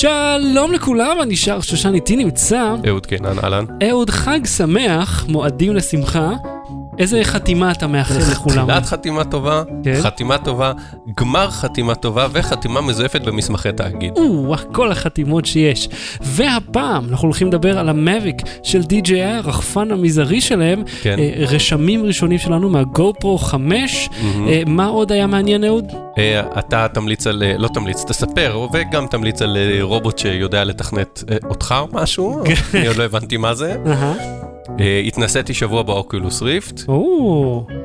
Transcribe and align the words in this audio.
שלום 0.00 0.72
לכולם, 0.72 1.16
אני 1.22 1.36
שר 1.36 1.60
שושן 1.60 1.94
איתי 1.94 2.16
נמצא. 2.16 2.74
אהוד 2.88 3.06
קינן, 3.06 3.38
אהלן. 3.44 3.64
אהוד, 3.88 4.10
חג 4.10 4.40
שמח, 4.56 5.26
מועדים 5.28 5.74
לשמחה. 5.74 6.30
איזה 6.98 7.24
חתימה 7.24 7.72
אתה 7.72 7.86
מאחל 7.86 8.18
לכולם? 8.32 8.66
תחילת 8.66 8.86
חתימה 8.86 9.24
טובה, 9.24 9.62
כן. 9.84 10.00
חתימה 10.02 10.38
טובה, 10.38 10.72
גמר 11.20 11.50
חתימה 11.50 11.94
טובה 11.94 12.26
וחתימה 12.32 12.80
מזויפת 12.80 13.20
במסמכי 13.20 13.72
תאגיד. 13.72 14.12
או, 14.16 14.54
כל 14.72 14.92
החתימות 14.92 15.46
שיש. 15.46 15.88
והפעם 16.20 17.08
אנחנו 17.10 17.26
הולכים 17.28 17.48
לדבר 17.48 17.78
על 17.78 17.88
המאביק 17.88 18.36
של 18.62 18.80
DJI, 18.80 19.12
הרחפן 19.22 19.90
המזערי 19.90 20.40
שלהם. 20.40 20.82
כן. 21.02 21.18
אה, 21.18 21.32
רשמים 21.38 22.04
ראשונים 22.04 22.38
שלנו 22.38 22.70
מהגו 22.70 23.12
פרו 23.20 23.38
5. 23.38 24.08
אה, 24.48 24.62
מה 24.66 24.86
עוד 24.86 25.12
היה 25.12 25.26
מעניין, 25.26 25.64
אהוד? 25.64 25.84
אה, 26.18 26.58
אתה 26.58 26.86
תמליץ 26.94 27.26
על, 27.26 27.42
אה, 27.42 27.54
לא 27.58 27.68
תמליץ, 27.68 28.04
תספר, 28.04 28.66
וגם 28.72 29.06
תמליץ 29.06 29.42
על 29.42 29.56
אה, 29.56 29.78
רובוט 29.82 30.18
שיודע 30.18 30.64
לתכנת 30.64 31.24
אה, 31.30 31.36
אותך 31.44 31.74
או 31.78 31.88
משהו, 31.92 32.42
כן. 32.44 32.78
אני 32.78 32.86
עוד 32.86 32.96
לא 32.96 33.02
הבנתי 33.02 33.36
מה 33.36 33.54
זה. 33.54 33.76
אה, 34.80 35.02
התנסיתי 35.06 35.54
שבוע 35.54 35.82
ב 35.82 35.91
Oculus 35.91 36.42
Rift. 36.42 36.80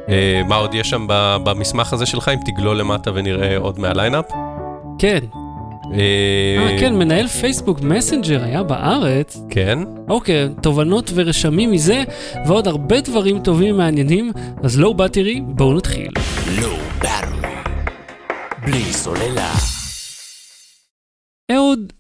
אה, 0.10 0.42
מה 0.48 0.56
עוד 0.56 0.74
יש 0.74 0.90
שם 0.90 1.06
במסמך 1.44 1.94
הזה 1.94 2.06
שלך, 2.06 2.32
אם 2.34 2.40
תגלול 2.46 2.78
למטה 2.78 3.12
ונראה 3.14 3.58
עוד 3.58 3.80
מה 3.80 3.90
lineup? 3.90 4.26
כן. 5.00 5.20
אה, 5.94 6.00
אה, 6.58 6.80
כן, 6.80 6.96
מנהל 6.96 7.28
פייסבוק 7.28 7.82
מסנג'ר 7.82 8.44
היה 8.44 8.64
בארץ. 8.64 9.42
כן. 9.50 9.80
אוקיי, 10.10 10.50
תובנות 10.62 11.12
ורשמים 11.14 11.72
מזה, 11.72 12.04
ועוד 12.46 12.68
הרבה 12.68 13.02
דברים 13.02 13.40
טובים 13.40 13.76
ומעניינים, 13.76 14.32
אז 14.64 14.80
לא 14.80 14.94
באטרי, 14.94 15.42
בואו 15.46 15.74
נתחיל. 15.74 16.12
לואו 16.62 16.78
באטרי. 17.02 17.50
בלי 18.66 18.84
סוללה. 18.84 19.54
אהוד, 21.52 21.94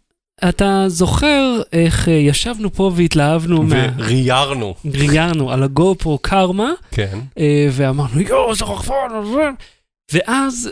אתה 0.50 0.84
זוכר 0.88 1.62
איך 1.74 2.10
אה, 2.10 2.14
ישבנו 2.14 2.74
פה 2.74 2.92
והתלהבנו, 2.96 3.64
מה- 3.64 3.88
וריירנו. 3.98 4.76
ראיינו 4.94 5.52
על 5.52 5.64
הגופרו 5.64 6.18
קרמה, 6.18 6.72
כן. 6.92 7.20
אה, 7.38 7.68
ואמרנו, 7.72 8.22
יואו, 8.22 8.56
זה 8.56 8.66
רחפן, 8.66 8.94
זה... 9.34 9.50
ואז 10.14 10.70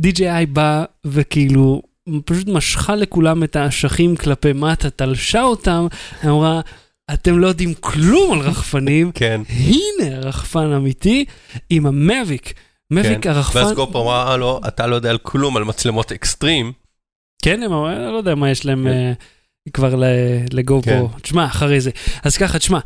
DJI 0.00 0.46
בא 0.52 0.84
וכאילו 1.04 1.82
פשוט 2.24 2.48
משכה 2.48 2.96
לכולם 2.96 3.44
את 3.44 3.56
האשכים 3.56 4.16
כלפי 4.16 4.52
מטה, 4.52 4.90
תלשה 4.90 5.42
אותם, 5.42 5.86
אמרה, 6.24 6.60
אתם 7.14 7.38
לא 7.38 7.46
יודעים 7.46 7.74
כלום 7.80 8.32
על 8.32 8.46
רחפנים, 8.46 9.12
כן. 9.14 9.40
הנה 9.48 10.18
רחפן 10.18 10.72
אמיתי 10.72 11.24
עם 11.70 11.86
המאביק. 11.86 12.52
מאביק 12.90 13.22
כן. 13.22 13.30
הרחפן, 13.30 13.58
ואז 13.58 13.72
גופרו 13.72 14.02
אמרה 14.02 14.36
לו, 14.36 14.60
אתה 14.68 14.86
לא 14.86 14.94
יודע 14.96 15.10
על 15.10 15.18
כלום 15.22 15.56
על 15.56 15.64
מצלמות 15.64 16.12
אקסטרים. 16.12 16.72
כן, 17.42 17.62
הם, 17.62 17.72
אמרו, 17.72 17.88
לא 18.12 18.16
יודע 18.16 18.34
מה 18.34 18.50
יש 18.50 18.66
להם 18.66 18.82
כן. 18.84 18.88
אה, 18.88 19.12
כבר 19.72 20.02
לגו 20.52 20.82
פרו. 20.82 21.08
תשמע, 21.22 21.46
אחרי 21.46 21.80
זה. 21.80 21.90
אז 22.22 22.36
ככה, 22.36 22.58
תשמע, 22.58 22.78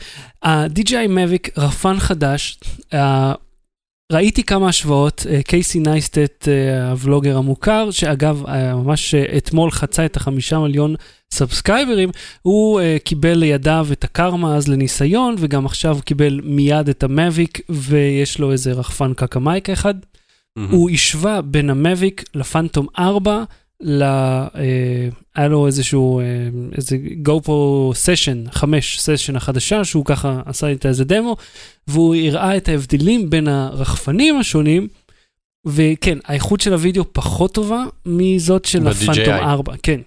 ה-DJI 0.43 1.09
מאביק 1.09 1.59
רחפן 1.59 1.99
חדש, 1.99 2.59
אה, 2.95 3.35
ראיתי 4.13 4.43
כמה 4.43 4.69
השוואות, 4.69 5.27
אה, 5.31 5.43
קייסי 5.43 5.81
נייסטט, 5.81 6.49
אה, 6.49 6.91
הוולוגר 6.91 7.37
המוכר, 7.37 7.91
שאגב, 7.91 8.47
אה, 8.49 8.75
ממש 8.75 9.15
אה, 9.15 9.37
אתמול 9.37 9.71
חצה 9.71 10.07
את 10.07 10.17
החמישה 10.17 10.59
מיליון 10.59 10.95
סאבסקרייברים, 11.35 12.11
הוא 12.43 12.81
אה, 12.81 12.97
קיבל 13.05 13.35
לידיו 13.35 13.87
את 13.93 14.05
הקרמה 14.05 14.57
אז 14.57 14.69
לניסיון, 14.69 15.35
וגם 15.39 15.67
עכשיו 15.67 15.99
קיבל 16.05 16.41
מיד 16.45 16.89
את 16.89 17.03
ה 17.03 17.11
Mavic, 17.11 17.61
ויש 17.69 18.39
לו 18.39 18.53
איזה 18.53 18.73
רחפן 18.73 19.15
קקמייקה 19.15 19.73
אחד. 19.73 19.95
הוא 20.71 20.91
השווה 20.91 21.43
בין 21.43 21.71
ה 21.71 21.80
Mavic 21.80 22.25
לפנטום 22.35 22.87
4, 22.99 23.45
ל... 23.81 24.03
אה, 24.03 25.09
היה 25.35 25.49
לו 25.49 25.67
איזשהו, 25.67 26.21
אה, 26.21 26.25
איזה 26.77 26.97
GoPro 27.29 27.95
Session, 27.95 28.45
5 28.51 29.01
Session 29.01 29.37
החדשה, 29.37 29.85
שהוא 29.85 30.05
ככה 30.05 30.41
עשה 30.47 30.67
איתה 30.67 30.89
איזה 30.89 31.05
דמו, 31.05 31.37
והוא 31.87 32.15
הראה 32.15 32.57
את 32.57 32.69
ההבדלים 32.69 33.31
בין 33.31 33.49
הרחפנים 33.49 34.39
השונים, 34.39 34.89
וכן, 35.67 36.19
האיכות 36.25 36.61
של 36.61 36.73
הוידאו 36.73 37.05
פחות 37.13 37.55
טובה 37.55 37.85
מזאת 38.07 38.65
של. 38.65 38.89
הפנטום 38.89 39.35
4, 39.35 39.75
כן. 39.83 40.01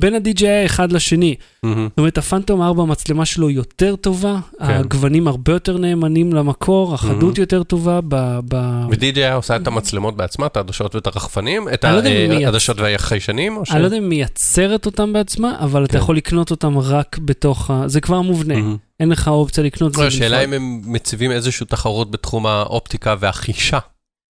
בין 0.00 0.14
ה-DJI 0.14 0.46
האחד 0.62 0.92
לשני, 0.92 1.34
מהמם. 1.62 1.88
זאת 1.90 1.98
אומרת, 1.98 2.18
הפנטום 2.18 2.62
4, 2.62 2.82
המצלמה 2.82 3.24
שלו 3.26 3.50
יותר 3.50 3.96
טובה, 3.96 4.36
כן. 4.58 4.64
הגוונים 4.64 5.28
הרבה 5.28 5.52
יותר 5.52 5.78
נאמנים 5.78 6.32
למקור, 6.32 6.94
החדות 6.94 7.36
Mhm. 7.36 7.40
יותר 7.40 7.62
טובה 7.62 8.00
ב... 8.08 8.38
ב... 8.48 8.54
ו-DJI 8.90 9.32
עושה 9.34 9.56
את 9.56 9.66
המצלמות 9.66 10.16
בעצמה, 10.16 10.46
את 10.46 10.56
העדשות 10.56 10.94
ואת 10.94 11.06
הרחפנים, 11.06 11.68
את 11.74 11.84
אני 11.84 12.28
לא 12.28 12.34
העדשות 12.34 12.80
והחיישנים, 12.80 13.56
או 13.56 13.66
ש... 13.66 13.70
אני 13.70 13.80
לא 13.80 13.84
יודע 13.84 13.98
אם 13.98 14.08
מייצרת 14.08 14.86
אותם 14.86 15.12
בעצמה, 15.12 15.56
אבל 15.60 15.84
אתה 15.84 15.92
כן. 15.92 15.98
יכול 15.98 16.16
לקנות 16.16 16.50
אותם 16.50 16.78
רק 16.78 17.18
בתוך 17.18 17.70
ה... 17.70 17.82
זה 17.88 18.00
כבר 18.00 18.20
מובנה, 18.20 18.54
מהמם. 18.54 18.76
אין 19.00 19.08
לך 19.08 19.28
אופציה 19.28 19.64
לקנות 19.64 19.92
את 19.92 19.96
לא, 19.96 20.02
זה. 20.02 20.08
השאלה. 20.08 20.44
אם 20.44 20.52
הם 20.52 20.80
מציבים 20.84 21.30
איזושהי 21.30 21.66
תחרות 21.66 22.10
בתחום 22.10 22.46
האופטיקה 22.46 23.14
והחישה, 23.20 23.78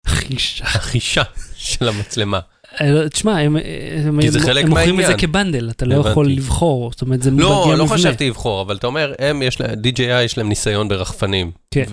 חישה. 0.08 0.66
החישה 0.66 1.24
של 1.56 1.88
המצלמה. 1.88 2.40
אה, 2.82 2.92
לא, 2.92 3.08
תשמע, 3.08 3.40
הם 3.40 3.58
זה 3.60 3.60
הם- 4.08 4.20
הם 4.58 4.68
מוכרים 4.70 5.00
את 5.00 5.06
זה. 5.08 5.14
כבנדל, 5.18 5.70
אתה 5.70 5.86
לא 5.86 5.94
הבנתי. 5.96 6.10
יכול 6.10 6.28
לבחור, 6.30 6.92
זאת 6.92 7.02
אומרת, 7.02 7.22
זה 7.22 7.32
מגיע 7.32 7.46
לא, 7.46 7.56
מובנה. 7.56 7.76
לא 7.76 7.86
חשבתי 7.86 8.30
לבחור, 8.30 8.62
אבל 8.62 8.76
אתה 8.78 8.88
אומר, 8.88 9.14
הם 9.20 9.42
יש 9.42 9.62
להם, 9.62 9.72
DJI 9.80 10.02
יש 10.26 10.38
להם 10.38 10.50
ניסיון 10.50 10.88
ברחפנים. 10.88 11.52
כן. 11.72 11.84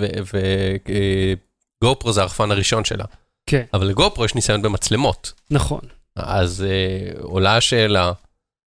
וגופרו 1.83 2.13
זה 2.13 2.21
הרחפן 2.23 2.51
הראשון 2.51 2.85
שלה. 2.85 3.05
כן, 3.47 3.63
אבל 3.75 3.87
לגופרו 3.87 4.25
יש 4.25 4.35
ניסיון 4.35 4.63
במצלמות. 4.63 5.33
נכון. 5.51 5.81
אז 6.17 6.65
אה, 6.69 7.21
עולה 7.23 7.57
השאלה, 7.57 8.13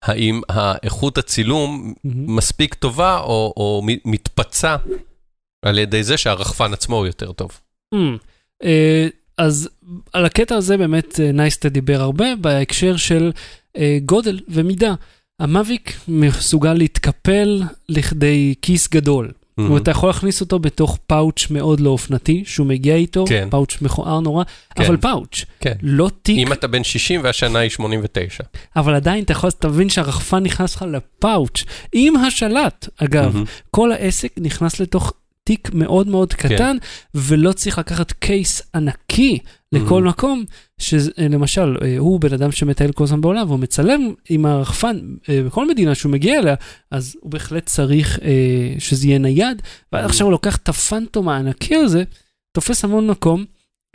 האם 0.04 0.40
האיכות 0.48 1.18
הצילום 1.18 1.94
מהמם. 2.04 2.36
מספיק 2.36 2.74
טובה, 2.74 3.18
או, 3.18 3.52
או 3.56 3.82
מתפצה 4.04 4.76
על 5.64 5.78
ידי 5.78 6.02
זה 6.04 6.16
שהרחפן 6.16 6.72
עצמו 6.72 6.96
הוא 6.96 7.06
יותר 7.06 7.32
טוב. 7.32 7.60
Mm. 7.94 7.98
אה, 8.64 9.06
אז 9.42 9.68
על 10.12 10.24
הקטע 10.24 10.54
הזה 10.54 10.76
באמת 10.76 11.20
אה, 11.20 11.32
נייסטט 11.32 11.68
דיבר 11.68 12.00
הרבה 12.00 12.36
בהקשר 12.40 12.96
של 12.96 13.32
אה, 13.76 13.98
גודל 14.04 14.40
ומידה. 14.48 14.94
ה 15.40 15.50
Mavic 15.50 15.98
מסוגל 16.08 16.74
להתקפל 16.74 17.62
לכדי 17.88 18.54
כיס 18.62 18.88
גדול. 18.88 19.32
זאת 19.56 19.68
אומרת, 19.68 19.82
אתה 19.82 19.90
יכול 19.90 20.08
להכניס 20.08 20.40
אותו 20.40 20.58
בתוך 20.58 20.98
פאוץ' 21.06 21.46
מאוד 21.50 21.80
לא 21.80 21.90
אופנתי, 21.90 22.42
שהוא 22.46 22.66
מגיע 22.66 22.94
איתו, 22.94 23.24
כן. 23.28 23.48
פאוץ' 23.50 23.78
מכוער 23.82 24.20
נורא, 24.20 24.44
כן. 24.74 24.84
אבל 24.84 24.96
פאוץ', 24.96 25.44
כן. 25.60 25.72
לא 25.82 26.10
תיק, 26.22 26.38
אם 26.38 26.52
אתה 26.52 26.66
בן 26.66 26.84
60 26.84 27.20
והשנה 27.24 27.58
היא 27.58 27.70
89. 27.70 28.44
אבל 28.76 28.94
עדיין 28.94 29.24
אתה 29.24 29.32
יכול 29.32 29.50
תבין 29.50 29.88
שהרחפן 29.88 30.42
נכנס 30.42 30.76
לך 30.76 30.84
לפאוץ', 30.92 31.64
עם 31.92 32.16
השלט, 32.16 32.88
אגב. 32.96 33.34
מהמם. 33.34 33.44
כל 33.70 33.92
העסק 33.92 34.32
נכנס 34.36 34.80
לתוך 34.80 35.12
תיק 35.44 35.70
מאוד 35.74 36.08
מאוד 36.08 36.32
כן. 36.32 36.48
קטן, 36.54 36.76
ולא 37.14 37.52
צריך 37.52 37.78
לקחת 37.78 38.12
קייס 38.12 38.62
ענקי 38.74 39.38
לכל 39.72 40.04
Mhm. 40.06 40.08
מקום, 40.08 40.44
שלמשל, 40.78 41.76
הוא 41.98 42.20
בן 42.20 42.32
אדם 42.34 42.52
שמטייל 42.52 42.92
כל 42.92 43.04
הזמן 43.04 43.20
בעולם, 43.20 43.46
והוא 43.48 43.58
מצלם 43.58 44.12
עם 44.28 44.46
הרחפן 44.46 44.98
אה, 45.28 45.42
בכל 45.46 45.68
מדינה 45.68 45.94
שהוא 45.94 46.12
מגיע 46.12 46.38
אליה, 46.38 46.54
אז 46.90 47.16
הוא 47.20 47.30
בהחלט 47.30 47.66
צריך 47.66 48.18
אה, 48.22 48.28
שזה 48.78 49.06
יהיה 49.06 49.18
נייד, 49.18 49.62
ועד 49.92 50.04
Mhm. 50.04 50.08
עכשיו 50.08 50.26
הוא 50.26 50.32
לוקח 50.32 50.56
את 50.56 50.68
הפנטום 50.68 51.28
הענקי 51.28 51.76
הזה, 51.76 52.02
תופס 52.56 52.84
המון 52.84 53.06
מקום. 53.06 53.44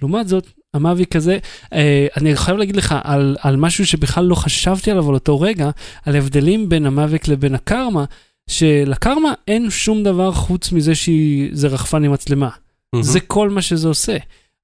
לעומת 0.02 0.28
זאת, 0.28 0.48
המאביק 0.74 1.16
הזה, 1.16 1.38
אה, 1.74 2.08
אני 2.18 2.36
חייב 2.36 2.58
להגיד 2.58 2.76
לך 2.76 2.96
על, 3.04 3.38
על 3.42 3.56
משהו 3.56 3.86
שבכלל 3.88 4.26
לא 4.26 4.36
חשבתי 4.36 4.92
עליו 4.92 5.10
על 5.10 5.14
אותו 5.14 5.42
רגע, 5.42 5.70
על 6.06 6.16
הבדלים 6.16 6.70
בין 6.70 6.86
המאביק 6.86 7.28
לבין 7.28 7.56
הקרמה, 7.56 8.06
שלקרמה 8.48 9.34
אין 9.48 9.70
שום 9.70 10.04
דבר 10.04 10.32
חוץ 10.32 10.72
מזה 10.72 10.96
שזה 10.96 11.68
רחפן 11.68 12.04
עם 12.04 12.12
מצלמה. 12.12 12.50
מהמם. 12.94 13.04
זה 13.04 13.20
כל 13.20 13.50
מה 13.50 13.62
שזה 13.62 13.88
עושה. 13.88 14.18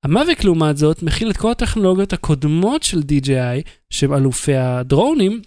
המאביק 0.04 0.44
לעומת 0.44 0.78
זאת 0.78 1.04
מכיל 1.04 1.32
את 1.32 1.38
כל 1.38 1.52
הטכנולוגיות 1.52 2.14
הקודמות 2.14 2.84
של 2.84 3.00
DJI, 3.00 3.70
שהם 3.90 4.14
אלופי 4.14 4.56
הדרונים, 4.56 5.42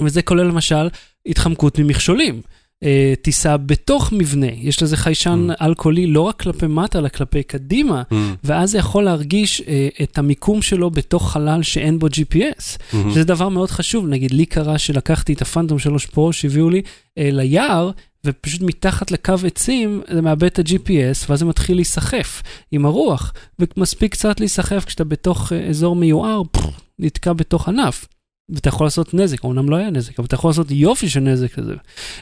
וזה 0.00 0.22
כולל 0.22 0.42
למשל 0.42 0.88
התחמקות 1.26 1.78
ממכשולים. 1.78 2.42
אה, 2.82 3.14
טיסה 3.22 3.56
בתוך 3.56 4.12
מבנה, 4.12 4.46
יש 4.46 4.82
לזה 4.82 4.96
חיישן 4.96 5.48
Mm. 5.50 5.64
אלכוהולי 5.64 6.06
לא 6.06 6.20
רק 6.20 6.42
כלפי 6.42 6.66
מטה, 6.66 6.98
אלא 6.98 7.08
כלפי 7.08 7.42
קדימה, 7.42 8.02
מהמם. 8.10 8.34
ואז 8.44 8.70
זה 8.70 8.78
יכול 8.78 9.04
להרגיש 9.04 9.60
אה, 9.68 9.88
את 10.02 10.18
המיקום 10.18 10.62
שלו 10.62 10.90
בתוך 10.90 11.32
חלל 11.32 11.62
שאין 11.62 11.98
בו 11.98 12.06
GPS. 12.06 12.78
מהמם. 12.92 13.10
שזה 13.10 13.24
דבר 13.24 13.48
מאוד 13.48 13.70
חשוב, 13.70 14.06
נגיד 14.06 14.30
לי 14.30 14.46
קרה 14.46 14.78
שלקחתי 14.78 15.32
את 15.32 15.42
הפנטום 15.42 15.78
3 15.78 16.06
פרו 16.06 16.32
שהביאו 16.32 16.70
לי 16.70 16.82
אה, 17.18 17.28
ליער, 17.32 17.90
ופשוט 18.26 18.62
מתחת 18.62 19.10
לקו 19.10 19.34
עצים 19.46 20.02
זה 20.12 20.22
מאבד 20.22 20.44
את 20.44 20.58
ה-GPS, 20.58 21.26
ואז 21.28 21.38
זה 21.38 21.44
מתחיל 21.44 21.76
להיסחף 21.76 22.42
עם 22.72 22.86
הרוח, 22.86 23.32
ומספיק 23.58 24.12
קצת 24.12 24.40
להיסחף 24.40 24.84
כשאתה 24.84 25.04
בתוך 25.04 25.52
אה, 25.52 25.66
אזור 25.68 25.96
מיוער, 25.96 26.42
פff, 26.56 26.70
נתקע 26.98 27.32
בתוך 27.32 27.68
ענף. 27.68 28.06
ואתה 28.48 28.68
יכול 28.68 28.86
לעשות 28.86 29.14
נזק, 29.14 29.44
אמנם 29.44 29.70
לא 29.70 29.76
היה 29.76 29.90
נזק, 29.90 30.18
אבל 30.18 30.26
אתה 30.26 30.34
יכול 30.34 30.50
לעשות 30.50 30.70
יופי 30.70 31.08
של 31.08 31.20
נזק 31.20 31.52
כזה. 31.52 31.74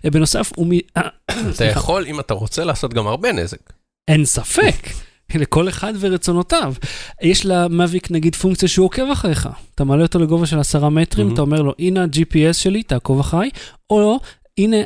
אה, 0.04 0.10
בנוסף, 0.10 0.52
הוא 0.56 0.66
מ... 0.66 0.70
אה, 0.72 1.02
אתה. 1.54 1.64
יכול, 1.64 2.04
אם 2.06 2.20
אתה 2.20 2.34
רוצה, 2.34 2.64
לעשות 2.64 2.94
גם 2.94 3.06
הרבה 3.06 3.32
נזק. 3.32 3.72
אין 4.08 4.24
ספק. 4.24 4.88
לכל 5.34 5.68
אחד 5.68 5.92
ורצונותיו. 6.00 6.74
יש 7.22 7.46
למאביק 7.46 8.10
נגיד 8.10 8.34
פונקציה 8.34 8.68
שהוא 8.68 8.86
עוקב 8.86 9.10
אחריך. 9.12 9.48
אתה 9.74 9.84
מעלה 9.84 10.02
אותו 10.02 10.18
לגובה 10.18 10.46
של 10.46 10.58
עשרה 10.58 10.90
מטרים. 10.90 11.34
אתה 11.34 11.40
אומר 11.40 11.62
לו, 11.62 11.74
הנה 11.78 12.02
ה-GPS 12.02 12.52
שלי, 12.52 12.82
תעקוב 12.82 13.20
אחריי, 13.20 13.50
או 13.90 14.20
הנה 14.58 14.76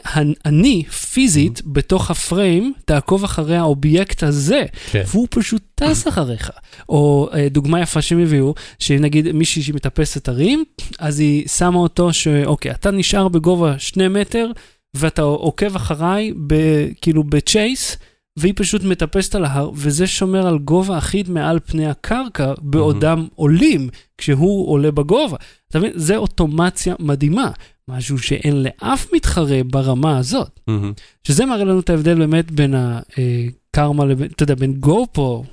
אני 0.44 0.84
פיזית 0.84 1.62
בתוך 1.66 2.10
הפריים, 2.10 2.72
תעקוב 2.84 3.24
אחרי 3.24 3.56
האובייקט 3.56 4.22
הזה, 4.22 4.62
כן. 4.90 5.02
והוא 5.06 5.26
פשוט 5.30 5.62
טס 5.74 6.08
אחריך. 6.08 6.50
או 6.88 7.28
אה, 7.34 7.48
דוגמה 7.48 7.80
יפה 7.80 8.02
שהם 8.02 8.22
הביאו, 8.22 8.54
שנגיד 8.78 9.32
מישהי 9.32 9.62
שמטפסת 9.62 10.28
הרים, 10.28 10.64
אז 10.98 11.20
היא 11.20 11.48
שמה 11.48 11.78
אותו 11.78 12.12
שאוקיי, 12.12 12.70
אתה 12.70 12.90
נשאר 12.90 13.28
בגובה 13.28 13.78
שני 13.78 14.08
מטר, 14.08 14.50
ואתה 14.96 15.22
עוקב 15.22 15.76
אחריי, 15.76 16.32
ב, 16.46 16.54
כאילו 17.00 17.24
ב 17.24 17.34
chase, 17.34 17.96
והיא 18.38 18.52
פשוט 18.56 18.82
מטפסת 18.84 19.34
על 19.34 19.44
ההר, 19.44 19.70
וזה 19.74 20.06
שומר 20.06 20.46
על 20.46 20.58
גובה 20.58 20.98
אחיד 20.98 21.30
מעל 21.30 21.58
פני 21.66 21.86
הקרקע, 21.86 22.52
בעודם 22.58 23.26
עולים, 23.34 23.88
כשהוא 24.18 24.70
עולה 24.70 24.90
בגובה. 24.90 25.36
אתה 25.68 25.78
מבין? 25.78 25.92
זה 25.94 26.16
אוטומציה 26.16 26.94
מדהימה, 26.98 27.50
משהו 27.88 28.18
שאין 28.18 28.62
לאף 28.62 29.12
מתחרה 29.12 29.60
ברמה 29.64 30.18
הזאת. 30.18 30.60
מהמם. 30.66 30.92
שזה 31.24 31.46
מראה 31.46 31.64
לנו 31.64 31.80
את 31.80 31.90
ההבדל 31.90 32.18
באמת 32.18 32.50
בין 32.50 32.74
הקרמה 32.74 34.04
לבין, 34.04 34.30
אתה 34.30 34.42
יודע, 34.42 34.54
בין 34.54 34.72
גופו, 34.72 35.44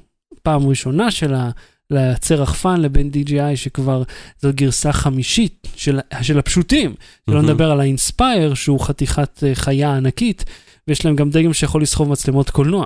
פעם 0.43 0.67
ראשונה 0.67 1.11
שלה, 1.11 1.49
לייצר 1.91 2.41
רחפן 2.41 2.81
לבין 2.81 3.11
DJI 3.13 3.55
שכבר 3.55 4.03
זו 4.41 4.49
גרסה 4.53 4.93
חמישית 4.93 5.67
של, 5.75 5.99
של 6.21 6.39
הפשוטים. 6.39 6.95
שלא 7.25 7.35
מהמם. 7.35 7.49
נדבר 7.49 7.71
על 7.71 7.79
האינספייר 7.79 8.53
שהוא 8.53 8.79
חתיכת 8.79 9.43
אה, 9.43 9.55
חיה 9.55 9.95
ענקית, 9.95 10.45
ויש 10.87 11.05
להם 11.05 11.15
גם 11.15 11.29
דגם 11.29 11.53
שיכול 11.53 11.81
לסחוב 11.81 12.09
מצלמות 12.09 12.49
קולנוע. 12.49 12.85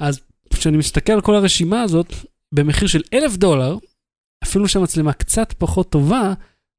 אז 0.00 0.20
כשאני 0.54 0.76
מסתכל 0.76 1.12
על 1.12 1.20
כל 1.20 1.34
הרשימה 1.34 1.82
הזאת, 1.82 2.14
במחיר 2.54 2.88
של 2.88 3.02
אלף 3.14 3.36
דולר, 3.36 3.76
אפילו 4.44 4.68
שהמצלמה 4.68 5.12
קצת 5.12 5.54
פחות 5.58 5.90
טובה, 5.90 6.32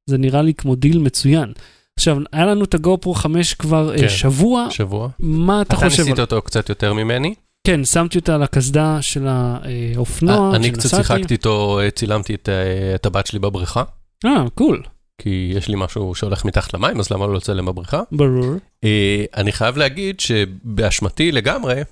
זה 0.06 0.18
נראה 0.18 0.42
לי 0.42 0.54
כמו 0.54 0.74
דיל 0.74 0.98
מצוין. 0.98 1.52
עכשיו, 2.00 2.16
היה 2.32 2.46
לנו 2.46 2.64
את 2.64 2.74
ה 2.74 2.81
GoPro 2.81 3.14
5 3.14 3.54
כבר 3.54 3.92
כן. 3.96 4.02
כן. 4.02 4.08
שבוע, 4.08 4.66
שבוע. 4.70 5.08
מה 5.18 5.62
אתה 5.62 5.76
אתה 5.76 5.88
חושב? 5.88 6.02
ניסית 6.02 6.18
על... 6.18 6.20
אותו 6.20 6.42
קצת 6.42 6.68
יותר 6.68 6.92
ממני. 6.92 7.34
כן, 7.66 7.84
שמתי 7.84 8.18
אותה 8.18 8.34
על 8.34 8.42
הקסדה 8.42 9.02
של 9.02 9.26
האופנוע, 9.28 10.50
אה, 10.50 10.56
אני 10.56 10.70
קצת. 10.70 10.88
שיחקתי 10.88 11.34
איתו, 11.34 11.80
אה, 11.80 11.90
צילמתי 11.90 12.34
את, 12.34 12.48
אה, 12.48 12.94
את 12.94 13.06
הבת 13.06 13.26
שלי 13.26 13.38
בבריכה, 13.38 13.82
אה, 14.24 14.44
cool, 14.54 14.82
כי 15.22 15.52
יש 15.56 15.68
לי 15.68 15.74
משהו 15.78 16.14
שהולך 16.14 16.44
מתחת 16.44 16.74
למים, 16.74 17.00
אז 17.00 17.10
למה 17.10 17.26
לא 17.26 17.34
לצלם 17.34 17.66
בבריכה? 17.66 18.02
ברור. 18.12 18.54
אה, 18.84 19.24
אני 19.36 19.52
חייב 19.52 19.76
להגיד 19.76 20.20
שבאשמתי 20.20 21.32
לגמרי. 21.32 21.82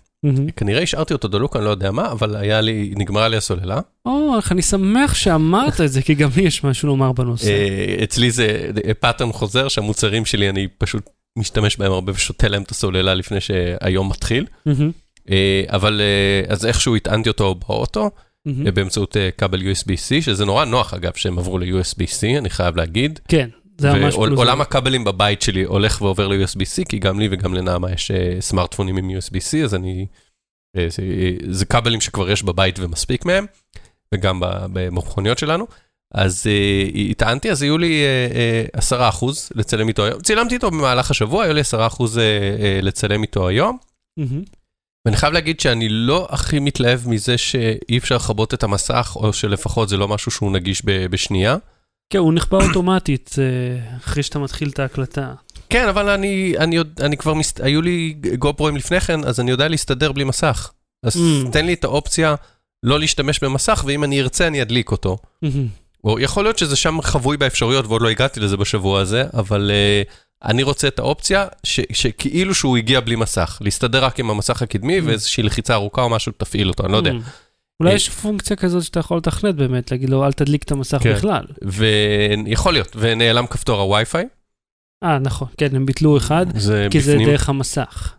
כנראה 0.57 0.83
השארתי 0.83 1.13
אותו 1.13 1.29
דלוק, 1.29 1.57
אני 1.57 1.65
לא 1.65 1.71
יודע 1.71 1.91
מה, 1.91 2.13
אבל 2.13 2.37
היה 2.37 2.61
לי, 2.61 2.93
נגמרה 2.97 3.29
לי 3.29 3.37
הסוללה. 3.37 3.81
או, 4.07 4.37
איך 4.37 4.53
אני 4.53 4.63
שמח 4.63 5.15
שאמרת 5.15 5.81
את 5.81 5.93
זה, 5.93 6.03
כי 6.03 6.15
גם 6.15 6.31
לי 6.37 6.43
יש 6.43 6.65
משהו 6.65 6.89
לומר 6.89 7.13
בנושא. 7.13 7.49
אה, 7.49 8.05
אצלי 8.05 8.31
זה 8.31 8.71
pattern 9.01 9.33
חוזר, 9.33 9.69
שהמוצרים 9.69 10.25
שלי, 10.25 10.49
אני 10.49 10.69
פשוט 10.79 11.11
משתמש 11.39 11.77
בהם 11.77 11.93
הרבה 11.93 12.13
ושותה 12.13 12.49
להם 12.49 12.63
את 12.63 12.71
הסוללה 12.71 13.15
לפני 13.15 13.41
שהיום 13.41 14.09
מתחיל. 14.09 14.47
מהמם, 14.67 14.91
אה, 15.31 15.63
אבל 15.69 16.01
אה, 16.01 16.53
אז 16.53 16.67
איכשהו 16.67 16.97
הטענתי 16.97 17.29
אותו 17.29 17.55
באוטו. 17.55 18.11
אה, 18.67 18.73
באמצעות 18.73 19.17
אה, 19.17 19.31
כבל 19.39 19.61
USB-C, 19.61 20.21
שזה 20.21 20.45
נורא 20.45 20.65
נוח 20.65 20.95
אגב 20.95 21.13
שהם 21.17 21.39
עברו 21.39 21.59
ל-USB-C, 21.59 22.39
אני 22.39 22.51
חייב 22.51 22.77
להגיד. 22.77 23.21
כן, 23.29 23.49
זה 23.79 23.93
ממש 23.93 24.15
פלוס. 24.15 24.39
ועולם 24.39 24.61
הכבלים 24.61 25.05
בבית 25.05 25.43
שלי 25.43 25.65
הולך 25.65 26.03
ועובר 26.03 26.29
ל-USB-C, 26.29 26.85
כי 26.89 26.99
גם 26.99 27.21
לי 27.21 27.29
וגם 27.31 27.55
לנעמה 27.55 27.93
יש 27.93 28.11
אה, 28.11 28.37
סמארטפונים 28.41 28.97
עם 28.97 29.11
USB-C, 29.11 29.65
אז 29.65 29.75
אני... 29.75 30.07
אה, 30.77 30.87
זה, 30.91 31.03
אה, 31.03 31.31
זה 31.51 31.65
כבלים 31.65 32.01
שכבר 32.01 32.31
יש 32.31 32.43
בבית 32.43 32.79
ומספיק 32.79 33.25
מהם, 33.25 33.47
וגם 34.15 34.41
במכוניות 34.73 35.39
שלנו. 35.39 35.67
אז 36.15 36.47
טענתי, 37.17 37.51
אז 37.51 37.63
היו 37.63 37.79
לי 37.79 38.03
אה, 38.05 38.65
אה, 38.93 39.11
10% 39.21 39.25
לצלם 39.55 39.89
איתו 39.89 40.05
היום. 40.05 40.21
צילמתי 40.21 40.55
איתו 40.55 40.71
במהלך 40.71 41.11
השבוע, 41.11 41.45
היו 41.45 41.55
לי 41.55 41.61
10% 41.61 41.75
אה, 41.75 42.23
אה, 42.61 42.79
לצלם 42.83 43.23
איתו 43.23 43.49
היום. 43.49 43.79
ואני 45.07 45.17
חייב 45.17 45.33
להגיד 45.33 45.61
שאני 45.61 45.89
לא 45.89 46.29
הכי 46.31 46.59
מתלהב 46.59 47.09
מזה 47.09 47.39
שאי 47.39 47.99
אפשר 47.99 48.17
לכבות 48.17 48.55
את 48.55 48.63
המסך, 48.63 49.13
או 49.17 49.33
שלפחות 49.33 49.89
זה 49.89 49.97
לא 49.97 50.09
משהו 50.09 50.31
שהוא 50.31 50.53
נגיש 50.53 50.83
בשנייה. 50.85 51.57
כן, 52.11 52.19
הוא 52.19 52.33
נכבה 52.33 52.59
אוטומטית 52.69 53.35
אה, 53.39 53.97
אחרי 53.97 54.23
שאתה 54.23 54.39
מתחיל 54.39 54.69
את 54.69 54.79
ההקלטה. 54.79 55.33
כן, 55.71 55.89
אבל 55.89 56.09
אני, 56.09 56.55
אני, 56.59 56.77
יודע- 56.77 57.05
אני 57.07 57.17
כבר, 57.17 57.35
מס... 57.35 57.55
היו 57.61 57.83
לי 57.83 58.15
גופרואים 58.39 58.77
לפני 58.77 59.01
כן, 59.01 59.25
אז 59.25 59.41
אני 59.41 59.51
יודע 59.51 59.69
להסתדר 59.69 60.13
בלי 60.13 60.25
מסך. 60.25 60.71
אז 61.03 61.17
Mm. 61.17 61.51
תן 61.53 61.67
לי 61.67 61.73
את 61.75 61.85
האופציה 61.85 62.35
לא 62.83 63.01
להשתמש 63.01 63.41
במסך, 63.45 63.85
ואם 63.87 64.05
אני 64.05 64.21
ארצה 64.21 64.47
אני 64.47 64.63
אדליק 64.63 64.91
אותו. 64.91 65.19
מהמם. 65.43 65.67
או 66.05 66.21
יכול 66.21 66.45
להיות 66.45 66.59
שזה 66.59 66.77
שם 66.77 67.03
חבוי 67.03 67.37
באפשרויות, 67.37 67.87
ועוד 67.87 68.03
לא 68.03 68.09
הגעתי 68.09 68.41
לזה 68.41 68.57
בשבוע 68.57 69.01
הזה, 69.01 69.25
אבל 69.35 69.71
uh, 70.05 70.13
אני 70.49 70.63
רוצה 70.63 70.89
את 70.89 70.99
האופציה 70.99 71.47
ש, 71.65 71.81
שכאילו 71.93 72.55
שהוא 72.55 72.77
הגיע 72.77 73.01
בלי 73.01 73.17
מסך. 73.17 73.59
להסתדר 73.61 74.05
רק 74.05 74.21
עם 74.21 74.31
המסך 74.31 74.63
הקדמי, 74.63 74.99
Mm. 74.99 75.03
ואיזושהי 75.07 75.43
לחיצה 75.43 75.75
ארוכה 75.75 76.03
או 76.03 76.09
משהו, 76.09 76.33
תפעיל 76.37 76.69
אותו, 76.69 76.85
אני 76.85 76.93
לא 76.93 76.97
יודע. 76.97 77.13
מהמם. 77.13 77.25
אולי 77.81 77.91
אה, 77.91 77.97
יש 77.97 78.09
פונקציה 78.09 78.57
כזאת 78.57 78.83
שאתה 78.83 79.01
יכול 79.01 79.17
לתכנת 79.17 79.55
באמת, 79.55 79.91
להגיד 79.91 80.11
לו, 80.11 80.25
אל 80.27 80.33
תדליק 80.33 80.63
את 80.63 80.73
המסך 80.73 80.99
כן. 81.03 81.15
בכלל. 81.15 81.45
ויכול 81.63 82.73
להיות, 82.73 82.97
ונעלם 82.99 83.47
כפתור 83.47 83.81
הווי-פיי, 83.81 84.27
אה, 85.05 85.19
נכון, 85.19 85.49
כן, 85.59 85.77
הם 85.77 85.87
ביטלו 85.87 86.17
אחד, 86.17 86.47
זה 86.59 86.89
כי 86.91 87.01
זה 87.01 87.13
בפנים. 87.13 87.29
דרך 87.29 87.49
המסך. 87.49 88.15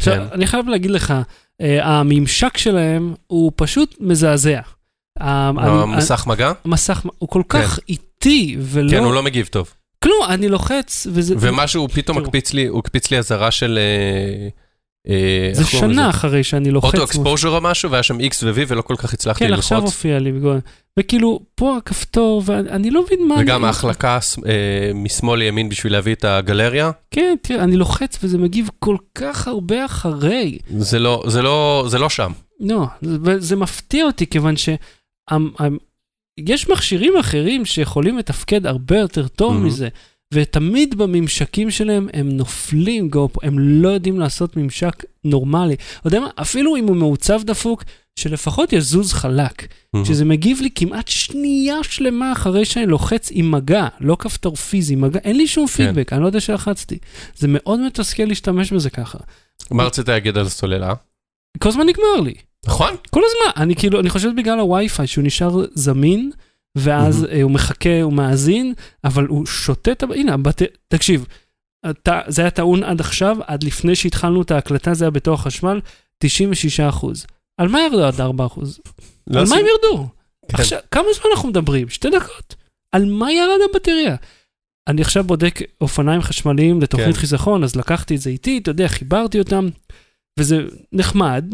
עכשיו, 0.00 0.14
כן. 0.14 0.22
אני 0.32 0.46
חייב 0.46 0.68
להגיד 0.68 0.90
לך, 0.90 1.14
אה, 1.60 1.86
הממשק 1.86 2.56
שלהם 2.56 3.14
הוא 3.26 3.52
פשוט 3.56 3.96
מזעזע. 4.00 4.60
המסך 5.18 6.24
מגע? 6.26 6.52
המסך 6.64 7.06
הוא 7.18 7.28
כל 7.28 7.42
כך 7.48 7.78
איטי, 7.88 8.56
ולא... 8.60 8.90
כן, 8.90 9.04
הוא 9.04 9.14
לא 9.14 9.22
מגיב 9.22 9.46
טוב. 9.46 9.74
כלום, 10.04 10.26
אני 10.28 10.48
לוחץ, 10.48 11.06
וזה... 11.12 11.34
ומשהו 11.38 11.88
פתאום 11.88 12.16
תראו. 12.16 12.26
מקפיץ 12.26 12.52
לי, 12.52 12.66
הוא 12.66 12.78
הקפיץ 12.78 13.10
לי 13.10 13.18
אזהרה 13.18 13.50
של... 13.50 13.78
אה, 15.08 15.50
זה 15.52 15.64
שנה 15.64 15.88
לזה? 15.92 16.08
אחרי 16.10 16.44
שאני 16.44 16.70
לוחץ. 16.70 16.94
אוטו. 16.94 17.04
אקספוז'ר 17.04 17.48
או 17.48 17.60
משהו, 17.60 17.90
והיה 17.90 18.02
שם 18.02 18.18
X 18.20 18.34
ו-V 18.42 18.58
ולא 18.68 18.82
כל 18.82 18.96
כך 18.96 19.14
הצלחתי 19.14 19.46
כן, 19.46 19.52
עכשיו 19.52 19.78
ללחוץ. 19.78 19.94
הופיע 19.94 20.18
לי. 20.18 20.32
וכאילו, 20.98 21.40
פה 21.54 21.76
הכפתור, 21.76 22.42
ואני 22.44 22.90
לא 22.90 23.02
מבין 23.04 23.28
מה... 23.28 23.34
וגם 23.40 23.64
ההחלקה 23.64 24.18
אה, 24.46 24.90
משמאל 24.94 25.38
לימין 25.38 25.68
בשביל 25.68 25.92
להביא 25.92 26.14
את 26.14 26.24
הגלריה, 26.24 26.90
כן, 27.10 27.36
תראה, 27.42 27.64
אני 27.64 27.76
לוחץ 27.76 28.18
וזה 28.22 28.38
מגיב 28.38 28.68
כל 28.78 28.96
כך 29.14 29.48
הרבה 29.48 29.84
אחרי. 29.84 30.58
זה 30.78 30.98
לא, 30.98 31.22
זה 31.26 31.42
לא, 31.42 31.84
זה 31.88 31.98
לא 31.98 32.08
שם. 32.08 32.32
לא, 32.60 32.86
זה, 33.02 33.16
זה 33.40 33.56
מפתיע 33.56 34.04
אותי, 34.04 34.26
כיוון 34.26 34.56
ש... 34.56 34.68
המ- 35.30 35.50
המ- 35.58 35.76
יש 36.46 36.68
מכשירים 36.68 37.12
אחרים 37.20 37.64
שיכולים 37.64 38.18
לתפקד 38.18 38.66
הרבה 38.66 38.98
יותר 38.98 39.28
טוב 39.28 39.52
מהמם. 39.52 39.66
מזה, 39.66 39.88
ותמיד 40.34 40.98
בממשקים 40.98 41.70
שלהם 41.70 42.08
הם 42.12 42.28
נופלים 42.28 43.08
גופו, 43.08 43.40
הם 43.42 43.58
לא 43.58 43.88
יודעים 43.88 44.20
לעשות 44.20 44.56
ממשק 44.56 45.04
נורמלי. 45.24 45.74
אתה 45.74 46.06
יודע 46.06 46.20
מה, 46.20 46.28
אפילו 46.40 46.76
אם 46.76 46.86
הוא 46.86 46.96
מעוצב 46.96 47.42
דפוק, 47.42 47.84
שלפחות 48.18 48.72
יזוז 48.72 49.12
חלק, 49.12 49.66
שזה 50.04 50.24
מגיב 50.24 50.60
לי 50.60 50.68
כמעט 50.74 51.08
שנייה 51.08 51.76
שלמה 51.82 52.32
אחרי 52.32 52.64
שאני 52.64 52.86
לוחץ 52.86 53.28
עם 53.32 53.50
מגע, 53.50 53.88
לא 54.00 54.16
כפתור 54.18 54.56
פיזי, 54.56 54.96
מגע, 54.96 55.20
אין 55.24 55.36
לי 55.36 55.46
שום 55.46 55.66
פידבק, 55.66 56.12
אני 56.12 56.22
לא 56.22 56.26
יודע 56.26 56.40
שלחצתי. 56.40 56.98
זה 57.36 57.46
מאוד 57.50 57.80
מתסכל 57.80 58.24
להשתמש 58.24 58.72
בזה 58.72 58.90
ככה. 58.90 59.18
מה 59.70 59.84
רצית 59.84 60.08
להגיד 60.08 60.38
על 60.38 60.46
הסוללה? 60.46 60.94
כל 61.58 61.68
הזמן 61.68 61.86
נגמר 61.86 62.20
לי. 62.24 62.34
נכון? 62.66 62.94
כל 63.10 63.20
הזמן, 63.24 63.62
אני 63.62 63.76
כאילו, 63.76 64.00
אני 64.00 64.10
חושב 64.10 64.30
בגלל 64.36 64.58
הווי-פיי 64.58 65.06
שהוא 65.06 65.24
נשאר 65.24 65.64
זמין, 65.74 66.30
ואז. 66.78 67.24
אה, 67.24 67.42
הוא 67.42 67.50
מחכה, 67.50 68.02
הוא 68.02 68.12
מאזין, 68.12 68.74
אבל 69.04 69.26
הוא 69.26 69.46
שותה 69.46 69.92
את 69.92 70.02
ה... 70.02 70.06
הנה, 70.14 70.34
הבת... 70.34 70.62
תקשיב, 70.88 71.26
אתה, 71.90 72.20
זה 72.28 72.42
היה 72.42 72.50
טעון 72.50 72.84
עד 72.84 73.00
עכשיו, 73.00 73.36
עד 73.46 73.62
לפני 73.64 73.94
שהתחלנו 73.94 74.42
את 74.42 74.50
ההקלטה, 74.50 74.94
זה 74.94 75.04
היה 75.04 75.10
בתור 75.10 75.34
החשמל, 75.34 75.80
96 76.18 76.80
אחוז. 76.80 77.26
על 77.60 77.68
מה 77.68 77.80
ירדו 77.80 78.04
עד 78.04 78.20
4 78.20 78.46
אחוז? 78.46 78.80
לא 79.30 79.40
על 79.40 79.46
מה 79.48 79.54
עשי- 79.54 79.60
הם 79.60 79.66
ירדו? 79.66 80.06
כן. 80.48 80.56
עכשיו, 80.58 80.78
כמה 80.90 81.04
זמן 81.14 81.30
אנחנו 81.34 81.48
מדברים? 81.48 81.88
שתי 81.88 82.10
דקות. 82.10 82.54
על 82.94 83.04
מה 83.04 83.32
ירד 83.32 83.58
הבטריה? 83.70 84.16
אני 84.88 85.00
עכשיו 85.02 85.24
בודק 85.24 85.58
אופניים 85.80 86.22
חשמליים 86.22 86.80
לתוכנית 86.82 87.14
כן. 87.14 87.20
חיסכון, 87.20 87.64
אז 87.64 87.76
לקחתי 87.76 88.14
את 88.16 88.20
זה 88.20 88.30
איתי, 88.30 88.58
אתה 88.58 88.70
יודע, 88.70 88.88
חיברתי 88.88 89.38
אותם, 89.38 89.68
וזה 90.38 90.62
נחמד, 90.92 91.44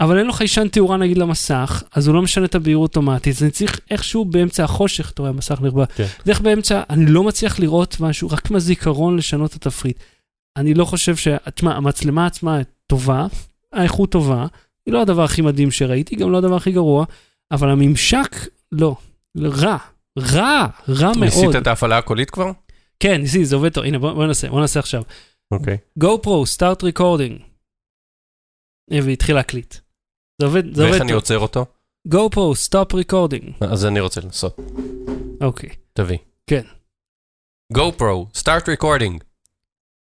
אבל 0.00 0.18
אין 0.18 0.26
לו 0.26 0.32
חיישן 0.32 0.68
תאורה 0.68 0.96
נגיד 0.96 1.18
למסך, 1.18 1.82
אז 1.92 2.06
הוא 2.06 2.14
לא 2.14 2.22
משנה 2.22 2.44
את 2.44 2.54
הבהירות 2.54 2.96
אוטומטית, 2.96 3.36
אז 3.36 3.42
אני 3.42 3.50
צריך 3.50 3.80
איכשהו 3.90 4.24
באמצע 4.24 4.64
החושך, 4.64 5.10
אתה 5.10 5.22
רואה, 5.22 5.30
המסך 5.30 5.60
נכבה, 5.62 5.86
כן. 5.86 6.06
איך 6.28 6.40
באמצע, 6.40 6.82
אני 6.90 7.06
לא 7.06 7.22
מצליח 7.22 7.58
לראות 7.58 8.00
משהו, 8.00 8.28
רק 8.30 8.50
מהזיכרון 8.50 9.16
לשנות 9.16 9.56
את 9.56 9.66
התפריט. 9.66 9.98
אני 10.56 10.74
לא 10.74 10.84
חושב 10.84 11.16
ש... 11.16 11.28
תשמע, 11.54 11.76
המצלמה 11.76 12.26
עצמה 12.26 12.58
טובה, 12.86 13.26
האיכות 13.72 14.12
טובה, 14.12 14.46
היא 14.86 14.94
לא 14.94 15.02
הדבר 15.02 15.24
הכי 15.24 15.42
מדהים 15.42 15.70
שראיתי, 15.70 16.16
גם 16.16 16.30
לא 16.30 16.38
הדבר 16.38 16.56
הכי 16.56 16.72
גרוע, 16.72 17.04
אבל 17.50 17.70
הממשק, 17.70 18.36
לא, 18.72 18.96
רע, 19.38 19.76
רע, 20.18 20.66
רע 20.88 21.12
מאוד. 21.12 21.18
ניסית 21.18 21.56
את 21.56 21.66
ההפעלה 21.66 21.98
הקולית 21.98 22.30
כבר? 22.30 22.50
כן, 23.00 23.20
ניסיתי, 23.20 23.44
זה 23.44 23.56
עובד 23.56 23.72
טוב. 23.72 23.84
הנה, 23.84 23.98
בוא, 23.98 24.12
בוא 24.12 24.26
נעשה, 24.26 24.50
בוא 24.50 24.60
נעשה 24.60 24.80
עכשיו. 24.80 25.02
אוקיי. 25.50 25.76
GoPro, 26.04 26.56
start 26.56 26.82
recording. 26.82 27.42
והתחיל 28.90 29.34
להקליט. 29.34 29.74
זה 30.40 30.46
עובד, 30.46 30.74
זה 30.74 30.82
עובד 30.82 30.92
ואיך 30.92 31.02
אני. 31.02 31.12
עוצר 31.12 31.38
אותו? 31.38 31.66
GoPro, 32.08 32.54
stop 32.68 32.92
recording. 32.94 33.64
אז 33.70 33.86
אני 33.86 34.00
רוצה 34.00 34.20
לנסות. 34.20 34.56
אוקיי. 35.40 35.70
תביא. 35.92 36.18
כן. 36.46 36.62
GoPro, 37.74 38.38
start 38.38 38.62
recording. 38.66 39.18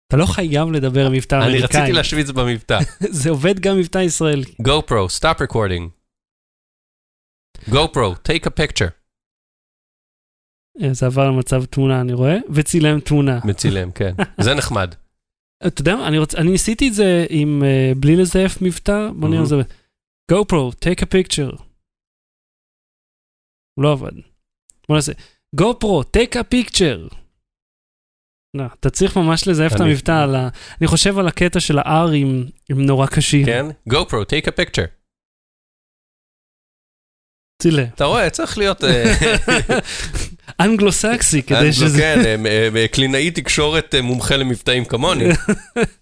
אתה 0.08 0.16
לא 0.16 0.26
חייב 0.26 0.72
לדבר 0.72 1.08
מבטא 1.10 1.34
אני 1.34 1.44
אמריקאי. 1.44 1.64
רציתי 1.80 1.92
להשוויץ 1.92 2.30
במבטא. 2.30 2.78
זה 3.20 3.30
עובד 3.30 3.60
גם 3.60 3.78
מבטא 3.78 3.98
ישראלי. 3.98 4.44
GoPro, 4.62 5.20
stop 5.20 5.38
recording. 5.48 5.88
GoPro, 7.70 8.14
take 8.28 8.44
a 8.46 8.50
picture. 8.60 8.90
אה, 10.82 10.94
זה 10.94 11.06
עבר 11.06 11.28
למצב 11.30 11.64
תמונה, 11.64 12.00
אני 12.00 12.12
רואה, 12.12 12.36
וצילם 12.50 13.00
תמונה. 13.00 13.40
מצילם, 13.50 13.90
כן. 13.92 14.14
זה 14.40 14.54
נחמד. 14.54 14.94
אתה 15.66 15.80
יודע 15.80 15.96
מה, 15.96 16.08
אני, 16.08 16.18
רוצ... 16.18 16.34
אני 16.34 16.50
ניסיתי 16.50 16.88
את 16.88 16.94
זה 16.94 17.26
עם, 17.30 17.62
uh, 17.62 17.98
בלי 17.98 18.16
לזייף 18.16 18.62
מבטא, 18.62 19.08
בוא 19.16 19.28
נראה 19.28 19.42
Mhm. 19.42 19.46
זה. 19.46 19.56
GoPro, 20.30 20.72
take 20.84 21.02
a 21.02 21.06
picture. 21.06 21.62
לא 23.80 23.92
עבד. 23.92 24.12
בוא 24.88 24.96
נעשה. 24.96 25.12
GoPro, 25.56 26.04
take 26.16 26.34
a 26.34 26.54
picture. 26.54 27.14
לא, 28.56 28.64
אתה 28.80 28.90
צריך 28.90 29.16
ממש 29.16 29.48
לזייף 29.48 29.72
את 29.74 29.80
המבטא 29.80 30.22
על 30.22 30.34
ה... 30.34 30.48
אני 30.80 30.86
חושב 30.86 31.18
על 31.18 31.28
הקטע 31.28 31.60
של 31.60 31.78
ה-R 31.78 32.10
עם, 32.14 32.44
עם 32.70 32.80
נורא 32.86 33.06
קשים. 33.06 33.46
כן? 33.46 33.66
GoPro, 33.90 34.24
take 34.24 34.46
a 34.46 34.52
picture. 34.60 34.88
צילם. 37.62 37.84
אתה 37.94 38.04
רואה, 38.04 38.30
צריך 38.30 38.58
להיות... 38.58 38.84
אה, 38.84 39.14
אנגלו-סקסי, 40.64 41.42
כדי 41.42 41.72
שזה... 41.72 41.98
כן, 41.98 42.46
אה, 42.46 42.68
אה, 42.76 42.88
קלינאי 42.88 43.30
תקשורת 43.30 43.94
מומחה 44.02 44.36
למבטאים 44.36 44.84
כמוני. 44.84 45.24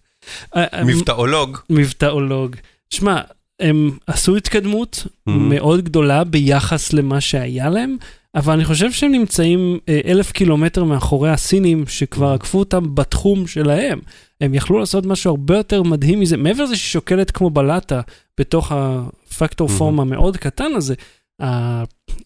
מבטאולוג. 0.86 1.58
מבטאולוג. 1.70 2.56
שמע, 2.90 3.20
הם 3.60 3.90
עשו 4.06 4.36
התקדמות 4.36 5.06
מאוד 5.26 5.84
גדולה 5.84 6.24
ביחס 6.24 6.92
למה 6.92 7.20
שהיה 7.20 7.68
להם, 7.68 7.96
אבל 8.34 8.52
אני 8.52 8.64
חושב 8.64 8.92
שהם 8.92 9.12
נמצאים 9.12 9.78
אה, 9.88 10.00
אלף 10.04 10.32
קילומטר 10.32 10.84
מאחורי 10.84 11.30
הסינים 11.30 11.84
שכבר 11.88 12.32
עקפו 12.32 12.58
אותם 12.58 12.94
בתחום 12.94 13.46
שלהם. 13.46 13.98
הם 14.40 14.54
יכלו 14.54 14.78
לעשות 14.78 15.06
משהו 15.06 15.30
הרבה 15.30 15.56
יותר 15.56 15.82
מדהים 15.82 16.20
מזה, 16.20 16.36
מעבר 16.36 16.64
לזה 16.64 16.76
שהיא 16.76 16.90
שוקלת 16.92 17.30
כמו 17.30 17.50
בלטה 17.50 18.00
בתוך 18.40 18.72
הפקטור 18.74 19.68
Mhm. 19.68 19.72
פורם 19.72 20.00
המאוד 20.00 20.36
קטן 20.36 20.72
הזה. 20.76 20.94
אה, 21.40 21.84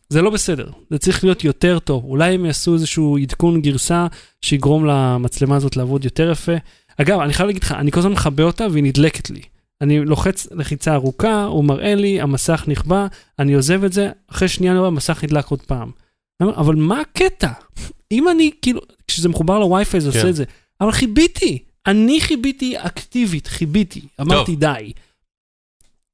זה 0.08 0.22
לא 0.22 0.30
בסדר, 0.30 0.66
זה 0.90 0.98
צריך 0.98 1.24
להיות 1.24 1.44
יותר 1.44 1.78
טוב. 1.78 2.04
אולי 2.04 2.34
הם 2.34 2.44
יעשו 2.44 2.74
איזשהו 2.74 3.18
עדכון 3.18 3.60
גרסה 3.60 4.06
שיגרום 4.42 4.86
למצלמה 4.86 5.56
הזאת 5.56 5.76
לעבוד 5.76 6.04
יותר 6.04 6.30
יפה. 6.30 6.52
אגב, 6.96 7.20
אני 7.20 7.32
חייב 7.32 7.46
להגיד 7.46 7.62
לך, 7.64 7.72
אני 7.72 7.90
כל 7.90 8.00
הזמן 8.00 8.12
מכבה 8.12 8.44
אותה 8.44 8.66
והיא 8.70 8.84
נדלקת 8.84 9.30
לי. 9.30 9.40
אני 9.80 10.04
לוחץ 10.04 10.46
לחיצה 10.50 10.94
ארוכה, 10.94 11.44
הוא 11.44 11.64
מראה 11.64 11.94
לי, 11.94 12.20
המסך 12.20 12.64
נכבה, 12.68 13.06
אני 13.38 13.54
עוזב 13.54 13.84
את 13.84 13.92
זה, 13.92 14.10
אחרי 14.30 14.48
שנייה 14.48 14.72
אני 14.72 14.78
רואה, 14.78 14.88
המסך 14.88 15.24
נדלק 15.24 15.46
עוד 15.46 15.62
פעם. 15.62 15.90
אבל 16.42 16.74
מה 16.74 17.00
הקטע? 17.00 17.48
אם 18.12 18.28
אני, 18.28 18.50
כאילו, 18.62 18.80
כשזה 19.08 19.28
מחובר 19.28 19.58
לווי-פיי 19.58 20.00
זה 20.00 20.08
עושה 20.08 20.22
כן. 20.22 20.28
את 20.28 20.36
זה, 20.36 20.44
אבל 20.80 20.92
חיביתי, 20.92 21.58
אני 21.86 22.20
חיביתי 22.20 22.78
אקטיבית, 22.78 23.46
חיביתי, 23.46 24.00
אמרתי 24.20 24.56
די. 24.56 24.92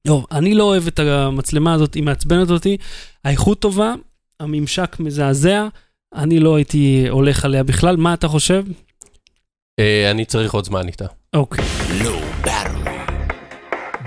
לא, 0.05 0.27
אני 0.33 0.55
לא 0.55 0.65
אוהב 0.65 0.87
את 0.87 0.99
המצלמה 0.99 1.75
הזאת, 1.75 1.95
היא 1.95 2.03
מעצבנת 2.03 2.51
אותי, 2.51 2.77
האיכות 3.25 3.61
טובה, 3.61 3.95
הממשק 4.41 4.97
מזעזע, 5.01 5.69
אני 6.15 6.41
לא 6.41 6.57
הייתי 6.57 7.09
הולך 7.09 7.45
עליה 7.45 7.63
בכלל, 7.63 7.97
מה 7.97 8.15
אתה 8.15 8.29
חושב? 8.29 8.65
אה, 9.81 10.11
אני 10.11 10.25
צריך 10.25 10.55
עוד 10.55 10.65
זמן 10.65 10.87
איתה. 10.87 11.07
אוקיי. 11.35 11.65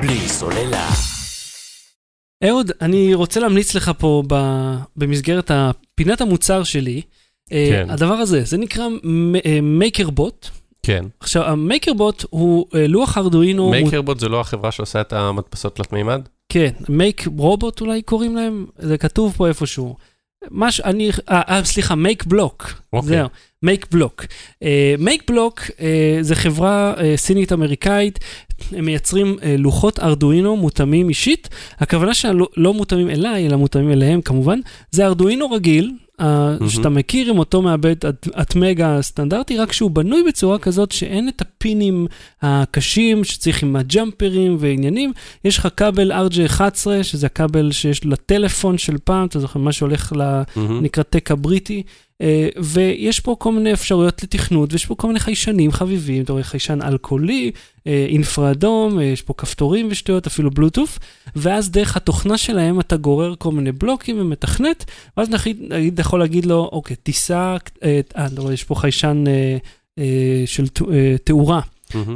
בלי 0.01 0.19
סוללה. 0.29 0.89
אהוד, 2.47 2.71
אני 2.81 3.13
רוצה 3.13 3.39
להמליץ 3.39 3.75
לך 3.75 3.91
פה 3.97 4.23
ב, 4.27 4.35
במסגרת 4.95 5.51
פינת 5.95 6.21
המוצר 6.21 6.63
שלי. 6.63 7.01
אה, 7.51 7.67
כן. 7.71 7.89
הדבר 7.89 8.13
הזה, 8.13 8.43
זה 8.43 8.57
נקרא 8.57 8.87
MakerBot. 9.61 10.49
כן. 10.83 11.05
עכשיו, 11.19 11.43
ה 11.43 11.52
MakerBot 11.52 12.25
הוא 12.29 12.65
אה, 12.75 12.87
לוח 12.87 13.17
ארדואינו, 13.17 13.69
MakerBot 13.69 14.19
זה 14.19 14.29
לא 14.29 14.41
החברה 14.41 14.71
שעושה 14.71 15.01
את 15.01 15.13
המדפסות 15.13 15.75
תלת 15.75 15.93
מימד? 15.93 16.21
כן, 16.49 16.71
Make 16.89 17.27
Robot 17.37 17.81
אולי 17.81 18.01
קוראים 18.01 18.35
להם, 18.35 18.65
זה 18.77 18.97
כתוב 18.97 19.33
פה 19.37 19.47
איפשהו. 19.47 19.95
מש, 20.51 20.81
אני, 20.81 21.09
אה, 21.29 21.41
אה, 21.49 21.63
סליחה, 21.63 21.95
Makeblock. 21.95 22.73
אוקיי. 22.93 23.09
זהו, 23.09 23.27
Makeblock. 23.63 24.25
Makeblock 24.99 25.61
זה 26.21 26.35
חברה 26.35 26.93
אה, 26.97 27.13
סינית 27.17 27.51
אמריקאית, 27.53 28.19
הם 28.71 28.85
מייצרים 28.85 29.37
אה, 29.43 29.55
לוחות 29.57 29.99
ארדואינו 29.99 30.55
מותאמים 30.55 31.09
אישית. 31.09 31.49
הכוונה 31.79 32.13
שלא 32.13 32.47
לא 32.57 32.73
מותאמים 32.73 33.09
אליי, 33.09 33.47
אלא 33.47 33.57
מותאמים 33.57 33.91
אליהם 33.91 34.21
כמובן. 34.21 34.59
זה 34.91 35.05
ארדואינו 35.05 35.51
רגיל, 35.51 35.91
אה, 36.19 36.25
מהמם. 36.27 36.69
שאתה 36.69 36.89
מכיר 36.89 37.29
עם 37.29 37.39
אותו 37.39 37.61
מעבד 37.61 37.95
הטמגה 38.33 38.97
הסטנדרטי, 38.97 39.57
רק 39.57 39.71
שהוא 39.71 39.91
בנוי 39.91 40.23
בצורה 40.27 40.59
כזאת 40.59 40.91
שאין 40.91 41.29
את 41.29 41.41
הפינים 41.41 42.07
הקשים 42.41 43.23
שצריך 43.23 43.63
עם 43.63 43.75
הג'אמפרים 43.75 44.57
ועניינים. 44.59 45.13
יש 45.45 45.57
לך 45.57 45.67
כבל 45.77 46.11
RJ11, 46.11 46.87
שזה 47.03 47.25
הכבל 47.25 47.71
שיש 47.71 48.05
לטלפון 48.05 48.77
של 48.77 48.97
פעם, 49.03 49.25
אתה 49.25 49.39
זוכר 49.39 49.59
מה 49.59 49.71
שהולך 49.71 50.13
ל... 50.15 50.41
מהמם. 50.55 50.83
נקרא 50.83 51.03
טק 51.03 51.31
הבריטי, 51.31 51.83
אה, 51.83 51.83
ויש 52.63 53.19
פה 53.19 53.35
כל 53.39 53.51
מיני 53.51 53.73
אפשרויות 53.73 54.23
לתכנות, 54.23 54.73
ויש 54.73 54.85
פה 54.85 54.95
כל 54.95 55.07
מיני 55.07 55.19
חיישנים 55.19 55.71
חביבים, 55.71 56.23
אתה 56.23 56.31
רואה 56.31 56.43
חיישן 56.43 56.81
אלכוהולי, 56.81 57.51
אה, 57.87 58.05
אינפרה-אדום, 58.09 58.99
אה, 58.99 59.03
יש 59.03 59.21
פה 59.21 59.33
כפתורים 59.37 59.87
ושטויות, 59.91 60.27
אפילו 60.27 60.51
בלוטוף, 60.51 60.99
ואז 61.35 61.71
דרך 61.71 61.97
התוכנה 61.97 62.37
שלהם 62.37 62.79
אתה 62.79 62.97
גורר 62.97 63.35
כל 63.37 63.51
מיני 63.51 63.71
בלוקים 63.71 64.21
ומתכנת, 64.21 64.85
ואז 65.17 65.29
נגיד, 65.29 65.99
יכול 65.99 66.19
להגיד 66.19 66.45
לו, 66.45 66.69
אוקיי, 66.71 66.95
תיסע, 66.95 67.57
אה, 67.83 68.01
אה, 68.17 68.25
אתה 68.25 68.41
רואה, 68.41 68.53
יש 68.53 68.63
פה 68.63 68.75
חיישן 68.75 69.23
אה, 69.27 69.57
אה, 69.99 70.43
של 70.45 70.63
אה, 70.91 71.15
תאורה. 71.23 71.61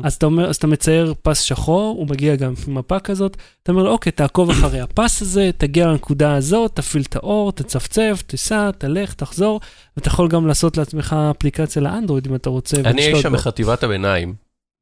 אז 0.03 0.13
אתה 0.13 0.25
אומר, 0.25 0.49
אז 0.49 0.55
אתה 0.55 0.67
מצייר 0.67 1.13
פס 1.21 1.41
שחור, 1.41 1.95
הוא 1.97 2.07
מגיע 2.07 2.35
גם 2.35 2.53
עם 2.67 2.73
מפה 2.73 2.99
כזאת, 2.99 3.37
אתה 3.63 3.71
אומר 3.71 3.83
לו, 3.83 3.89
אוקיי, 3.91 4.11
תעקוב 4.11 4.49
אחרי 4.49 4.79
הפס 4.79 5.21
הזה, 5.21 5.49
תגיע 5.57 5.87
לנקודה 5.87 6.35
הזאת, 6.35 6.75
תפעיל 6.75 7.03
את 7.09 7.15
האור, 7.15 7.51
תצפצף, 7.51 8.23
תיסע, 8.27 8.71
תלך, 8.71 9.13
תחזור, 9.13 9.61
ואתה 9.97 10.07
יכול 10.07 10.27
גם 10.27 10.47
לעשות 10.47 10.77
לעצמך 10.77 11.15
אפליקציה 11.31 11.81
לאנדרואיד 11.81 12.27
אם 12.27 12.35
אתה 12.35 12.49
רוצה. 12.49 12.77
אני 12.85 13.01
אי 13.01 13.05
ולשלוט 13.05 13.21
שם. 13.21 13.33
בחטיבת 13.33 13.83
הביניים, 13.83 14.33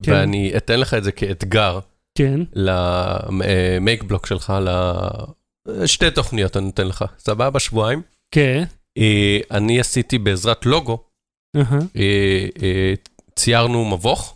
כן. 0.04 0.12
ואני 0.12 0.58
אתן 0.58 0.80
לך 0.80 0.94
את 0.94 1.04
זה 1.04 1.12
כאתגר 1.12 1.80
כן, 2.18 2.40
למייק 2.54 4.04
בלוק 4.04 4.26
שלך, 4.26 4.54
לשתי 5.68 6.12
תוכניות 6.12 6.58
אני 6.58 6.66
נותן 6.66 6.88
לך, 6.88 7.06
סבבה? 7.20 7.60
שבועיים. 7.60 8.02
כן, 8.32 8.64
אה, 8.98 9.40
אני 9.52 9.80
עשיתי 9.80 10.18
בעזרת 10.18 10.66
לוגו, 10.66 11.04
אה, 11.56 11.62
אה, 12.64 12.94
ציירנו 13.36 13.86
מבוך 13.86 14.35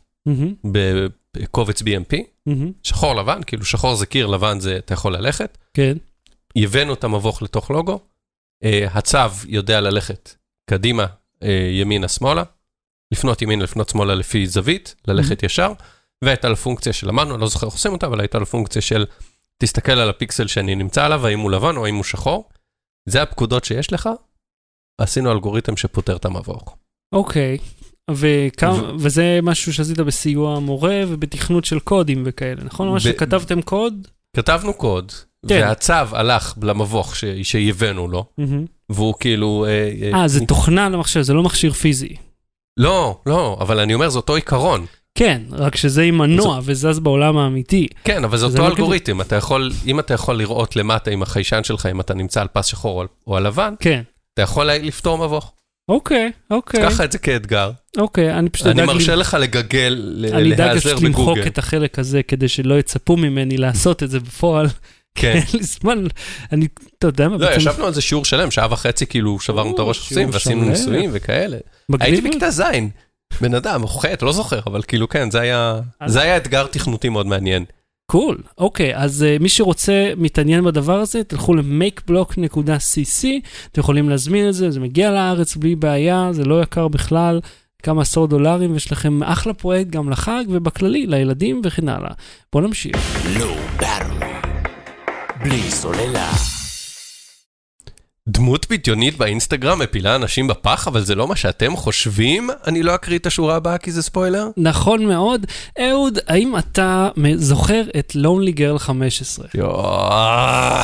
בקובץ 1.37 1.81
BMP, 1.81 2.15
שחור 2.83 3.15
לבן, 3.15 3.43
כאילו 3.43 3.65
שחור 3.65 3.95
זה 3.95 4.05
קיר, 4.05 4.27
לבן 4.27 4.59
זה 4.59 4.77
אתה 4.77 4.93
יכול 4.93 5.15
ללכת. 5.15 5.57
כן, 5.73 5.97
הבאנו 6.55 6.93
את 6.93 7.03
המבוך 7.03 7.41
לתוך 7.41 7.71
לוגו, 7.71 7.99
אה, 8.63 8.87
הצו 8.93 9.17
יודע 9.47 9.81
ללכת 9.81 10.35
קדימה, 10.69 11.05
אה, 11.43 11.69
ימינה, 11.71 12.07
שמאלה, 12.07 12.43
לפנות 13.13 13.41
ימינה, 13.41 13.63
לפנות 13.63 13.89
שמאלה 13.89 14.15
לפי 14.15 14.47
זווית, 14.47 14.95
ללכת 15.07 15.43
ישר, 15.43 15.73
והייתה 16.23 16.49
לו 16.49 16.55
פונקציה 16.55 16.93
שלמדנו, 16.93 17.33
אני 17.33 17.41
לא 17.41 17.47
זוכר 17.47 17.67
איך 17.67 17.73
עושים 17.73 17.91
אותה, 17.91 18.07
אבל 18.07 18.19
הייתה 18.19 18.39
לו 18.39 18.45
פונקציה 18.45 18.81
של 18.81 19.05
תסתכל 19.57 19.91
על 19.91 20.09
הפיקסל 20.09 20.47
שאני 20.47 20.75
נמצא 20.75 21.05
עליו, 21.05 21.27
האם 21.27 21.39
הוא 21.39 21.51
לבן 21.51 21.77
או 21.77 21.85
האם 21.85 21.95
הוא 21.95 22.03
שחור. 22.03 22.49
זה 23.09 23.21
הפקודות 23.21 23.65
שיש 23.65 23.93
לך, 23.93 24.09
עשינו 25.01 25.31
אלגוריתם 25.31 25.77
שפותר 25.77 26.15
את 26.15 26.25
המבוך. 26.25 26.77
אוקיי. 27.15 27.57
וכמה, 28.15 28.91
וזה 28.99 29.39
משהו 29.43 29.73
שעשית 29.73 29.99
בסיוע 29.99 30.59
מורה 30.59 31.01
ובתכנות 31.07 31.65
של 31.65 31.79
קודים 31.79 32.23
וכאלה, 32.25 32.61
נכון? 32.63 32.87
ממש 32.89 33.07
ב- 33.07 33.11
שכתבתם 33.11 33.61
קוד? 33.61 34.07
כתבנו 34.37 34.73
קוד, 34.73 35.11
כן. 35.47 35.61
והצו 35.67 35.93
הלך 35.93 36.53
למבוך 36.61 37.15
ש- 37.15 37.25
שהבאנו 37.43 38.07
לו, 38.07 38.25
מהמם. 38.37 38.65
והוא 38.89 39.13
כאילו... 39.19 39.65
אה, 40.13 40.27
זה 40.27 40.45
תוכנה 40.45 40.89
למחשב, 40.89 41.21
זה 41.21 41.33
לא 41.33 41.43
מכשיר 41.43 41.73
פיזי. 41.73 42.15
לא, 42.77 43.17
לא, 43.25 43.57
אבל 43.61 43.79
אני 43.79 43.93
אומר, 43.93 44.09
זה 44.09 44.17
אותו 44.17 44.35
עיקרון. 44.35 44.85
כן, 45.15 45.41
רק 45.51 45.75
שזה 45.75 46.03
עם 46.03 46.17
מנוע 46.17 46.59
וזז 46.63 46.99
בעולם 46.99 47.37
האמיתי. 47.37 47.87
כן, 48.03 48.23
אבל 48.23 48.37
זה 48.37 48.47
זה 48.47 48.57
אותו 48.57 48.63
לא 48.63 48.67
אלגוריתם, 48.75 49.21
אתה 49.21 49.35
יכול, 49.35 49.71
אם 49.85 49.99
אתה 49.99 50.13
יכול 50.13 50.35
לראות 50.37 50.75
למטה 50.75 51.11
עם 51.11 51.23
החיישן 51.23 51.63
שלך, 51.63 51.85
אם 51.85 51.99
אתה 51.99 52.13
נמצא 52.13 52.41
על 52.41 52.47
פס 52.53 52.65
שחור 52.65 53.03
או 53.27 53.37
על- 53.37 53.47
לבן, 53.47 53.73
כן. 53.79 54.01
אתה 54.33 54.41
יכול 54.41 54.65
לפתור 54.71 55.17
מבוך. 55.25 55.53
אוקיי, 55.89 56.31
אוקיי, 56.51 56.81
קח 56.81 57.01
את 57.01 57.11
זה 57.11 57.17
כאתגר. 57.17 57.71
אוקיי, 57.97 58.33
אני 58.39 58.49
פשוט 58.49 58.67
אני 58.67 58.83
אדאג 58.83 58.95
מרשה 58.95 59.15
לי- 59.15 59.21
לך 59.21 59.37
לגגל, 59.39 60.01
ל- 60.05 60.25
אני 60.33 60.53
אדאג 60.53 60.59
להיעזר 60.67 60.79
פשוט 60.89 61.03
למחוק 61.03 61.25
בגוגל. 61.25 61.47
את 61.47 61.57
החלק 61.57 61.99
הזה 61.99 62.23
כדי 62.23 62.47
שלא 62.47 62.79
יצפו 62.79 63.17
ממני 63.17 63.57
לעשות 63.57 64.03
את 64.03 64.09
זה 64.09 64.19
בפועל. 64.19 64.67
כן. 65.15 65.31
אין 65.35 65.59
לי 65.59 65.63
זמן, 65.63 66.03
אני, 66.51 66.67
אתה 66.99 67.07
יודע 67.07 67.27
מה, 67.27 67.37
לא, 67.37 67.51
ישבנו 67.55 67.85
על 67.85 67.93
זה 67.93 68.01
שיעור 68.01 68.25
שלם, 68.25 68.51
שעה 68.51 68.67
וחצי 68.71 69.05
כאילו 69.05 69.39
שברנו 69.39 69.73
את 69.73 69.79
או, 69.79 69.83
הראש 69.83 69.99
חופשים, 69.99 70.29
ועשינו. 70.33 70.69
ניסויים 70.69 71.09
וכאלה. 71.13 71.57
הייתי. 71.99 72.21
בכיתה 72.29 72.51
ז', 72.51 72.61
בן 73.41 73.55
אדם, 73.55 73.87
חטא, 73.87 74.25
לא 74.25 74.31
זוכר, 74.33 74.59
אבל 74.67 74.81
כאילו 74.87 75.09
כן, 75.09 75.31
זה 75.31 75.39
היה 76.21 76.37
אתגר 76.37 76.67
תכנותי 76.67 77.09
מאוד 77.09 77.27
מעניין. 77.27 77.65
קול, 78.11 78.37
אוקיי, 78.57 78.95
אז 78.97 79.25
uh, 79.25 79.43
מי 79.43 79.49
שרוצה, 79.49 80.11
מתעניין 80.17 80.63
בדבר 80.63 80.99
הזה, 80.99 81.23
תלכו 81.23 81.53
ל-makeblock.cc, 81.53 83.27
אתם 83.71 83.81
יכולים 83.81 84.09
להזמין 84.09 84.49
את 84.49 84.53
זה, 84.53 84.71
זה 84.71 84.79
מגיע 84.79 85.11
לארץ 85.11 85.55
בלי 85.55 85.75
בעיה, 85.75 86.29
זה 86.31 86.45
לא 86.45 86.61
יקר 86.61 86.87
בכלל, 86.87 87.39
כמה 87.83 88.01
עשרות 88.01 88.29
דולרים, 88.29 88.71
ויש 88.73 88.91
לכם 88.91 89.23
אחלה 89.23 89.53
פרויקט 89.53 89.89
גם 89.89 90.09
לחג 90.09 90.43
ובכללי, 90.47 91.07
לילדים 91.07 91.61
וכן 91.63 91.89
הלאה. 91.89 92.11
בואו 92.53 92.63
נמשיך. 92.63 92.95
בלי 95.43 95.61
סוללה. 95.61 96.58
דמות 98.27 98.69
בדיונית 98.69 99.17
באינסטגרם 99.17 99.79
מפילה 99.79 100.15
אנשים 100.15 100.47
בפח, 100.47 100.87
אבל 100.87 101.01
זה 101.01 101.15
לא 101.15 101.27
מה 101.27 101.35
שאתם 101.35 101.75
חושבים? 101.75 102.49
אני 102.67 102.83
לא 102.83 102.95
אקריא 102.95 103.17
את 103.17 103.25
השורה 103.25 103.55
הבאה 103.55 103.77
כי 103.77 103.91
זה 103.91 104.01
ספוילר? 104.03 104.47
נכון 104.57 105.05
מאוד. 105.05 105.45
אהוד, 105.79 106.19
האם 106.27 106.57
אתה 106.57 107.09
זוכר 107.35 107.81
את 107.99 108.15
Lonely 108.15 108.57
Girl 108.57 108.79
15? 108.79 109.47
יואו, 109.53 110.83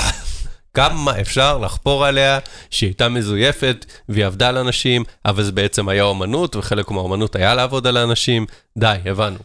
כמה 0.73 1.21
אפשר 1.21 1.57
לחפור 1.57 2.05
עליה 2.05 2.39
שהיא 2.69 2.87
הייתה 2.87 3.09
מזויפת 3.09 3.85
והיא 4.09 4.25
עבדה 4.25 4.49
על 4.49 4.57
אנשים, 4.57 5.03
אבל 5.25 5.43
זה 5.43 5.51
בעצם 5.51 5.89
היה 5.89 6.03
אומנות, 6.03 6.55
וחלק 6.55 6.91
מהאומנות 6.91 7.35
היה 7.35 7.55
לעבוד 7.55 7.87
על 7.87 7.97
האנשים. 7.97 8.45
די, 8.77 8.95
הבנו. 9.05 9.37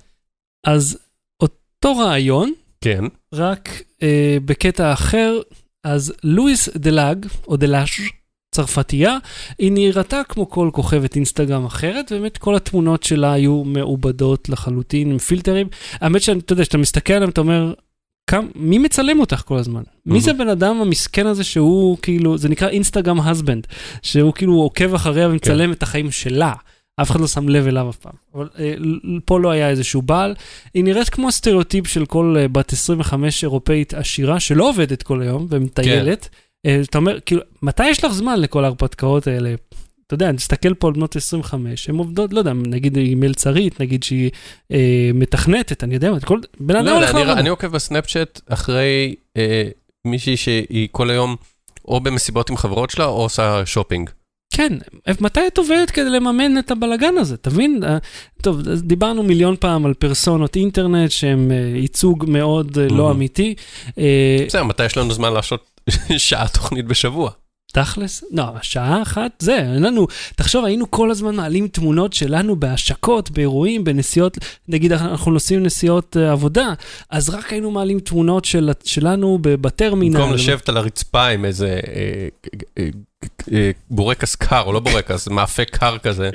אז 0.66 0.98
אותו 1.40 1.96
רעיון, 1.96 2.52
כן, 2.80 3.04
רק 3.34 3.82
אה, 4.02 4.36
בקטע 4.44 4.92
אחר, 4.92 5.38
אז 5.84 6.12
לואיס 6.24 6.68
דלאג, 6.76 7.26
או 7.48 7.56
דלאז' 7.56 7.88
צרפתייה, 8.54 9.16
היא 9.58 9.72
נראתה 9.72 10.22
כמו 10.28 10.50
כל 10.50 10.70
כוכבת 10.72 11.16
אינסטגרם 11.16 11.64
אחרת, 11.64 12.12
ובאמת 12.12 12.38
כל 12.38 12.56
התמונות 12.56 13.02
שלה 13.02 13.32
היו 13.32 13.64
מעובדות 13.64 14.48
לחלוטין 14.48 15.10
עם 15.10 15.18
פילטרים. 15.18 15.68
האמת 15.92 16.22
שאתה 16.22 16.52
יודע, 16.52 16.62
כשאתה 16.62 16.78
מסתכל 16.78 17.12
עליהם, 17.12 17.30
אתה 17.30 17.40
אומר, 17.40 17.74
כמה, 18.30 18.48
מי 18.54 18.78
מצלם 18.78 19.20
אותך 19.20 19.42
כל 19.44 19.58
הזמן? 19.58 19.82
מי 20.06 20.20
זה 20.20 20.30
הבן 20.30 20.48
אדם 20.48 20.80
המסכן 20.80 21.26
הזה 21.26 21.44
שהוא 21.44 21.98
כאילו, 22.02 22.38
זה 22.38 22.48
נקרא 22.48 22.68
Instagram 22.68 23.20
husband, 23.20 23.66
שהוא 24.02 24.32
כאילו 24.32 24.54
עוקב 24.54 24.94
אחריה 24.94 25.28
ומצלם 25.28 25.72
את 25.72 25.82
החיים 25.82 26.10
שלה. 26.10 26.52
אף 27.02 27.10
אחד 27.10 27.20
לא 27.20 27.26
שם 27.26 27.48
לב 27.48 27.66
אליו 27.66 27.90
אף 27.90 27.96
פעם. 27.96 28.12
אבל 28.34 28.48
אה, 28.58 28.74
פה 29.24 29.40
לא 29.40 29.50
היה 29.50 29.68
איזשהו 29.68 30.02
בעל. 30.02 30.34
היא 30.74 30.84
נראית 30.84 31.08
כמו 31.08 31.28
הסטריאוטיפ 31.28 31.86
של 31.86 32.06
כל 32.06 32.36
אה, 32.38 32.48
בת 32.48 32.72
25 32.72 33.44
אירופאית 33.44 33.94
עשירה, 33.94 34.40
שלא 34.40 34.68
עובדת 34.68 35.02
כל 35.02 35.22
היום 35.22 35.46
ומטיילת. 35.50 36.28
אה, 36.66 36.80
אתה 36.82 36.98
אומר, 36.98 37.20
כאילו, 37.20 37.42
מתי 37.62 37.88
יש 37.88 38.04
לך 38.04 38.12
זמן 38.12 38.40
לכל 38.40 38.64
ההרפתקאות 38.64 39.26
האלה? 39.26 39.54
אתה 40.06 40.14
יודע, 40.14 40.32
תסתכל 40.32 40.74
פה 40.74 40.88
על 40.88 40.94
בנות 40.94 41.16
25, 41.16 41.88
הן 41.88 41.96
עובדות, 41.96 42.32
לא 42.32 42.38
יודע, 42.38 42.52
נגיד 42.52 42.96
היא 42.96 43.16
מלצרית, 43.16 43.80
נגיד 43.80 44.02
שהיא 44.02 44.30
אה, 44.72 45.10
מתכנתת, 45.14 45.84
אני 45.84 45.94
יודע, 45.94 46.12
כל 46.24 46.38
בן 46.60 46.74
לא 46.74 46.80
אדם 46.80 46.86
יודע, 46.86 46.98
הולך 46.98 47.10
אני, 47.10 47.20
לעבוד. 47.20 47.38
אני 47.38 47.48
עוקב 47.48 47.66
בסנאפצ'אט 47.66 48.40
אחרי 48.48 49.14
אה, 49.36 49.68
מישהי 50.04 50.36
שהיא 50.36 50.88
כל 50.92 51.10
היום 51.10 51.36
או 51.84 52.00
במסיבות 52.00 52.50
עם 52.50 52.56
חברות 52.56 52.90
שלה 52.90 53.04
או 53.04 53.22
עושה 53.22 53.66
שופינג. 53.66 54.10
כן, 54.60 54.72
מתי 55.20 55.40
את 55.46 55.58
עובדת 55.58 55.90
כדי 55.90 56.10
לממן 56.10 56.58
את 56.58 56.70
הבלגן 56.70 57.18
הזה, 57.18 57.36
תבין? 57.36 57.84
אה, 57.84 57.98
טוב, 58.42 58.60
דיברנו 58.62 59.22
מיליון 59.22 59.56
פעם 59.60 59.86
על 59.86 59.94
פרסונות 59.94 60.56
אינטרנט 60.56 61.10
שהם 61.10 61.50
אה, 61.50 61.78
ייצוג 61.78 62.24
מאוד 62.28 62.78
אה, 62.78 62.86
לא 62.90 63.08
Mhm. 63.08 63.12
אמיתי. 63.12 63.54
אה, 63.98 64.44
בסדר, 64.46 64.64
מתי 64.64 64.84
יש 64.84 64.96
לנו 64.96 65.12
זמן 65.12 65.32
לעשות 65.32 65.80
שעה 66.16 66.48
תוכנית 66.48 66.86
בשבוע? 66.86 67.30
תכלס, 67.72 68.24
לא, 68.32 68.44
שעה 68.62 69.02
אחת, 69.02 69.30
זה, 69.38 69.56
אין 69.56 69.82
לנו, 69.82 70.06
תחשוב, 70.36 70.64
היינו 70.64 70.90
כל 70.90 71.10
הזמן 71.10 71.34
מעלים 71.34 71.68
תמונות 71.68 72.12
שלנו 72.12 72.56
בהשקות, 72.56 73.30
באירועים, 73.30 73.84
בנסיעות, 73.84 74.38
נגיד 74.68 74.92
אנחנו 74.92 75.32
נוסעים 75.32 75.62
נסיעות 75.62 76.16
אה, 76.16 76.32
עבודה, 76.32 76.72
אז 77.10 77.30
רק 77.30 77.52
היינו 77.52 77.70
מעלים 77.70 78.00
תמונות 78.00 78.44
של, 78.44 78.70
שלנו 78.84 79.38
בטרמינל. 79.42 80.16
במקום 80.18 80.32
לשבת 80.34 80.68
על 80.68 80.76
הרצפה 80.76 81.26
עם 81.26 81.44
איזה 81.44 81.66
אה, 81.66 81.80
אה, 81.98 82.28
אה, 82.78 82.88
בורקס 83.90 84.34
קר, 84.34 84.62
או 84.66 84.72
לא 84.72 84.80
בורקס, 84.80 85.28
מאפה 85.28 85.64
קר 85.64 85.98
כזה, 85.98 86.30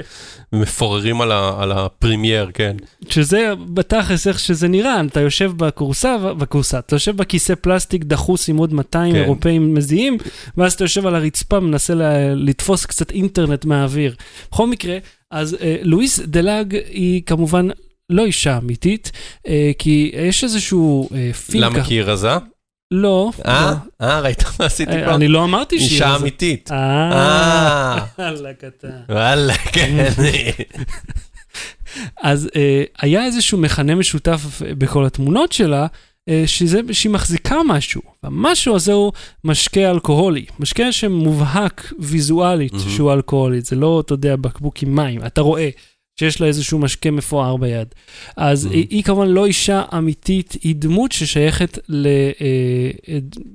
ומפוררים 0.54 1.22
על 1.22 1.32
ה- 1.32 1.56
על 1.60 1.72
הפרימייר, 1.72 2.51
כן. 2.54 2.75
שזה 3.10 3.50
בתכלס 3.74 4.27
איך 4.27 4.40
שזה 4.40 4.68
נראה, 4.68 5.01
אתה 5.07 5.22
יושב 5.22 5.51
בכורסה, 5.57 6.18
בכורסה, 6.38 6.79
אתה 6.79 6.96
יושב 6.96 7.18
בכיסא 7.18 7.55
פלסטיק 7.55 8.03
דחוס 8.03 8.50
עם 8.50 8.57
עוד 8.57 8.74
200 8.74 9.14
כן. 9.14 9.22
אירופאים 9.22 9.74
מזיעים, 9.74 10.18
ואז 10.57 10.74
אתה 10.74 10.83
יושב 10.83 11.07
על 11.07 11.16
הרצפה, 11.16 11.60
מנסה 11.60 11.94
ל- 11.96 12.33
לתפוס 12.50 12.86
קצת 12.86 13.12
אינטרנט 13.12 13.66
מהאוויר. 13.66 14.16
בכל 14.51 14.68
מקרה, 14.68 14.98
אז 15.31 15.57
אה, 15.62 15.75
לואיס 15.81 16.20
דלאג 16.20 16.75
היא 16.90 17.22
כמובן 17.25 17.68
לא 18.10 18.25
אישה 18.25 18.57
אמיתית, 18.57 19.12
אה, 19.48 19.72
כי 19.77 20.12
יש 20.29 20.44
איזשהו 20.44 21.10
אה, 21.16 21.33
פיל 21.33 21.66
למה? 21.66 21.83
כי 21.83 21.94
היא 21.94 22.01
רזה? 22.03 22.29
לא. 22.92 23.32
אה? 23.46 23.76
לא. 24.00 24.06
אה, 24.06 24.22
ראית 24.22 24.44
מה 24.60 24.66
עשיתי 24.66 24.92
אה, 24.92 25.04
כבר? 25.04 25.16
אני 25.16 25.28
לא 25.28 25.44
אמרתי 25.44 25.80
שהיא... 25.80 25.90
אישה. 25.90 26.16
אמיתית. 26.16 26.72
אה, 26.72 27.12
אה, 27.12 28.06
וואלה, 28.20 28.54
קטן. 28.54 28.90
וואלה, 29.10 29.54
כן. 29.58 30.08
אז 32.24 32.50
היה 33.02 33.26
איזשהו 33.26 33.58
מכנה 33.58 33.96
משותף 33.96 34.62
בכל 34.78 35.06
התמונות 35.06 35.52
שלה, 35.52 35.88
שזה, 36.46 36.80
שהיא 36.92 37.12
מחזיקה 37.12 37.56
משהו. 37.68 38.02
והמשהו 38.24 38.76
הזה 38.76 38.94
הוא 38.94 39.12
משקה 39.44 39.92
אלכוהולי. 39.92 40.46
משקה 40.60 40.92
שמובהק 40.92 41.94
ויזואלית 42.00 42.74
מהמם. 42.74 42.90
שהוא 42.90 43.14
אלכוהולי, 43.14 43.62
זה 43.62 43.76
לא, 43.76 44.02
אתה 44.06 44.14
יודע, 44.14 44.36
בקבוק 44.36 44.84
עם 44.84 44.96
מים. 44.96 45.26
אתה 45.26 45.42
רואה 45.42 45.70
שיש 46.20 46.42
לה 46.42 46.48
איזשהו 46.48 46.80
משקה 46.80 47.12
מפואר 47.12 47.58
ביד. 47.58 47.88
אז 48.38 48.66
מהמם. 48.66 48.78
היא, 48.78 48.88
היא 48.90 49.04
כמובן 49.04 49.28
לא 49.28 49.46
אישה 49.46 49.84
אמיתית, 49.98 50.56
היא 50.64 50.75
דמות 50.75 51.12
ששייכת 51.12 51.80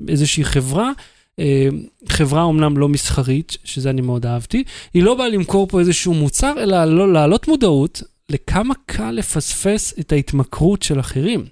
לאיזושהי 0.00 0.44
חברה. 0.44 0.90
אה, 1.38 1.68
חברה 2.08 2.42
אומנם 2.42 2.78
לא 2.78 2.88
מסחרית, 2.88 3.56
שזה 3.64 3.90
אני 3.90 4.00
מאוד 4.00 4.26
אהבתי, 4.26 4.64
היא 4.94 5.02
לא 5.02 5.14
באה 5.14 5.28
למכור 5.28 5.66
פה 5.66 5.80
איזשהו 5.80 6.14
מוצר, 6.14 6.54
אלא 6.62 6.84
לא, 6.84 7.12
להעלות 7.12 7.48
מודעות 7.48 8.02
לכמה 8.28 8.74
קל 8.86 9.10
לפספס 9.10 9.94
את 10.00 10.12
ההתמכרות 10.12 10.82
של 10.82 11.00
אחרים. 11.00 11.44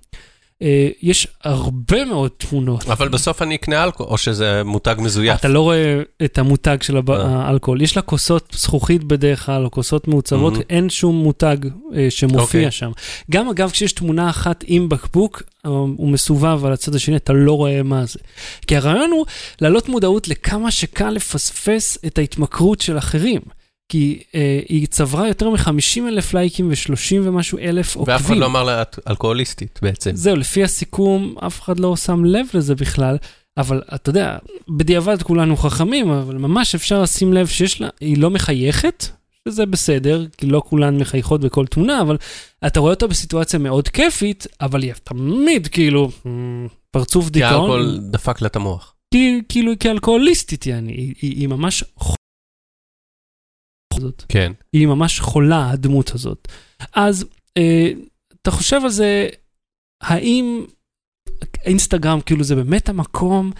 אה, 0.62 0.88
יש 1.02 1.28
הרבה 1.44 2.04
מאוד 2.04 2.30
תמונות. 2.36 2.86
אבל 2.86 3.08
בסוף 3.08 3.42
אני 3.42 3.54
אקנה 3.54 3.84
אלכוהול, 3.84 4.12
או 4.12 4.18
שזה 4.18 4.62
מותג 4.64 4.94
מזויף. 4.98 5.40
אתה 5.40 5.48
לא 5.48 5.60
רואה 5.60 6.02
את 6.24 6.38
המותג 6.38 6.76
של 6.82 6.96
אה. 6.96 7.02
האלכוהול. 7.08 7.82
יש 7.82 7.96
לה 7.96 8.02
כוסות 8.02 8.56
זכוכית 8.58 9.04
בדרך 9.04 9.46
כלל, 9.46 9.64
או 9.64 9.70
כוסות 9.70 10.08
מעוצבות, 10.08 10.52
מהמם. 10.52 10.64
אין 10.70 10.90
שום 10.90 11.16
מותג 11.16 11.56
אה, 11.96 12.06
שמופיע 12.10 12.60
אוקיי. 12.60 12.70
שם. 12.70 12.90
גם 13.30 13.48
אגב, 13.48 13.70
כשיש 13.70 13.92
תמונה 13.92 14.30
אחת 14.30 14.64
עם 14.66 14.88
בקבוק, 14.88 15.42
הוא 15.64 16.08
מסובב 16.08 16.64
על 16.64 16.72
הצד 16.72 16.94
השני, 16.94 17.16
אתה 17.16 17.32
לא 17.32 17.52
רואה 17.52 17.82
מה 17.82 18.06
זה. 18.06 18.18
כי 18.66 18.76
הרעיון 18.76 19.10
הוא 19.10 19.26
להעלות 19.60 19.88
מודעות 19.88 20.28
לכמה 20.28 20.70
שקל 20.70 21.10
לפספס 21.10 21.98
את 22.06 22.18
ההתמכרות 22.18 22.80
של 22.80 22.98
אחרים. 22.98 23.40
כי 23.88 24.22
אה, 24.34 24.60
היא 24.68 24.86
צברה 24.86 25.28
יותר 25.28 25.50
מ-50 25.50 25.68
אלף 26.08 26.34
לייקים 26.34 26.68
ו-30 26.70 26.92
ומשהו 27.22 27.58
אלף 27.58 27.96
עוקבים. 27.96 28.16
ואף 28.16 28.26
אחד 28.26 28.36
לא 28.36 28.46
אמר 28.46 28.64
לה, 28.64 28.82
את 28.82 28.98
אלכוהוליסטית 29.08 29.78
בעצם. 29.82 30.10
זהו, 30.14 30.36
לפי 30.36 30.64
הסיכום, 30.64 31.34
אף 31.46 31.60
אחד 31.60 31.80
לא 31.80 31.96
שם 31.96 32.24
לב 32.24 32.46
לזה 32.54 32.74
בכלל, 32.74 33.16
אבל 33.56 33.82
אתה 33.94 34.10
יודע, 34.10 34.38
בדיעבד 34.68 35.22
כולנו 35.22 35.56
חכמים, 35.56 36.10
אבל 36.10 36.36
ממש 36.36 36.74
אפשר 36.74 37.02
לשים 37.02 37.32
לב 37.32 37.46
שיש 37.46 37.80
לה, 37.80 37.88
היא 38.00 38.18
לא 38.18 38.30
מחייכת, 38.30 39.06
שזה 39.48 39.66
בסדר, 39.66 40.26
כי 40.38 40.46
לא 40.46 40.62
כולן 40.68 40.96
מחייכות 40.98 41.40
בכל 41.40 41.66
תמונה, 41.66 42.00
אבל 42.00 42.16
אתה 42.66 42.80
רואה 42.80 42.92
אותה 42.92 43.06
בסיטואציה 43.06 43.58
מאוד 43.58 43.88
כיפית, 43.88 44.46
אבל 44.60 44.82
היא 44.82 44.92
תמיד 45.04 45.66
כאילו 45.66 46.10
"מ, 46.28 46.66
פרצוף 46.90 47.24
כי 47.24 47.30
דיכאון, 47.30 47.52
האלכוהול 47.52 47.98
דפק 48.10 48.40
לה 48.42 48.46
את 48.48 48.56
המוח. 48.56 48.94
כי- 49.14 49.40
כאילו 49.48 49.70
היא 49.70 49.78
כאלכוהוליסטית, 49.78 50.66
יעני, 50.66 50.92
היא, 50.92 51.14
היא, 51.22 51.36
היא 51.36 51.48
ממש 51.48 51.84
חולה. 53.98 54.10
זאת. 54.10 54.24
כן. 54.28 54.52
היא 54.72 54.86
ממש 54.86 55.20
חולה, 55.20 55.70
הדמות 55.70 56.14
הזאת. 56.14 56.48
אז 56.94 57.24
אה, 57.56 57.92
אתה 58.42 58.50
חושב 58.50 58.80
על 58.84 58.90
זה, 58.90 59.28
האם 60.00 60.64
אינסטגרם, 61.64 62.20
כאילו 62.20 62.44
זה 62.44 62.54
באמת 62.54 62.88
המקום 62.88 63.50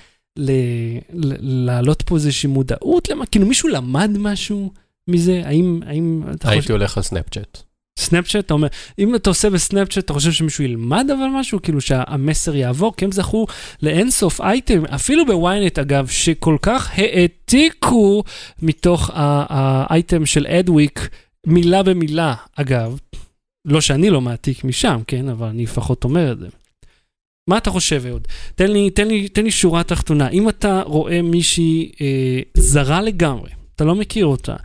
להעלות 1.41 2.03
פה 2.03 2.15
איזושהי 2.15 2.49
מודעות? 2.49 3.09
למה? 3.09 3.27
כאילו 3.27 3.47
מישהו 3.47 3.69
למד 3.69 4.11
משהו 4.19 4.73
מזה? 5.09 5.43
האם, 5.45 5.81
האם 5.87 6.23
אתה 6.35 6.49
הייתי 6.49 6.63
חושב... 6.63 6.75
הולך 6.75 6.97
על 6.97 7.03
סנאפצ'אט. 7.03 7.63
סנאפצ'אט, 7.99 8.45
אתה 8.45 8.55
אומר, 8.55 8.69
אם 8.99 9.15
אתה 9.15 9.31
עושה 9.31 9.51
בסנאפצ'אט, 9.51 10.05
אתה 10.05 10.13
חושב 10.13 10.33
שמישהו 10.33 10.65
ילמד 10.65 11.07
אבל 11.11 11.27
משהו? 11.35 11.63
כאילו 11.63 11.81
שהמסר 11.81 12.57
יעבור? 12.57 12.97
כי 12.97 13.05
הם 13.05 13.13
זכו 13.13 13.47
לאינסוף 13.83 14.41
אייטם, 14.41 14.85
אפילו 14.85 15.27
בוויינט 15.27 15.79
אגב, 15.79 16.07
שכל 16.09 16.57
כך 16.63 16.91
העתיקו 16.97 18.23
מתוך 18.63 19.11
האייטם 19.15 20.27
של 20.27 20.47
Adweek, 20.47 21.09
מילה 21.47 21.83
במילה, 21.83 22.35
אגב. 22.57 22.99
לא 23.65 23.81
שאני 23.81 24.11
לא 24.11 24.21
מעתיק 24.21 24.65
משם, 24.65 25.01
כן? 25.07 25.29
אבל 25.29 25.47
אני 25.47 25.63
לפחות 25.63 26.05
אומר 26.05 26.33
את 26.33 26.39
זה. 26.39 26.47
מה 27.49 27.59
אתה 27.59 27.71
חושב, 27.71 28.03
אהוד? 28.07 28.29
תן 28.55 28.89
תן 28.89 29.27
תן 29.27 29.45
לי 29.45 29.51
שורה 29.51 29.83
תחתונה. 29.83 30.29
אם 30.29 30.49
אתה 30.49 30.83
רואה 30.87 31.23
מישהי 31.23 31.93
אה, 32.01 32.41
זרה 32.55 33.03
לגמרי, 33.03 33.51
אתה 33.77 33.85
לא 33.85 33.95
מכיר 33.95 34.27
אותה, 34.27 34.57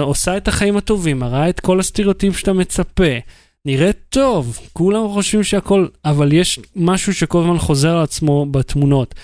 עושה 0.00 0.36
את 0.36 0.48
החיים 0.48 0.76
הטובים, 0.76 1.18
מראה 1.18 1.48
את 1.48 1.60
כל 1.60 1.80
הסטריאוטיפ 1.80 2.38
שאתה 2.38 2.52
מצפה, 2.52 3.18
נראה 3.64 3.90
טוב, 3.92 4.58
כולם 4.72 5.08
חושבים 5.08 5.44
שהכל, 5.44 5.86
אבל 6.04 6.32
יש 6.32 6.60
משהו 6.76 7.14
שכל 7.14 7.38
הזמן 7.38 7.58
חוזר 7.58 7.96
על 7.96 8.02
עצמו 8.02 8.46
בתמונות. 8.46 9.14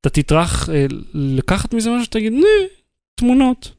אתה 0.00 0.10
תטרח 0.10 0.68
אה, 0.70 0.86
לקחת 1.14 1.74
מזה 1.74 1.90
משהו 1.90 2.04
שתגיד, 2.04 2.32
נה, 2.32 2.66
תמונות. 3.14 3.72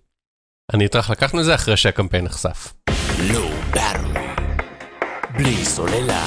אני 0.73 0.85
אטרח 0.85 1.09
לקחנו 1.09 1.39
את 1.39 1.45
זה 1.45 1.55
אחרי 1.55 1.77
שהקמפיין 1.77 2.25
נחשף. 2.25 2.73
בלי 5.37 5.65
סוללה. 5.65 6.25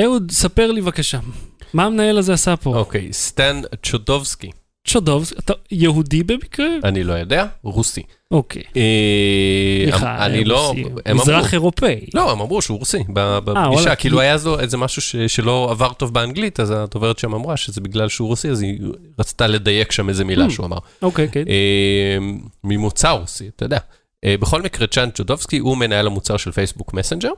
אהוד, 0.00 0.30
ספר 0.30 0.72
לי 0.72 0.80
בבקשה, 0.80 1.18
מה 1.74 1.84
המנהל 1.84 2.18
הזה 2.18 2.32
עשה 2.32 2.56
פה? 2.56 2.76
אוקיי, 2.76 3.12
סטן 3.12 3.60
צ'ודובסקי, 3.82 4.50
צ'ודובס, 4.92 5.32
אתה 5.38 5.52
יהודי 5.70 6.22
במקרה? 6.22 6.66
אני 6.84 7.04
לא 7.04 7.12
יודע, 7.12 7.46
רוסי. 7.62 8.02
אוקיי. 8.30 8.62
אה, 8.76 9.82
סליחה, 9.84 10.26
אני 10.26 10.44
לא, 10.44 10.72
הם 10.76 10.84
אמרו, 11.10 11.22
מזרח 11.22 11.54
אירופאי. 11.54 12.06
לא, 12.14 12.32
הם 12.32 12.40
אמרו 12.40 12.62
שהוא 12.62 12.78
רוסי 12.78 12.98
וואלה, 13.08 13.40
בפגישה, 13.40 13.94
כאילו 13.94 14.20
היה 14.20 14.38
זו 14.38 14.60
איזה 14.60 14.76
משהו 14.76 15.02
שלא 15.28 15.68
עבר 15.70 15.92
טוב 15.92 16.14
באנגלית, 16.14 16.60
אז 16.60 16.70
הדוברת 16.70 17.18
שם 17.18 17.34
אמרה 17.34 17.56
שזה 17.56 17.80
בגלל 17.80 18.08
שהוא 18.08 18.28
רוסי, 18.28 18.50
אז 18.50 18.62
היא 18.62 18.78
רצתה 19.18 19.46
לדייק 19.46 19.92
שם 19.92 20.08
איזה 20.08 20.24
מילה 20.24 20.46
Hmm. 20.46 20.50
שהוא 20.50 20.66
אמר. 20.66 20.78
אוקיי, 21.02 21.28
כן. 21.32 21.44
אה, 21.48 22.18
ממוצא 22.64 23.10
רוסי, 23.10 23.48
אתה 23.56 23.64
יודע. 23.64 23.78
אה, 24.24 24.34
בכל 24.40 24.62
מקרה, 24.62 24.86
צ'אן 24.86 25.10
צ'ודובסקי 25.10 25.58
הוא 25.58 25.76
מנהל 25.76 26.06
המוצר 26.06 26.36
של 26.36 26.52
פייסבוק 26.52 26.94
מסנג'ר. 26.94 27.30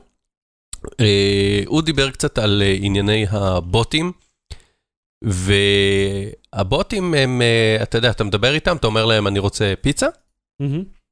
אה, 0.99 1.61
הוא 1.65 1.81
דיבר 1.81 2.09
קצת 2.09 2.37
על 2.37 2.61
אה, 2.65 2.75
ענייני 2.81 3.25
הבוטים, 3.29 4.11
והבוטים 5.23 7.13
הם, 7.13 7.41
אה, 7.41 7.83
אתה 7.83 7.97
יודע, 7.97 8.09
אתה 8.09 8.23
מדבר 8.23 8.53
איתם, 8.53 8.75
אתה 8.75 8.87
אומר 8.87 9.05
להם, 9.05 9.27
אני 9.27 9.39
רוצה 9.39 9.73
פיצה. 9.81 10.07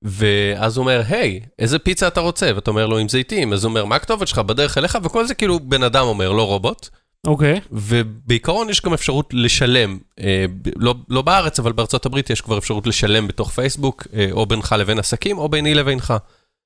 ואז 0.03 0.77
הוא 0.77 0.83
אומר, 0.83 1.01
היי, 1.07 1.39
איזה 1.59 1.79
פיצה 1.79 2.07
אתה 2.07 2.19
רוצה? 2.19 2.51
ואתה 2.55 2.71
אומר 2.71 2.87
לו, 2.87 2.97
עם 2.97 3.09
זיתים. 3.09 3.53
אז 3.53 3.63
הוא 3.63 3.69
אומר, 3.69 3.85
מה 3.85 3.95
הכתובת 3.95 4.27
שלך 4.27 4.39
בדרך 4.39 4.77
אליך? 4.77 4.97
וכל 5.03 5.25
זה 5.27 5.33
כאילו 5.33 5.59
בן 5.59 5.83
אדם 5.83 6.05
אומר, 6.05 6.31
לא 6.31 6.47
רובוט. 6.47 6.89
אוקיי. 7.27 7.59
ובעיקרון 7.71 8.69
יש 8.69 8.81
גם 8.81 8.93
אפשרות 8.93 9.29
לשלם, 9.33 9.97
אה, 10.19 10.45
לא, 10.75 10.95
לא 11.09 11.21
בארץ, 11.21 11.59
אבל 11.59 11.71
בארצות 11.71 12.05
הברית 12.05 12.29
יש 12.29 12.41
כבר 12.41 12.57
אפשרות 12.57 12.87
לשלם 12.87 13.27
בתוך 13.27 13.51
פייסבוק, 13.51 14.07
אה, 14.13 14.27
או 14.31 14.45
בינך 14.45 14.75
לבין 14.79 14.99
עסקים, 14.99 15.37
או 15.37 15.49
ביני 15.49 15.73
לבינך. 15.73 16.13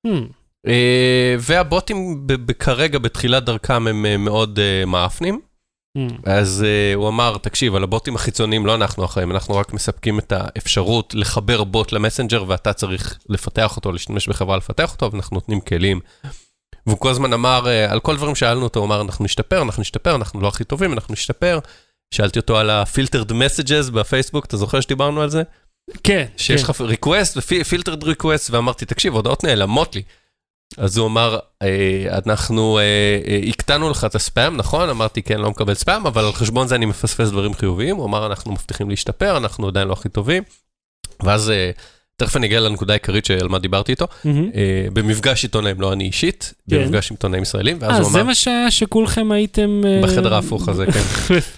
Hmm. 0.08 0.10
אה, 0.68 1.36
והבוטים 1.40 2.28
ב- 2.28 2.34
ב- 2.34 2.52
כרגע, 2.52 3.00
בתחילת 3.00 3.46
דרכם, 3.46 3.88
הם 3.88 4.06
אה, 4.06 4.18
מאוד 4.18 4.60
אה, 4.60 4.86
מאפנים. 4.86 5.40
אז 6.26 6.66
uh, 6.66 6.96
הוא 6.96 7.08
אמר, 7.08 7.38
תקשיב, 7.38 7.76
על 7.76 7.84
הבוטים 7.84 8.16
החיצוניים 8.16 8.66
לא 8.66 8.76
אנחנו 8.76 9.06
אחראים, 9.06 9.32
אנחנו 9.32 9.56
רק 9.56 9.74
מספקים 9.74 10.20
את 10.20 10.32
האפשרות 10.36 11.14
לחבר 11.16 11.64
בוט 11.64 11.92
למסנג'ר, 11.92 12.44
ואתה 12.48 12.74
צריך 12.74 13.20
לפתח 13.30 13.76
אותו, 13.76 13.92
להשתמש 13.92 14.30
בחברה 14.30 14.58
לפתח 14.58 14.94
אותו, 14.94 15.12
ואנחנו 15.12 15.36
נותנים 15.36 15.62
כלים. 15.62 16.00
והוא 16.88 16.98
כל 16.98 17.10
הזמן 17.10 17.34
אמר, 17.34 17.66
uh, 17.66 17.92
על 17.92 18.00
כל 18.00 18.18
דברים 18.18 18.36
שאלנו 18.36 18.64
אותו, 18.64 18.80
הוא 18.80 18.88
אמר, 18.88 19.02
אנחנו 19.02 19.26
נשתפר, 19.26 19.62
אנחנו 19.62 19.82
נשתפר, 19.82 20.16
אנחנו 20.16 20.42
לא 20.42 20.48
הכי 20.48 20.64
טובים, 20.64 20.94
אנחנו 20.94 21.14
נשתפר. 21.14 21.60
שאלתי 22.12 22.40
אותו 22.40 22.58
על 22.58 22.70
ה-filtered 22.70 23.32
messages 23.32 23.92
בפייסבוק, 23.92 24.46
אתה 24.46 24.58
זוכר 24.58 24.82
שדיברנו 24.82 25.22
על 25.22 25.30
זה? 25.30 25.44
כן. 26.04 26.26
שיש 26.38 26.64
כן. 26.64 26.70
לך 26.70 26.82
request 26.82 27.38
ו-filtered 27.38 28.04
request, 28.04 28.50
ואמרתי, 28.52 28.86
תקשיב, 28.86 29.14
הודעות 29.14 29.44
נעלמות 29.44 29.96
לי. 29.96 30.02
אז 30.78 30.98
הוא 30.98 31.08
אמר, 31.08 31.40
אה, 31.62 32.18
אנחנו 32.26 32.80
אה, 32.80 32.84
אה, 33.28 33.40
הקטנו 33.48 33.90
לך 33.90 34.04
את 34.06 34.16
הספאם, 34.16 34.58
נכון? 34.58 34.90
אמרתי, 34.90 35.22
כן, 35.22 35.38
לא 35.38 35.50
מקבל 35.50 35.74
ספאם, 35.74 36.08
אבל 36.08 36.26
על 36.26 36.34
חשבון 36.34 36.68
זה 36.68 36.76
אני 36.76 36.86
מפספס 36.86 37.30
דברים 37.30 37.54
חיוביים. 37.54 37.96
הוא 37.96 38.06
אמר, 38.06 38.26
אנחנו 38.26 38.52
מבטיחים 38.52 38.90
להשתפר, 38.90 39.38
אנחנו 39.38 39.68
עדיין 39.68 39.88
לא 39.88 39.94
הכי 39.94 40.10
טובים. 40.10 40.44
ואז, 41.24 41.52
תכף 42.17 42.38
אני 42.38 42.47
אגיע 42.47 42.60
לנקודה 42.60 42.93
העיקרית 42.93 43.25
שעל 43.25 43.47
מה 43.47 43.60
דיברתי 43.60 43.91
איתו. 43.91 44.06
מהמם. 44.25 44.49
אה, 44.56 44.88
במפגש 44.93 45.43
עיתונאים, 45.43 45.82
לא 45.82 45.93
אני 45.93 46.04
אישית, 46.04 46.54
כן. 46.69 46.78
במפגש 46.78 47.12
עם 47.12 47.15
עיתונאים 47.15 47.43
ישראלים, 47.43 47.78
ואז 47.80 47.91
אה, 47.91 47.97
הוא 47.97 48.10
זה 48.12 48.17
אמר, 48.19 48.28
מה 48.28 48.36
שהיה 48.36 48.71
שכולכם 48.71 49.32
הייתם... 49.32 49.82
אה, 49.86 50.01
בחדר 50.04 50.34
ההפוך 50.34 50.69
הזה, 50.69 50.86
כן. 50.86 50.99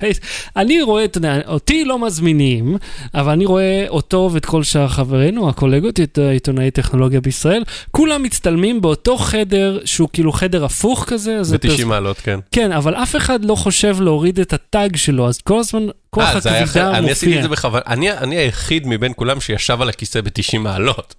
אני 0.57 0.81
רואה, 0.81 1.05
אתה 1.05 1.17
יודע, 1.17 1.39
אותי 1.47 1.85
לא 1.85 1.99
מזמינים, 1.99 2.77
אבל 3.13 3.31
אני 3.31 3.45
רואה 3.45 3.85
אותו 3.89 4.29
ואת 4.33 4.45
כל 4.45 4.63
שאר 4.63 4.87
חברינו, 4.87 5.49
הקולגות, 5.49 5.99
את 5.99 6.17
עיתונאי 6.31 6.71
טכנולוגיה 6.71 7.21
בישראל, 7.21 7.63
כולם 7.91 8.23
מצטלמים 8.23 8.81
באותו 8.81 9.17
חדר 9.17 9.79
שהוא 9.85 10.09
כאילו 10.13 10.31
חדר 10.31 10.65
הפוך 10.65 11.03
כזה. 11.07 11.37
אז 11.37 11.47
זה 11.47 11.57
פרס- 11.57 11.79
ב-90 11.79 11.85
מעלות, 11.85 12.17
כן. 12.17 12.39
כן, 12.51 12.71
אבל 12.71 12.95
אף 12.95 13.15
אחד 13.15 13.45
לא 13.45 13.55
חושב 13.55 14.01
להוריד 14.01 14.39
את 14.39 14.53
הטאג 14.53 14.95
שלו, 14.95 15.27
אז 15.27 15.41
כל 15.41 15.59
הזמן 15.59 15.85
כוח 16.09 16.23
אה, 16.47 16.61
הכבידה 16.61 16.97
אני 16.97 17.11
עשיתי 17.11 17.25
את 17.31 17.35
מופיע. 17.35 17.41
זה 17.41 17.47
בכוונה, 17.47 17.83
אני, 17.87 18.11
אני 18.11 18.35
היחיד 18.37 18.87
מבין 18.87 19.13
כולם 19.15 19.41
שישב 19.41 19.81
על 19.81 19.89
הכיסא 19.89 20.21
ב-90 20.21 20.57
מעלות. 20.59 21.15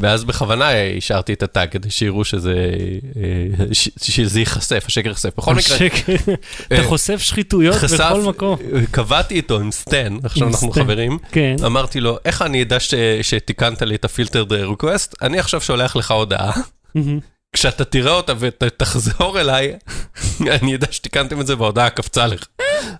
ואז 0.00 0.24
בכוונה 0.24 0.68
השארתי 0.98 1.32
את 1.32 1.42
ה 1.42 1.48
tag 1.48 1.68
כדי 1.70 1.90
שיראו 1.90 2.24
שזה, 2.24 2.54
אה, 3.16 3.64
ש- 3.72 3.88
שזה 3.96 4.40
ייחשף, 4.40 4.84
השקר 4.86 5.08
ייחשף. 5.08 5.30
בכל 5.38 5.54
מקרה, 5.54 5.76
השקר. 5.76 6.14
אתה 6.66 6.74
אה, 6.74 6.82
חושף 6.84 7.20
שחיתויות 7.20 7.76
בכל 7.76 8.22
מקום. 8.22 8.56
קבעתי 8.90 9.34
איתו 9.34 9.60
עם 9.60 9.72
סטן, 9.72 10.16
עכשיו 10.24 10.48
אנחנו. 10.48 10.70
חברים, 10.72 11.18
כן. 11.32 11.56
אמרתי 11.66 12.00
לו, 12.00 12.18
איך 12.24 12.42
אני 12.42 12.62
אדע 12.62 12.76
שתיקנת 13.22 13.82
לי 13.82 13.94
את 13.94 14.04
ה 14.04 14.09
filtered 14.09 14.52
request? 14.52 15.14
אני 15.22 15.38
עכשיו 15.38 15.60
שולח 15.60 15.96
לך 15.96 16.10
הודעה. 16.10 16.52
כשאתה 17.52 17.84
תראה 17.84 18.12
אותה 18.12 18.32
ותחזור 18.38 19.40
אליי, 19.40 19.72
אני 20.60 20.74
אדע 20.74 20.86
שתיקנתם 20.90 21.40
את 21.40 21.46
זה 21.46 21.58
וההודעה 21.58 21.90
קפצה 21.90 22.26
לך. 22.26 22.46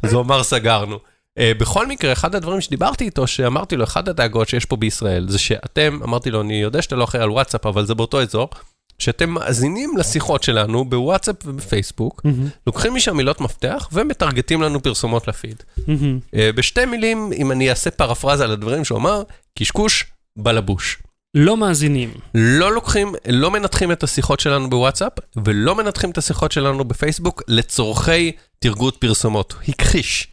אז 0.03 0.13
הוא 0.13 0.23
אמר, 0.23 0.43
סגרנו. 0.43 0.99
אה, 1.39 1.43
בכל 1.59 1.87
מקרה, 1.87 2.13
אחד 2.13 2.35
הדברים 2.35 2.61
שדיברתי 2.61 3.05
איתו, 3.05 3.27
שאמרתי 3.27 3.77
לו, 3.77 3.85
אחד 3.85 4.09
הדאגות 4.09 4.49
שיש 4.49 4.65
פה 4.65 4.77
בישראל, 4.77 5.29
זה 5.29 5.39
שאתם, 5.39 5.99
אמרתי 6.05 6.31
לו, 6.31 6.41
אני 6.41 6.55
יודע 6.55 6.83
שאתה 6.83 6.97
לא 6.97 7.05
אחראי 7.05 7.23
על 7.23 7.31
וואטסאפ, 7.31 7.67
אבל 7.67 7.87
זה 7.87 7.95
באותו 7.95 8.23
אזור, 8.23 8.49
שאתם 8.99 9.31
מאזינים 9.31 9.97
לשיחות 9.97 10.43
שלנו 10.43 10.85
בוואטסאפ 10.85 11.37
ובפייסבוק, 11.45 12.21
מהמם. 12.25 12.49
לוקחים 12.67 12.95
משם 12.95 13.17
מילות 13.17 13.41
מפתח 13.41 13.89
ומטרגטים 13.93 14.63
לנו 14.63 14.83
פרסומות 14.83 15.29
לפיד. 15.29 15.63
מהמם. 15.87 16.19
Uh, 16.27 16.39
בשתי 16.55 16.85
מילים, 16.85 17.33
אם 17.37 17.53
אני 17.53 17.71
אעשה 17.71 17.91
פרפרזה 17.91 18.45
על 18.45 18.51
הדברים 18.51 18.85
שהוא 18.85 18.99
אמר, 18.99 19.23
קשקוש 19.59 20.05
בלבוש. 20.37 20.99
לא 21.35 21.57
מאזינים. 21.57 22.11
לא 22.35 22.73
לוקחים, 22.73 23.15
לא 23.29 23.51
מנתחים 23.51 23.93
את 23.93 24.03
השיחות 24.03 24.41
שלנו 24.41 24.71
בוואטסאפ, 24.71 25.13
ולא 25.45 25.75
מנתחים 25.75 26.11
את 26.11 26.19
השיחות 26.19 26.53
שלנו 26.53 26.85
בפייסבוק 26.85 27.43
לצורכי 27.49 28.33
תרגות 28.59 28.97
פרסומות. 28.97 29.55
הכחיש. 29.69 30.29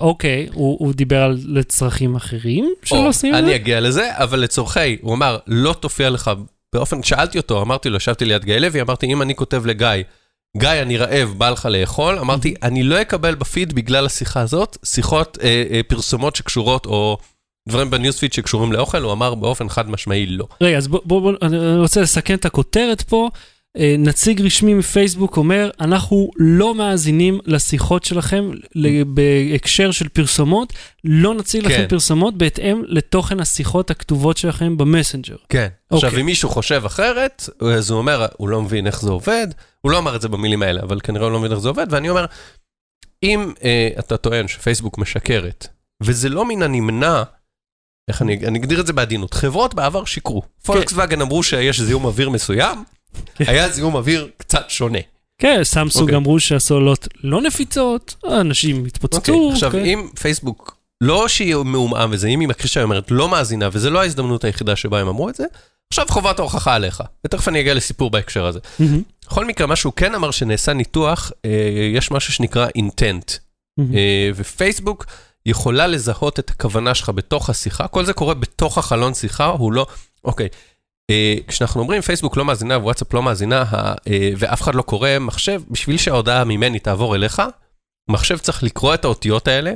אוקיי, 0.00 0.48
הוא 0.52 0.76
הוא 0.80 0.92
דיבר 0.92 1.22
על 1.22 1.38
לצרכים 1.44 2.16
אחרים 2.16 2.72
שלא 2.84 3.08
עושים 3.08 3.34
את 3.34 3.38
זה? 3.38 3.46
אני 3.46 3.56
אגיע 3.56 3.80
לזה, 3.80 4.10
אבל 4.14 4.38
לצורכי, 4.38 4.96
הוא 5.02 5.14
אמר, 5.14 5.38
לא 5.46 5.72
תופיע 5.80 6.10
לך, 6.10 6.30
באופן, 6.74 7.02
שאלתי 7.02 7.38
אותו, 7.38 7.62
אמרתי 7.62 7.88
לו, 7.88 7.96
ישבתי 7.96 8.24
ליד 8.24 8.44
גיא 8.44 8.58
לוי, 8.58 8.80
אמרתי, 8.80 9.06
אם 9.06 9.22
אני 9.22 9.34
כותב 9.34 9.66
לגיא, 9.66 9.88
גיא, 10.56 10.68
אני 10.82 10.96
רעב, 10.96 11.34
בא 11.38 11.50
לך 11.50 11.66
לאכול, 11.70 12.18
אמרתי, 12.18 12.54
אני 12.62 12.82
לא 12.82 13.00
אקבל 13.02 13.34
בפיד 13.34 13.72
בגלל 13.72 14.06
השיחה 14.06 14.40
הזאת, 14.40 14.76
שיחות, 14.84 15.38
אה, 15.42 15.64
אה, 15.70 15.80
פרסומות 15.88 16.36
שקשורות, 16.36 16.86
או 16.86 17.18
דברים 17.68 17.90
בניוספיד 17.90 18.32
שקשורים 18.32 18.72
לאוכל, 18.72 19.02
הוא 19.02 19.12
אמר 19.12 19.34
באופן 19.34 19.68
חד 19.68 19.90
משמעי 19.90 20.26
לא. 20.26 20.46
רגע, 20.60 20.76
אז 20.76 20.88
בוא, 20.88 21.00
בוא, 21.04 21.20
בוא, 21.20 21.32
אני 21.42 21.78
רוצה 21.78 22.00
לסכם 22.00 22.34
את 22.34 22.44
הכותרת 22.44 23.02
פה. 23.02 23.28
אה, 23.78 23.94
נציג 23.98 24.40
רשמי 24.40 24.74
מפייסבוק 24.74 25.36
אומר, 25.36 25.70
אנחנו 25.80 26.30
לא 26.36 26.74
מאזינים 26.74 27.40
לשיחות 27.46 28.04
שלכם 28.04 28.50
ל- 28.74 29.04
בהקשר 29.04 29.90
של 29.90 30.08
פרסומות, 30.08 30.72
לא 31.04 31.34
נציג 31.34 31.64
לכם 31.64 31.76
כן. 31.76 31.88
פרסומות 31.88 32.38
בהתאם 32.38 32.82
לתוכן 32.86 33.40
השיחות 33.40 33.90
הכתובות 33.90 34.36
שלכם 34.36 34.76
במסנג'ר. 34.76 35.36
כן. 35.48 35.68
עכשיו, 35.90 36.08
אוקיי. 36.08 36.20
אם 36.20 36.26
מישהו 36.26 36.48
חושב 36.48 36.82
אחרת, 36.86 37.48
אז 37.60 37.90
הוא 37.90 37.98
אומר, 37.98 38.26
הוא 38.36 38.48
לא 38.48 38.62
מבין 38.62 38.86
איך 38.86 39.00
זה 39.00 39.10
עובד, 39.10 39.46
הוא 39.80 39.92
לא 39.92 39.98
אמר 39.98 40.16
את 40.16 40.20
זה 40.20 40.28
במילים 40.28 40.62
האלה, 40.62 40.82
אבל 40.82 41.00
כנראה 41.00 41.24
הוא 41.24 41.32
לא 41.32 41.38
מבין 41.38 41.52
איך 41.52 41.60
זה 41.60 41.68
עובד, 41.68 41.86
ואני 41.90 42.10
אומר, 42.10 42.24
אם 43.22 43.52
אה, 43.64 43.88
אתה 43.98 44.16
טוען 44.16 44.48
שפייסבוק 44.48 44.98
משקרת, 44.98 45.66
וזה 46.02 46.28
לא 46.28 46.44
מן 46.44 46.62
הנמנע, 46.62 47.22
איך 48.08 48.22
אני, 48.22 48.46
אני 48.46 48.58
אגדיר 48.58 48.80
את 48.80 48.86
זה 48.86 48.92
בעדינות, 48.92 49.34
חברות 49.34 49.74
בעבר 49.74 50.04
שיקרו. 50.04 50.42
פולקסווגן 50.64 51.20
אמרו 51.20 51.42
שיש 51.42 51.80
זיהום 51.80 52.04
אוויר 52.04 52.30
מסוים, 52.30 52.84
היה 53.38 53.68
זיהום 53.68 53.94
אוויר 53.94 54.28
קצת 54.36 54.64
שונה. 54.68 54.98
כן, 55.38 55.64
סמסונג 55.64 56.02
אוקיי. 56.02 56.16
אמרו 56.16 56.40
שהסוללות 56.40 57.08
לא 57.24 57.42
נפיצות, 57.42 58.14
אנשים 58.40 58.84
התפוצצו. 58.84 59.34
אוקיי, 59.34 59.52
עכשיו, 59.52 59.70
כן. 59.70 59.84
אם 59.84 60.08
פייסבוק, 60.20 60.76
לא 61.00 61.28
שהיא 61.28 61.56
מעומעם 61.56 62.10
וזה, 62.12 62.28
אם 62.28 62.40
היא 62.40 62.48
מכחישה, 62.48 62.80
היא 62.80 62.84
אומרת 62.84 63.10
לא 63.10 63.28
מאזינה, 63.28 63.68
וזו 63.72 63.90
לא 63.90 64.00
ההזדמנות 64.00 64.44
היחידה 64.44 64.76
שבה 64.76 65.00
הם 65.00 65.08
אמרו 65.08 65.28
את 65.28 65.34
זה, 65.34 65.44
עכשיו 65.90 66.06
חובת 66.08 66.38
ההוכחה 66.38 66.74
עליך. 66.74 67.02
ותכף 67.26 67.48
אני 67.48 67.60
אגיע 67.60 67.74
לסיפור 67.74 68.10
בהקשר 68.10 68.46
הזה. 68.46 68.58
מהמם, 68.78 69.02
בכל 69.26 69.44
מקרה, 69.44 69.66
מה 69.66 69.76
שהוא 69.76 69.92
כן 69.96 70.14
אמר 70.14 70.30
שנעשה 70.30 70.72
ניתוח, 70.72 71.32
אה, 71.44 71.50
יש 71.94 72.10
משהו 72.10 72.32
שנקרא 72.32 72.66
intent. 72.78 73.38
מהמם. 73.78 73.94
אה, 73.94 74.30
ופייסבוק 74.34 75.06
יכולה 75.46 75.86
לזהות 75.86 76.38
את 76.38 76.50
הכוונה 76.50 76.94
שלך 76.94 77.08
בתוך 77.08 77.50
השיחה, 77.50 77.88
כל 77.88 78.04
זה 78.04 78.12
קורה 78.12 78.34
בתוך 78.34 78.78
החלון 78.78 79.14
שיחה, 79.14 79.46
הוא 79.46 79.72
לא, 79.72 79.86
אוקיי. 80.24 80.48
אה, 81.10 81.34
כשאנחנו 81.46 81.80
אומרים 81.80 82.00
פייסבוק 82.00 82.36
לא 82.36 82.44
מאזינה 82.44 82.78
ווואטסאפ 82.78 83.14
לא 83.14 83.22
מאזינה, 83.22 83.64
אה, 84.08 84.30
ואף 84.36 84.62
אחד 84.62 84.74
לא 84.74 84.82
קורא 84.82 85.10
מחשב, 85.20 85.62
בשביל 85.70 85.96
שההודעה 85.96 86.44
ממני 86.44 86.78
תעבור 86.78 87.14
אליך, 87.14 87.42
מחשב 88.10 88.38
צריך 88.38 88.62
לקרוא 88.62 88.94
את 88.94 89.04
האותיות 89.04 89.48
האלה, 89.48 89.72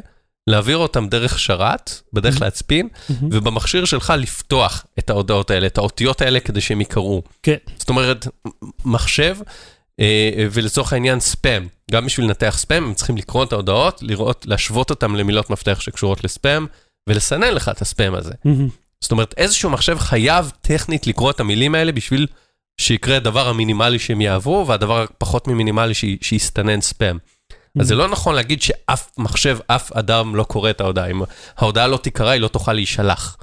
להעביר 0.47 0.77
אותם 0.77 1.09
דרך 1.09 1.39
שרת, 1.39 2.01
בדרך 2.13 2.39
כלל 2.39 2.51
ספין, 2.51 2.89
ובמכשיר 3.31 3.85
שלך 3.85 4.13
לפתוח 4.19 4.87
את 4.99 5.11
ההודעות 5.11 5.51
האלה, 5.51 5.67
את 5.67 5.79
האותיות 5.79 6.23
האלה, 6.23 6.41
כדי 6.41 6.61
שהם 6.61 6.81
יקראו. 6.81 7.23
כן. 7.43 7.57
זאת 7.79 7.89
אומרת, 7.89 8.27
מחשב, 8.85 9.37
ולצורך 10.53 10.93
העניין 10.93 11.21
ספאם, 11.21 11.67
גם 11.91 12.07
בשביל 12.07 12.27
לנתח 12.27 12.55
ספאם, 12.59 12.85
הם 12.85 12.95
צריכים 12.95 13.17
לקרוא 13.17 13.45
את 13.45 13.53
ההודעות, 13.53 14.03
לראות, 14.03 14.47
להשוות 14.47 14.91
אותם 14.91 15.17
למילות 15.17 15.51
מפתח 15.51 15.81
שקשורות 15.81 16.25
לספאם, 16.25 16.67
ולסנן 17.09 17.55
לך 17.55 17.69
את 17.69 17.83
הספאם 17.83 18.15
הזה. 18.15 18.33
זאת 19.01 19.13
אומרת, 19.13 19.35
איזשהו 19.37 19.71
מחשב 19.71 19.99
חייב 19.99 20.53
טכנית 20.61 21.07
לקרוא 21.07 21.31
את 21.31 21.41
המילים 21.41 21.75
האלה 21.75 21.93
בשביל 21.93 22.27
שיקרה 22.81 23.17
הדבר 23.17 23.49
המינימלי 23.49 23.99
שהם 23.99 24.21
יעברו, 24.21 24.67
והדבר 24.67 25.03
הפחות 25.03 25.49
ממינימלי 25.49 25.95
ש- 25.95 26.05
שיסתנן 26.23 26.81
ספאם. 26.81 27.19
אז 27.79 27.87
זה 27.89 27.95
לא 27.95 28.09
נכון 28.09 28.35
להגיד 28.35 28.63
שאף 28.63 29.11
מחשב, 29.19 29.59
אף 29.67 29.93
אדם 29.93 30.37
לא 30.37 30.43
קורא 30.43 30.71
את 30.71 30.81
ההודעה. 30.81 31.07
אם 31.11 31.23
ההודעה 31.59 31.87
לא 31.87 31.97
תיקרא, 31.97 32.31
היא 32.31 32.41
לא 32.41 32.49
תוכל 32.49 32.73
להישלח. 32.73 33.37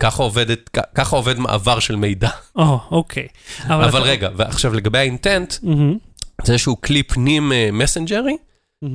ככה 0.00 0.22
עובדת, 0.22 0.70
ככה 0.94 1.16
עובד 1.16 1.38
מעבר 1.38 1.78
של 1.78 1.96
מידע. 1.96 2.28
או, 2.56 2.78
אוקיי. 2.90 3.26
אבל 3.66 3.88
אתה- 3.88 3.98
רגע, 3.98 4.28
ועכשיו 4.36 4.74
לגבי 4.74 4.98
האינטנט, 4.98 5.54
זה 6.44 6.52
איזשהו 6.52 6.80
כלי 6.80 7.02
פנים 7.02 7.52
אה, 7.52 7.68
מסנג'רי. 7.72 8.36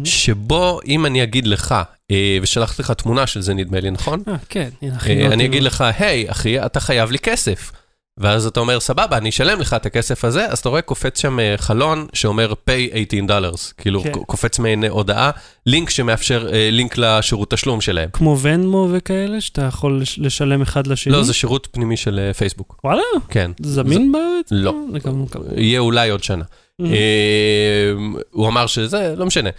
שבו 0.05 0.79
אם 0.87 1.05
אני 1.05 1.23
אגיד 1.23 1.47
לך, 1.47 1.75
אה, 2.11 2.37
ושלחתי 2.41 2.81
לך 2.81 2.91
תמונה 2.91 3.27
של 3.27 3.41
זה 3.41 3.53
נדמה 3.53 3.79
לי, 3.79 3.91
נכון? 3.91 4.23
אה, 4.27 4.33
כן, 4.49 4.69
הנה, 4.81 4.91
אה, 4.91 4.97
הכי 4.97 5.27
אני 5.27 5.45
אגיד 5.45 5.63
לך, 5.63 5.83
היי, 5.99 6.31
אחי, 6.31 6.65
אתה 6.65 6.79
חייב 6.79 7.11
לי 7.11 7.19
כסף. 7.19 7.71
ואז 8.19 8.45
אתה 8.45 8.59
אומר, 8.59 8.79
סבבה, 8.79 9.17
אני 9.17 9.29
אשלם 9.29 9.59
לך 9.59 9.73
את 9.73 9.85
הכסף 9.85 10.25
הזה, 10.25 10.45
אז 10.45 10.59
אתה 10.59 10.69
רואה 10.69 10.81
קופץ 10.81 11.21
שם 11.21 11.39
אה, 11.39 11.55
חלון 11.57 12.07
שאומר 12.13 12.51
pay 12.69 12.95
18 13.11 13.27
דולרס, 13.27 13.71
כאילו 13.71 14.03
כן. 14.03 14.11
קופץ 14.11 14.59
מעין 14.59 14.83
הודעה, 14.83 15.31
לינק 15.65 15.89
שמאפשר, 15.89 16.47
אה, 16.53 16.69
לינק 16.71 16.97
לשירות 16.97 17.51
תשלום 17.51 17.81
שלהם. 17.81 18.09
כמו 18.13 18.37
ונמו 18.41 18.87
וכאלה, 18.91 19.41
שאתה 19.41 19.61
יכול 19.61 20.01
לש- 20.01 20.19
לשלם 20.19 20.61
אחד 20.61 20.87
לשני? 20.87 21.13
לא, 21.13 21.23
זה 21.23 21.33
שירות 21.33 21.67
פנימי 21.71 21.97
של 21.97 22.19
אה, 22.27 22.33
פייסבוק, 22.33 22.79
וואלה, 22.83 23.01
כן. 23.29 23.51
זה 23.61 23.73
זמין 23.73 24.11
בארץ? 24.11 24.47
לא. 24.51 24.69
אה, 24.71 24.91
זה 24.93 24.99
גם- 25.09 25.25
גם- 25.35 25.41
יהיה 25.57 25.79
אולי 25.79 26.09
עוד 26.09 26.23
שנה. 26.23 26.43
אה, 26.81 27.91
הוא 28.31 28.47
אמר 28.47 28.67
שזה, 28.67 29.13
לא 29.17 29.25
משנה. 29.25 29.49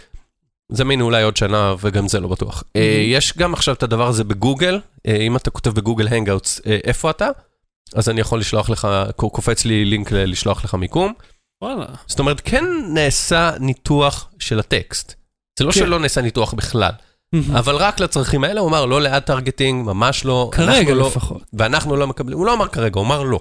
זמין 0.71 1.01
אולי 1.01 1.23
עוד 1.23 1.37
שנה, 1.37 1.75
וגם 1.81 2.07
זה 2.07 2.19
לא 2.19 2.27
בטוח. 2.27 2.63
אה, 2.75 2.81
Mhm. 2.81 3.17
יש 3.17 3.33
גם 3.37 3.53
עכשיו 3.53 3.75
את 3.75 3.83
הדבר 3.83 4.07
הזה 4.07 4.23
בגוגל, 4.23 4.79
אה, 5.07 5.15
אם 5.15 5.35
אתה 5.35 5.49
כותב 5.49 5.69
ב 5.69 5.74
Google 5.74 6.07
Hangouts, 6.07 6.61
איפה 6.65 7.09
אתה? 7.09 7.27
אז 7.95 8.09
אני 8.09 8.21
יכול 8.21 8.39
לשלוח 8.39 8.69
לך, 8.69 8.87
קופץ 9.15 9.65
לי 9.65 9.85
לינק 9.85 10.11
לשלוח 10.11 10.63
לך 10.65 10.75
מיקום. 10.75 11.13
וואלה. 11.63 11.85
זאת 12.07 12.19
אומרת, 12.19 12.41
כן 12.45 12.63
נעשה 12.93 13.51
ניתוח 13.59 14.29
של 14.39 14.59
הטקסט. 14.59 15.13
זה 15.59 15.65
לא 15.65 15.71
כן. 15.71 15.79
שלא 15.79 15.99
נעשה 15.99 16.21
ניתוח 16.21 16.53
בכלל. 16.53 16.91
אבל 17.59 17.75
רק 17.75 17.99
לצרכים 17.99 18.43
האלה, 18.43 18.61
הוא 18.61 18.69
אמר, 18.69 18.85
לא 18.85 19.01
ל 19.01 19.08
ad 19.08 19.21
targeting, 19.23 19.85
ממש 19.85 20.25
לא. 20.25 20.49
כרגע 20.53 20.93
לא- 20.93 21.07
לפחות. 21.07 21.41
ואנחנו 21.53 21.95
לא 21.95 22.07
מקבלים, 22.07 22.37
הוא 22.37 22.45
לא 22.45 22.53
אמר 22.53 22.67
כרגע, 22.67 22.99
הוא 22.99 23.05
אמר 23.05 23.23
לא. 23.23 23.39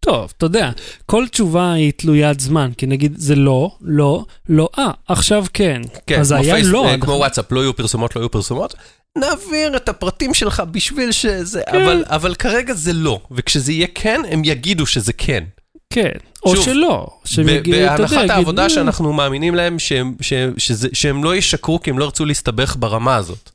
טוב, 0.00 0.32
אתה 0.36 0.46
יודע, 0.46 0.70
כל 1.06 1.24
תשובה 1.30 1.72
היא 1.72 1.92
תלוית 1.96 2.40
זמן, 2.40 2.70
כי 2.78 2.86
נגיד 2.86 3.14
זה 3.16 3.34
לא, 3.34 3.76
לא, 3.80 4.24
לא, 4.48 4.68
אה, 4.78 4.90
עכשיו 5.08 5.44
כן. 5.54 5.82
כן, 6.06 6.20
אז 6.20 6.32
היה 6.32 6.54
פייס- 6.54 6.66
לא. 6.66 6.84
אה, 6.86 6.92
עד 6.92 7.00
כמו. 7.04 7.12
וואטסאפ, 7.12 7.52
לא 7.52 7.60
יהיו 7.60 7.76
פרסומות, 7.76 8.16
לא 8.16 8.20
יהיו 8.20 8.30
פרסומות. 8.30 8.74
נעביר 9.16 9.76
את 9.76 9.88
הפרטים 9.88 10.34
שלך 10.34 10.62
בשביל 10.70 11.12
שזה, 11.12 11.62
כן. 11.70 11.82
אבל, 11.82 12.04
אבל 12.06 12.34
כרגע 12.34 12.74
זה 12.74 12.92
לא, 12.92 13.20
וכשזה 13.30 13.72
יהיה 13.72 13.86
כן, 13.94 14.20
הם 14.30 14.42
יגידו 14.44 14.86
שזה 14.86 15.12
כן. 15.12 15.44
כן, 15.90 16.10
או 16.44 16.56
שוב, 16.56 16.64
שלא. 16.64 17.06
שהם 17.24 17.48
יגידו, 17.48 17.76
אתה 17.76 17.84
יודע, 17.84 17.96
בהנחת 17.96 18.30
העבודה 18.30 18.64
"אה". 18.64 18.70
שאנחנו 18.70 19.12
מאמינים 19.12 19.54
להם 19.54 19.78
שהם, 19.78 20.14
שהם, 20.20 20.52
שזה, 20.58 20.88
שהם 20.92 21.24
לא 21.24 21.36
ישקרו 21.36 21.80
כי 21.80 21.90
הם 21.90 21.98
לא 21.98 22.04
ירצו 22.04 22.24
להסתבך 22.24 22.76
ברמה 22.78 23.16
הזאת. 23.16 23.50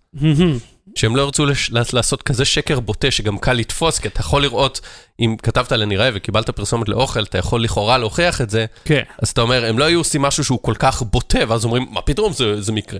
שהם 0.95 1.15
לא 1.15 1.21
ירצו 1.21 1.45
לש, 1.45 1.71
לעשות 1.93 2.21
כזה 2.21 2.45
שקר 2.45 2.79
בוטה 2.79 3.11
שגם 3.11 3.37
קל 3.37 3.53
לתפוס, 3.53 3.99
כי 3.99 4.07
אתה 4.07 4.19
יכול 4.19 4.41
לראות, 4.41 4.81
אם 5.19 5.35
כתבת 5.43 5.71
ל"אני 5.71 5.97
רעב" 5.97 6.13
וקיבלת 6.17 6.49
פרסומת 6.49 6.89
לאוכל, 6.89 7.23
אתה 7.23 7.37
יכול 7.37 7.63
לכאורה 7.63 7.97
להוכיח 7.97 8.41
את 8.41 8.49
זה, 8.49 8.65
כן. 8.85 9.01
אז 9.21 9.29
אתה 9.29 9.41
אומר, 9.41 9.65
הם 9.65 9.79
לא 9.79 9.83
היו 9.83 9.99
עושים 9.99 10.21
משהו 10.21 10.43
שהוא 10.43 10.59
כל 10.61 10.73
כך 10.79 11.01
בוטה, 11.01 11.39
ואז 11.47 11.65
אומרים, 11.65 11.85
מה 11.91 12.01
פתאום 12.01 12.33
זה, 12.33 12.61
זה 12.61 12.71
מקרה. 12.71 12.99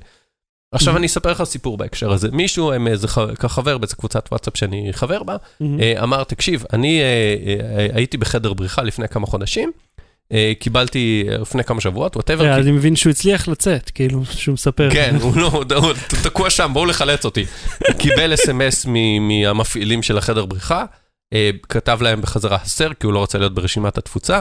עכשיו. 0.74 0.98
אני 0.98 1.06
אספר 1.08 1.32
לך 1.32 1.44
סיפור 1.44 1.78
בהקשר 1.78 2.12
הזה. 2.12 2.28
מישהו, 2.32 2.72
איזה 2.88 3.08
ח- 3.08 3.46
חבר 3.48 3.78
באיזה 3.78 3.96
קבוצת 3.96 4.28
וואטסאפ 4.32 4.58
שאני 4.58 4.88
חבר 4.92 5.24
בה. 5.24 5.36
אה, 5.62 6.04
אמר, 6.04 6.24
תקשיב, 6.24 6.64
אני 6.74 7.02
אה, 7.02 7.06
אה, 7.80 7.88
הייתי 7.94 8.18
בחדר 8.18 8.54
בריחה 8.54 8.82
לפני 8.82 9.08
כמה 9.08 9.28
חודשים, 9.28 9.72
אה, 10.32 10.52
קיבלתי 10.60 11.26
אה, 11.32 11.38
לפני 11.38 11.64
כמה 11.64 11.82
שבועות, 11.82 12.16
whatever, 12.16 12.46
אה, 12.46 12.56
אני 12.56 12.72
מבין 12.72 12.96
שהוא 12.96 13.12
הצליח 13.12 13.48
לצאת, 13.48 13.90
כאילו, 13.90 14.26
שהוא 14.26 14.54
מספר. 14.54 14.90
כן, 14.92 15.16
הוא 15.22 15.38
לא, 15.38 15.48
הוא 15.76 15.94
תקוע 16.24 16.50
שם, 16.50 16.70
בואו 16.74 16.86
לחלץ 16.86 17.26
אותי. 17.26 17.46
קיבל 18.00 18.34
אס.אם.אס 18.34 18.86
מהמפעילים 19.22 20.04
של 20.04 20.18
החדר 20.18 20.46
בריחה, 20.46 20.86
אה, 21.34 21.50
כתב 21.70 22.00
להם 22.02 22.22
בחזרה 22.22 22.58
הסר, 22.62 22.90
כי 23.00 23.06
הוא 23.06 23.14
לא 23.14 23.20
רוצה 23.20 23.38
להיות 23.38 23.54
ברשימת 23.54 23.98
התפוצה, 23.98 24.40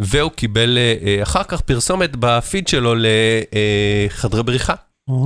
והוא 0.00 0.30
קיבל 0.30 0.78
אה, 0.78 0.94
אה, 1.06 1.22
אחר 1.22 1.42
כך 1.42 1.60
פרסומת 1.60 2.10
בפיד 2.16 2.68
שלו 2.68 2.94
לחדרי 4.10 4.42
בריחה. 4.42 4.74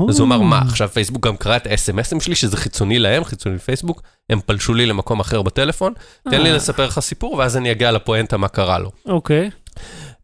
אז 0.08 0.18
הוא 0.18 0.26
אמר, 0.26 0.40
מה, 0.40 0.58
עכשיו 0.58 0.88
פייסבוק 0.88 1.26
גם 1.26 1.36
קרא 1.36 1.56
את 1.56 1.66
ה-SMSים 1.66 2.20
שלי, 2.20 2.34
שזה 2.34 2.56
חיצוני 2.56 2.98
להם, 2.98 3.24
חיצוני 3.24 3.54
לפייסבוק, 3.54 4.02
הם 4.30 4.40
פלשו 4.46 4.74
לי 4.74 4.86
למקום 4.86 5.20
אחר 5.20 5.42
בטלפון, 5.42 5.92
תן 6.30 6.42
לי 6.42 6.50
אה, 6.50 6.56
לספר 6.56 6.86
לך 6.86 7.00
סיפור, 7.00 7.34
ואז 7.34 7.56
אני 7.56 7.72
אגיע 7.72 7.92
לפואנטה 7.92 8.36
מה 8.36 8.48
קרה 8.48 8.78
לו. 8.78 8.90
אוקיי. 9.06 9.50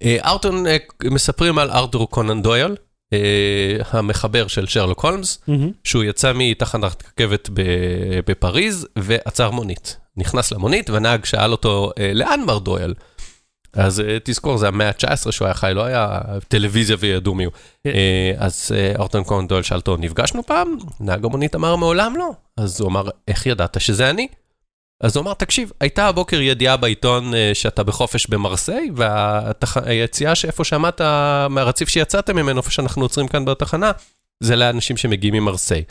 אה, 0.02 0.16
ארטון, 0.24 0.66
אה, 0.66 0.76
מספרים 1.04 1.58
על 1.58 1.70
ארתור 1.70 2.10
קונן 2.10 2.42
דויל, 2.42 2.74
המחבר 3.90 4.46
של 4.46 4.66
שרלוק 4.66 5.04
הולמס. 5.04 5.38
שהוא 5.84 6.04
יצא 6.04 6.32
מתחנת 6.34 7.02
רכבת 7.06 7.48
בפריז 8.26 8.86
ועצר 8.98 9.50
מונית. 9.50 9.96
נכנס 10.16 10.52
למונית 10.52 10.90
והנהג 10.90 11.24
שאל 11.24 11.52
אותו, 11.52 11.90
"אה, 11.98 12.10
לאן 12.14 12.40
מר 12.46 12.58
דויל? 12.58 12.94
אז 13.72 14.00
אה, 14.00 14.18
תזכור, 14.24 14.58
זה 14.58 14.68
המאה 14.68 14.88
ה-19 14.88 15.32
שהוא 15.32 15.46
היה 15.46 15.54
חי, 15.54 15.72
לא 15.74 15.84
היה 15.84 16.18
טלוויזיה 16.48 16.96
וידעו 16.98 17.34
מי 17.34 17.44
הוא. 17.44 17.52
כן. 17.84 17.90
אה, 17.90 18.32
אז 18.38 18.72
אה, 18.74 18.92
ארטון 19.02 19.24
קונן 19.24 19.46
דויל 19.46 19.62
שאל 19.62 19.76
אותו, 19.76 19.96
נפגשנו 19.96 20.42
פעם? 20.46 20.76
נהג 21.00 21.24
המונית 21.24 21.54
אמר, 21.54 21.76
מעולם 21.76 22.16
לא. 22.16 22.30
אז 22.56 22.80
הוא 22.80 22.88
אמר, 22.88 23.08
איך 23.28 23.46
ידעת 23.46 23.80
שזה 23.80 24.10
אני? 24.10 24.28
אז 25.00 25.16
הוא 25.16 25.22
אמר, 25.22 25.34
תקשיב, 25.34 25.72
הייתה 25.80 26.06
הבוקר 26.06 26.40
ידיעה 26.40 26.76
בעיתון 26.76 27.32
שאתה 27.54 27.82
בחופש 27.82 28.26
במרסיי, 28.26 28.90
והיציאה 28.96 30.34
שאיפה 30.34 30.64
שעמדת, 30.64 31.00
מהרציף 31.50 31.88
שיצאתם 31.88 32.36
ממנו, 32.36 32.58
איפה 32.58 32.70
שאנחנו 32.70 33.02
עוצרים 33.02 33.28
כאן 33.28 33.44
בתחנה, 33.44 33.92
זה 34.40 34.56
לאנשים 34.56 34.96
שמגיעים 34.96 35.34
ממרסיי. 35.34 35.84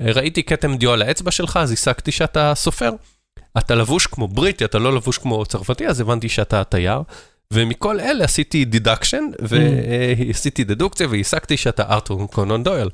ראיתי 0.00 0.42
כתם 0.42 0.76
דיו 0.76 0.92
על 0.92 1.02
האצבע 1.02 1.30
שלך, 1.30 1.56
אז 1.56 1.72
הסקתי 1.72 2.12
שאתה 2.12 2.52
סופר. 2.54 2.90
אתה 3.58 3.74
לבוש 3.74 4.06
כמו 4.06 4.28
בריטי, 4.28 4.64
אתה 4.64 4.78
לא 4.78 4.96
לבוש 4.96 5.18
כמו 5.18 5.46
צרפתי, 5.46 5.86
אז 5.86 6.00
הבנתי 6.00 6.28
שאתה 6.28 6.64
תייר. 6.64 7.00
ומכל 7.52 8.00
אלה 8.00 8.24
עשיתי 8.24 8.64
deduction, 8.64 9.24
ועשיתי 9.40 10.64
דדוקציה, 10.64 11.08
והסקתי 11.10 11.56
שאתה 11.56 11.82
ארתור 11.82 12.26
קונן 12.26 12.62
דויל. 12.62 12.88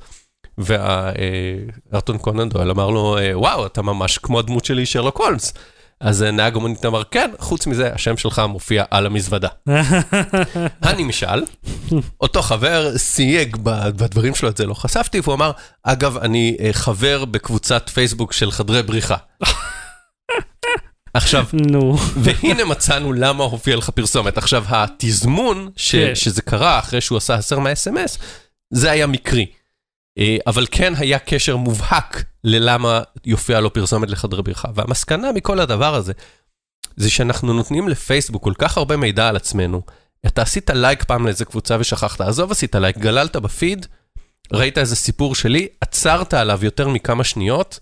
וארתור 0.59 2.19
קונן 2.19 2.49
דויל 2.49 2.71
אמר 2.71 2.91
לו, 2.91 3.19
"אה, 3.19 3.39
וואו, 3.39 3.67
אתה 3.67 3.83
ממש 3.83 4.19
כמו 4.19 4.39
הדמות 4.39 4.65
שלי, 4.65 4.87
שרלוק 4.87 5.21
הולמס. 5.21 5.53
אז 6.01 6.23
נהג 6.23 6.57
המונית 6.57 6.87
אמר, 6.87 7.03
כן, 7.05 7.31
חוץ 7.39 7.67
מזה, 7.67 7.93
השם 7.95 8.17
שלך 8.17 8.43
מופיע 8.49 8.85
על 8.91 9.07
המזוודה. 9.07 9.49
הנמשל, 10.83 11.43
אותו 12.21 12.43
חבר 12.43 12.99
סייג 12.99 13.57
בדברים 13.63 14.35
שלו, 14.35 14.49
את 14.49 14.57
זה 14.57 14.67
לא 14.67 14.75
חשפתי, 14.75 15.21
והוא 15.21 15.35
אמר, 15.35 15.51
אגב, 15.83 16.17
אני 16.17 16.57
אה, 16.61 16.73
חבר 16.73 17.25
בקבוצת 17.25 17.89
פייסבוק 17.95 18.33
של 18.33 18.51
חדרי 18.51 18.83
בריחה. 18.83 19.17
עכשיו, 21.15 21.47
נו. 21.53 21.97
והנה 22.17 22.65
מצאנו 22.65 23.13
למה 23.13 23.45
הופיע 23.45 23.77
לך 23.77 23.91
פרסומת. 23.91 24.39
עכשיו, 24.39 24.65
התזמון 24.69 25.71
ש, 25.77 25.95
כן. 25.95 26.15
שזה 26.15 26.43
קרה 26.43 26.79
אחרי 26.79 27.01
שהוא 27.01 27.19
עשה 27.19 27.35
הסר 27.35 27.59
מה-SMS, 27.59 28.19
זה 28.71 28.91
היה 28.91 29.07
מקרי. 29.07 29.47
אה, 30.19 30.37
אבל 30.47 30.67
כן 30.71 30.93
היה 30.97 31.19
קשר 31.19 31.57
מובהק 31.57 32.25
ללמה 32.45 33.01
יופיע 33.25 33.61
לו 33.61 33.73
פרסומת 33.73 34.11
לחדרי 34.11 34.43
בריחה. 34.43 34.69
והמסקנה 34.75 35.33
מכל 35.33 35.61
הדבר 35.61 35.95
הזה, 35.95 36.13
זה 36.97 37.11
שאנחנו 37.11 37.53
נותנים 37.53 37.89
לפייסבוק 37.89 38.43
כל 38.45 38.55
כך 38.59 38.79
הרבה 38.79 38.97
מידע 38.97 39.29
על 39.29 39.37
עצמנו. 39.37 39.83
אתה 40.27 40.43
עשית 40.43 40.71
לייק 40.71 41.05
פעם 41.05 41.27
לאיזה 41.27 41.45
קבוצה 41.45 41.77
ושכחת, 41.81 42.21
עזוב 42.21 42.51
עשית 42.51 42.75
לייק, 42.75 42.99
גללת 42.99 43.37
בפיד, 43.37 43.87
ראית 44.53 44.79
איזה 44.79 44.97
סיפור 44.97 45.35
שלי, 45.35 45.69
עצרת 45.81 46.35
עליו 46.35 46.65
יותר 46.65 46.89
מכמה 46.89 47.25
שניות. 47.25 47.81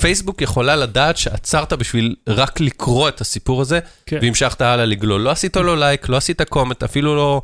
פייסבוק 0.00 0.42
יכולה 0.42 0.76
לדעת 0.76 1.16
שעצרת 1.16 1.72
בשביל 1.72 2.14
רק 2.28 2.60
לקרוא 2.60 3.08
את 3.08 3.20
הסיפור 3.20 3.60
הזה, 3.62 3.78
כן. 4.06 4.18
והמשכת 4.22 4.60
הלאה 4.60 4.84
לגלול. 4.84 5.20
לא 5.20 5.30
עשית 5.30 5.56
לו 5.56 5.76
לייק, 5.76 6.08
לא 6.08 6.16
עשית 6.16 6.42
קומט, 6.42 6.82
אפילו 6.82 7.16
לא 7.16 7.40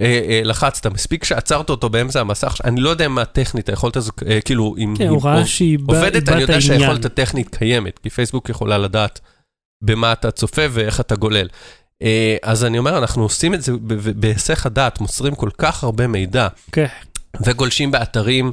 אה, 0.00 0.20
אה, 0.28 0.40
לחצת. 0.44 0.86
מספיק 0.86 1.24
שעצרת 1.24 1.70
אותו 1.70 1.88
באמצע 1.88 2.20
המסך, 2.20 2.56
אני 2.64 2.80
לא 2.80 2.90
יודע 2.90 3.08
מה 3.08 3.24
טכנית, 3.24 3.68
היכולת 3.68 3.96
הזו, 3.96 4.12
אה, 4.28 4.40
כאילו, 4.40 4.74
אם 4.78 4.94
כן, 4.98 5.08
בא- 5.78 5.96
עובדת, 5.96 6.28
אני 6.28 6.40
יודע 6.40 6.54
עניין. 6.56 6.60
שהיכולת 6.60 7.04
הטכנית 7.04 7.56
קיימת, 7.56 7.98
כי 7.98 8.10
פייסבוק 8.10 8.48
יכולה 8.48 8.78
לדעת 8.78 9.20
במה 9.84 10.12
אתה 10.12 10.30
צופה 10.30 10.62
ואיך 10.70 11.00
אתה 11.00 11.16
גולל. 11.16 11.48
אה, 12.02 12.36
אז 12.42 12.64
אני 12.64 12.78
אומר, 12.78 12.98
אנחנו 12.98 13.22
עושים 13.22 13.54
את 13.54 13.62
זה 13.62 13.72
בהיסח 14.16 14.66
הדעת, 14.66 15.00
מוסרים 15.00 15.34
כל 15.34 15.50
כך 15.58 15.84
הרבה 15.84 16.06
מידע. 16.06 16.48
כן. 16.72 16.86
וגולשים 17.46 17.90
באתרים 17.90 18.52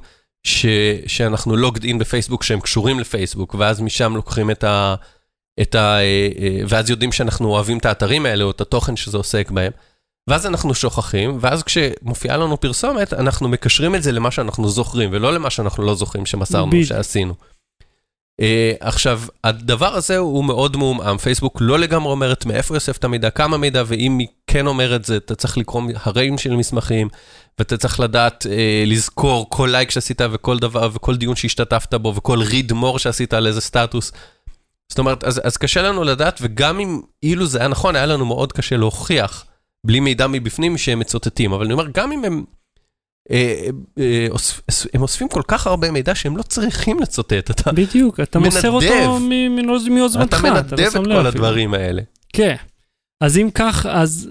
שאנחנו 1.08 1.56
לוגד 1.56 1.84
אין 1.84 2.00
בפייסבוק 2.00 2.44
שהם 2.44 2.60
קשורים 2.60 3.00
לפייסבוק, 3.00 3.56
ואז 3.60 3.82
משם 3.82 4.16
לוקחים 4.16 4.52
את 4.52 4.64
ה... 4.64 4.96
את 5.62 5.76
ה 5.76 5.98
אה, 5.98 6.30
אה, 6.40 6.62
ואז 6.68 6.90
יודעים 6.90 7.12
שאנחנו 7.12 7.50
אוהבים 7.50 7.78
את 7.78 7.86
האתרים 7.86 8.26
האלה, 8.26 8.44
או 8.44 8.52
את 8.52 8.62
התוכן 8.62 8.96
שזה 8.96 9.18
עוסק 9.18 9.52
בהם. 9.52 9.72
ואז 10.30 10.46
אנחנו 10.46 10.74
שוכחים, 10.74 11.38
ואז 11.42 11.64
כשמופיעה 11.64 12.38
לנו 12.38 12.60
פרסומת, 12.60 13.14
אנחנו 13.14 13.50
מקשרים 13.50 13.96
את 13.96 14.04
זה 14.04 14.12
למה 14.12 14.32
שאנחנו 14.32 14.70
זוכרים, 14.70 15.10
ולא 15.14 15.34
למה 15.34 15.50
שאנחנו 15.50 15.84
לא 15.84 15.96
זוכרים 15.96 16.26
שמסרנו, 16.26 16.72
בדיוק. 16.72 16.88
שעשינו. 16.88 17.34
Uh, 18.42 18.44
עכשיו, 18.80 19.22
הדבר 19.44 19.96
הזה 19.96 20.18
הוא 20.18 20.46
מאוד 20.46 20.78
מעומעם, 20.78 21.18
פייסבוק 21.18 21.58
לא 21.62 21.80
לגמרי 21.80 22.12
אומרת 22.12 22.46
מאיפה 22.46 22.76
יוסף 22.76 22.98
את 22.98 23.04
המידע, 23.04 23.30
כמה 23.30 23.58
מידע, 23.58 23.84
ואם 23.88 24.18
היא 24.18 24.28
כן 24.52 24.68
אומרת 24.68 25.06
זה, 25.06 25.18
אתה 25.18 25.36
צריך 25.36 25.58
לקרוא 25.58 25.82
הרעים 25.96 26.38
של 26.38 26.56
מסמכים, 26.56 27.08
ואתה 27.60 27.78
צריך 27.78 28.00
לדעת, 28.00 28.46
uh, 28.46 28.50
לזכור 28.90 29.50
כל 29.50 29.70
לייק 29.72 29.92
שעשית 29.92 30.22
וכל 30.32 30.60
דבר, 30.60 30.90
וכל 30.94 31.16
דיון 31.18 31.36
שהשתתפת 31.36 31.94
בו, 31.94 32.16
וכל 32.16 32.40
read 32.44 32.72
more 32.72 32.98
שעשית 33.00 33.34
על 33.34 33.48
איזה 33.48 33.62
סטטוס. 33.62 34.12
זאת 34.90 35.00
אומרת, 35.00 35.24
אז, 35.24 35.42
אז 35.44 35.58
קשה 35.58 35.82
לנו 35.82 36.04
לדעת, 36.04 36.40
וגם 36.42 36.80
אם 36.80 37.02
אילו 37.24 37.46
זה 37.46 37.60
היה 37.60 37.68
נכון, 37.68 37.96
היה 37.96 38.06
לנו 38.06 38.26
מאוד 38.26 38.54
קשה 38.54 38.78
להוכיח, 38.78 39.46
בלי 39.86 40.00
מידע 40.00 40.28
מבפנים 40.28 40.78
שהם 40.78 41.00
מצוטטים, 41.00 41.54
אבל 41.54 41.66
אני 41.66 41.74
אומר, 41.74 41.86
גם 41.94 42.12
אם 42.12 42.26
הם... 42.26 42.44
אה, 43.32 43.66
אה, 44.00 44.28
אוספ- 44.30 44.88
הם 44.94 45.02
אוספים 45.02 45.28
כל 45.30 45.42
כך 45.48 45.68
הרבה 45.68 45.92
מידע 45.92 46.16
שהם 46.16 46.38
לא 46.38 46.44
צריכים 46.44 47.00
לצוטט, 47.00 47.52
אתה, 47.52 47.72
בדיוק, 47.72 48.20
אתה 48.20 48.40
מוסר 48.40 48.72
מנדב. 48.72 48.92
אותו 48.94 49.20
מ- 49.20 49.56
מנוז- 49.60 49.90
מיוזמתך, 49.90 50.38
אתה 50.40 50.52
מנדב 50.52 50.80
את 50.98 51.06
כל. 51.06 51.28
הדברים 51.28 51.74
האלה. 51.74 52.02
כן. 52.34 52.56
אז 53.22 53.38
אם 53.38 53.50
כך, 53.54 53.86
אז 53.90 54.30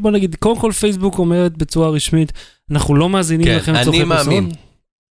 בוא 0.00 0.10
נגיד, 0.10 0.36
קודם 0.38 0.60
כל 0.60 0.72
פייסבוק 0.72 1.18
אומרת 1.18 1.56
בצורה 1.56 1.88
רשמית, 1.88 2.32
אנחנו 2.70 2.94
לא 2.94 3.08
מאזינים 3.08 3.46
כן, 3.46 3.56
לכם 3.56 3.72
אני 3.72 3.80
לצורכי 3.80 4.04
מאמין. 4.04 4.52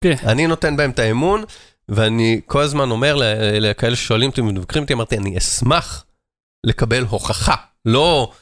פרסום. 0.05 0.29
אני 0.29 0.46
נותן 0.46 0.77
בהם 0.77 0.90
את 0.90 0.99
האמון, 0.99 1.44
ואני 1.88 2.40
כל 2.46 2.61
הזמן 2.61 2.90
אומר 2.90 3.16
לכאלה 3.61 3.96
ששואלים 3.96 4.31
אותי 4.31 4.40
ומבקרים 4.40 4.83
אותי, 4.83 4.92
אמרתי, 4.92 5.16
אני 5.16 5.38
אשמח 5.38 6.05
לקבל 6.66 7.05
הוכחה, 7.05 7.55
לא 7.85 8.33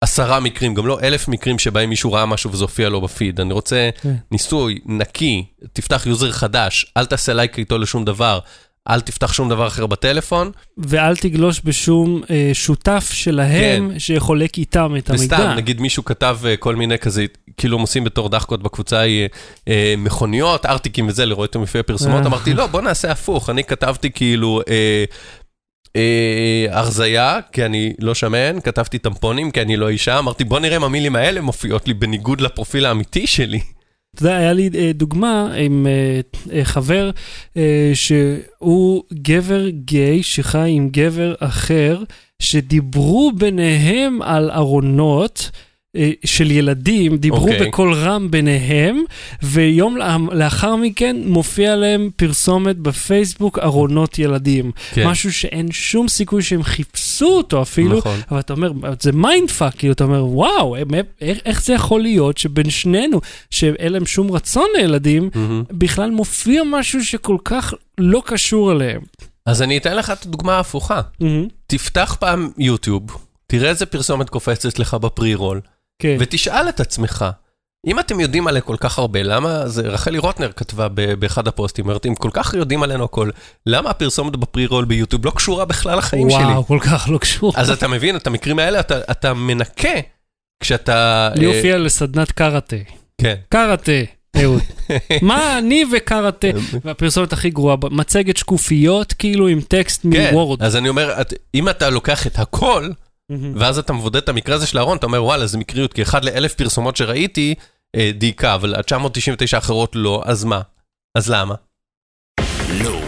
עשרה 0.00 0.40
מקרים, 0.40 0.74
גם 0.74 0.86
לא 0.86 1.00
אלף 1.02 1.28
מקרים 1.28 1.58
שבהם 1.58 1.88
מישהו 1.88 2.12
ראה 2.12 2.26
משהו 2.26 2.52
וזה 2.52 2.64
הופיע 2.64 2.88
לו 2.88 3.00
בפיד. 3.00 3.40
אני 3.40 3.52
רוצה 3.52 3.90
כן. 4.02 4.14
ניסוי 4.30 4.78
נקי, 4.86 5.44
תפתח 5.72 6.06
יוזר 6.06 6.32
חדש, 6.32 6.92
אל 6.96 7.06
תעשה 7.06 7.32
לייק 7.32 7.58
איתו 7.58 7.78
לשום 7.78 8.04
דבר, 8.04 8.38
אל 8.88 9.00
תפתח 9.00 9.32
שום 9.32 9.48
דבר 9.48 9.66
אחר 9.66 9.86
בטלפון, 9.86 10.50
ואל 10.78 11.16
תגלוש 11.16 11.60
בשום 11.64 12.22
אה, 12.30 12.50
שותף 12.52 13.10
שלהם 13.12 13.98
שחולק 13.98 14.58
איתם 14.58 14.96
את 14.98 15.10
המידע. 15.10 15.24
וסתם, 15.24 15.52
נגיד 15.56 15.80
מישהו 15.80 16.04
כתב 16.04 16.38
אה, 16.46 16.56
כל 16.56 16.76
מיני 16.76 16.98
כזה, 16.98 17.24
כאילו 17.56 17.76
הם 17.76 17.80
עושים 17.80 18.04
בתור 18.04 18.28
דחקות 18.28 18.62
בקבוצה 18.62 18.96
אה, 18.96 19.26
אה, 19.68 19.94
מכוניות, 19.98 20.66
ארטיקים 20.66 21.08
וזה, 21.08 21.26
לראות 21.26 21.48
אותם 21.48 21.62
לפי 21.62 21.78
הפרסומות, 21.78 22.22
אה. 22.22 22.26
אמרתי, 22.26 22.54
לא, 22.54 22.66
בוא 22.66 22.80
נעשה 22.80 23.12
הפוך, 23.12 23.50
אני 23.50 23.64
כתבתי 23.64 24.10
כאילו 24.10 24.60
אה, 24.68 25.04
אה, 25.96 26.66
הרזייה, 26.70 27.38
כי 27.52 27.64
אני 27.64 27.92
לא 27.98 28.14
שמן, 28.14 28.60
כתבתי 28.60 28.98
טמפונים, 28.98 29.50
כי 29.50 29.62
אני 29.62 29.76
לא 29.76 29.88
אישה, 29.88 30.18
אמרתי, 30.18 30.44
בוא 30.44 30.60
נראה 30.60 30.76
אם 30.76 30.84
המילים 30.84 31.16
האלה 31.16 31.40
מופיעות 31.40 31.88
לי 31.88 31.94
בניגוד 31.94 32.40
לפרופיל 32.40 32.86
האמיתי 32.86 33.26
שלי. 33.26 33.60
אתה 34.14 34.22
יודע, 34.22 34.36
היה 34.36 34.52
לי 34.52 34.70
אה, 34.74 34.90
דוגמה 34.94 35.52
עם 35.56 35.86
אה, 35.86 36.20
אה, 36.52 36.64
חבר 36.64 37.10
שהוא 37.94 39.02
גבר 39.12 39.68
גיי 39.68 40.22
שחי 40.22 40.70
עם 40.70 40.88
גבר 40.88 41.34
אחר, 41.38 42.02
שדיברו 42.38 43.32
ביניהם 43.38 44.22
על 44.22 44.50
ארונות. 44.50 45.50
אה, 45.96 46.10
של 46.24 46.50
ילדים, 46.50 47.16
דיברו 47.16 47.40
אוקיי. 47.52 47.68
בקול 47.68 47.94
רם 47.94 48.30
ביניהם, 48.30 49.02
ויום 49.42 49.96
לאחר 50.32 50.76
מכן 50.76 51.16
מופיע 51.24 51.76
להם 51.76 52.10
פרסומת 52.16 52.76
בפייסבוק 52.76 53.58
ארונות 53.58 54.18
ילדים. 54.18 54.70
כן, 54.94 55.06
משהו 55.08 55.32
שאין 55.32 55.72
שום 55.72 56.08
סיכוי 56.08 56.42
שהם 56.42 56.62
חיפשו 56.62 57.26
אותו 57.26 57.62
אפילו, 57.62 57.98
נכון. 57.98 58.18
אבל 58.30 58.40
אתה 58.40 58.52
אומר, 58.52 58.72
זה 59.00 59.12
mind 59.12 59.50
fuck, 59.50 59.74
כאילו, 59.78 59.92
אתה 59.92 60.04
אומר, 60.04 60.26
וואו, 60.26 60.76
הם- 60.76 60.88
איך, 61.20 61.38
איך 61.44 61.64
זה 61.64 61.72
יכול 61.72 62.02
להיות 62.02 62.38
שבין 62.38 62.70
שנינו, 62.70 63.20
שאין 63.50 63.92
להם 63.92 64.06
שום 64.06 64.30
רצון 64.32 64.66
לילדים, 64.76 65.30
מהמם. 65.34 65.62
בכלל 65.70 66.10
מופיע 66.10 66.62
משהו 66.70 67.04
שכל 67.04 67.36
כך 67.44 67.74
לא 67.98 68.22
קשור 68.26 68.72
אליהם. 68.72 69.00
אז 69.46 69.62
אני 69.62 69.76
אתן 69.76 69.96
לך 69.96 70.10
את 70.10 70.26
הדוגמה 70.26 70.56
ההפוכה. 70.56 71.00
תפתח 71.66 72.16
פעם 72.20 72.50
יוטיוב, 72.58 73.02
תראה 73.46 73.70
איזה 73.70 73.86
פרסומת 73.86 74.28
קופצת 74.28 74.78
לך 74.78 74.94
בפרי-רול, 74.94 75.60
כן, 76.00 76.16
ותשאל 76.20 76.68
את 76.68 76.80
עצמך, 76.80 77.24
אם 77.86 78.00
אתם 78.00 78.20
יודעים 78.20 78.46
עליה 78.46 78.62
כל 78.62 78.76
כך 78.80 78.98
הרבה, 78.98 79.22
למה, 79.22 79.68
זה 79.68 79.82
רחלי 79.82 80.18
רוטנר 80.18 80.52
כתבה 80.56 80.88
באחד 80.88 81.48
הפוסטים, 81.48 81.84
אומרת, 81.84 82.06
אם 82.06 82.14
כל 82.14 82.30
כך 82.32 82.54
יודעים 82.54 82.82
עלינו 82.82 83.04
הכל, 83.04 83.30
למה 83.66 83.90
הפרסומת 83.90 84.36
בפרי-רול 84.36 84.84
ביוטיוב 84.84 85.26
לא 85.26 85.30
קשורה 85.30 85.64
בכלל 85.64 85.98
לחיים 85.98 86.30
שלי? 86.30 86.44
וואו, 86.44 86.66
כל 86.66 86.78
כך 86.80 87.08
לא 87.10 87.18
קשור. 87.18 87.52
אז 87.56 87.70
אתה 87.70 87.88
מבין, 87.88 88.16
את 88.16 88.26
המקרים 88.26 88.58
האלה 88.58 88.80
אתה, 88.80 89.00
אתה 89.10 89.34
מנקה 89.34 90.00
כשאתה... 90.62 91.30
לי 91.34 91.46
אה, 91.46 91.56
הופיע 91.56 91.78
לסדנת 91.78 92.32
קראטה. 92.32 92.76
כן. 93.20 93.34
קראטה, 93.48 93.92
אהוד. 94.42 94.62
מה 95.22 95.58
אני 95.58 95.84
וקראטה? 95.92 96.48
והפרסומת 96.84 97.32
הכי 97.32 97.50
גרועה, 97.50 97.76
מצגת 97.90 98.36
שקופיות, 98.36 99.12
כאילו 99.12 99.48
עם 99.48 99.60
טקסט 99.60 100.06
כן, 100.12 100.30
מוורד. 100.32 100.62
אז 100.62 100.76
אני 100.76 100.88
אומר, 100.88 101.14
אם 101.54 101.68
אתה 101.68 101.90
לוקח 101.90 102.26
את 102.26 102.38
הכל. 102.38 102.90
ואז 103.54 103.78
אתה 103.78 103.92
מבודד 103.92 104.16
את 104.16 104.28
המקרה 104.28 104.54
הזה 104.54 104.66
של 104.66 104.78
אהרון, 104.78 104.96
אתה 104.98 105.06
אומר, 105.06 105.24
וואלה, 105.24 105.46
זה 105.46 105.58
מקריות, 105.58 105.92
כי 105.92 106.02
אחד 106.02 106.24
לאלף 106.24 106.54
פרסומות 106.54 106.96
שראיתי, 106.96 107.54
אה, 107.96 108.10
דייקה, 108.14 108.54
אבל 108.54 108.74
ה-999 108.74 109.54
האחרות 109.54 109.92
לא, 109.96 110.22
אז 110.24 110.44
מה? 110.44 110.60
אז 111.14 111.30
למה? 111.30 111.54
לא. 112.84 113.00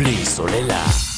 בלי 0.00 0.24
סוללה. 0.26 1.09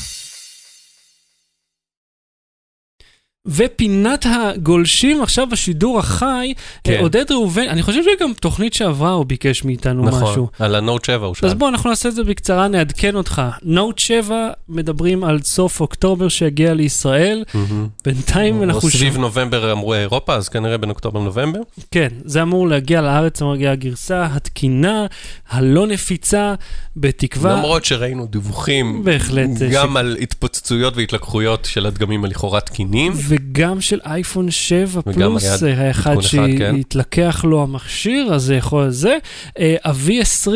ופינת 3.46 4.26
הגולשים 4.30 5.22
עכשיו 5.22 5.46
בשידור 5.50 5.98
החי, 5.98 6.54
כן. 6.84 6.92
אה, 6.92 7.00
עודד 7.00 7.32
ראובן, 7.32 7.62
אני 7.68 7.82
חושב 7.82 8.02
שגם 8.02 8.32
תוכנית 8.40 8.74
שעברה 8.74 9.10
הוא 9.12 9.26
ביקש 9.26 9.64
מאיתנו 9.64 10.02
משהו. 10.02 10.20
נכון, 10.20 10.46
על 10.58 10.74
הנוט 10.74 11.04
7 11.04 11.26
הוא 11.26 11.34
שאל. 11.34 11.48
אז 11.48 11.54
בוא, 11.54 11.68
אנחנו 11.68 11.90
נעשה 11.90 12.08
את 12.08 12.14
זה 12.14 12.24
בקצרה, 12.24 12.68
נעדכן 12.68 13.14
אותך. 13.14 13.42
נוט 13.62 13.98
7, 13.98 14.34
מדברים 14.68 15.24
על 15.24 15.40
סוף 15.42 15.80
אוקטובר 15.80 16.28
שיגיע 16.28 16.74
לישראל. 16.74 17.44
מהמם. 17.54 17.86
בינתיים 18.04 18.58
או 18.58 18.62
אנחנו... 18.64 18.90
סביב 18.90 19.14
ש- 19.14 19.16
נובמבר 19.16 19.72
אמרו 19.72 19.94
אירופה, 19.94 20.34
אז 20.34 20.48
כנראה 20.48 20.78
בין 20.78 20.90
אוקטובר-נובמבר. 20.90 21.60
כן, 21.90 22.08
זה 22.24 22.42
אמור 22.42 22.68
להגיע 22.68 23.00
לארץ, 23.00 23.42
אמור 23.42 23.52
להגיע 23.54 23.70
הגרסה 23.70 24.26
התקינה, 24.30 25.06
הלא 25.50 25.86
נפיצה, 25.86 26.54
בתקווה... 26.96 27.52
למרות 27.56 27.84
שראינו 27.84 28.26
דיווחים 28.26 29.04
בהחלט, 29.04 29.62
אה, 29.62 29.68
גם 29.72 29.96
על 29.96 30.16
התפוצצויות 30.20 30.96
והתלקחויות 30.96 31.64
של 31.64 31.86
הדגמים 31.86 32.24
הלכאורה 32.24 32.60
תקינים. 32.60 33.12
וגם 33.32 33.80
של 33.80 34.00
אייפון 34.04 34.50
7 34.50 35.00
וגם 35.06 35.12
פלוס, 35.14 35.62
אה, 35.62 35.86
האחד 35.86 36.18
אחד, 36.18 36.46
כן. 36.58 36.76
שהתלקח 36.76 37.44
לו 37.44 37.62
המכשיר, 37.62 38.34
אז 38.34 38.42
זה 38.42 38.54
יכול 38.54 38.90
זה. 38.90 39.18
אה, 39.58 39.76
ה-V20, 39.84 40.50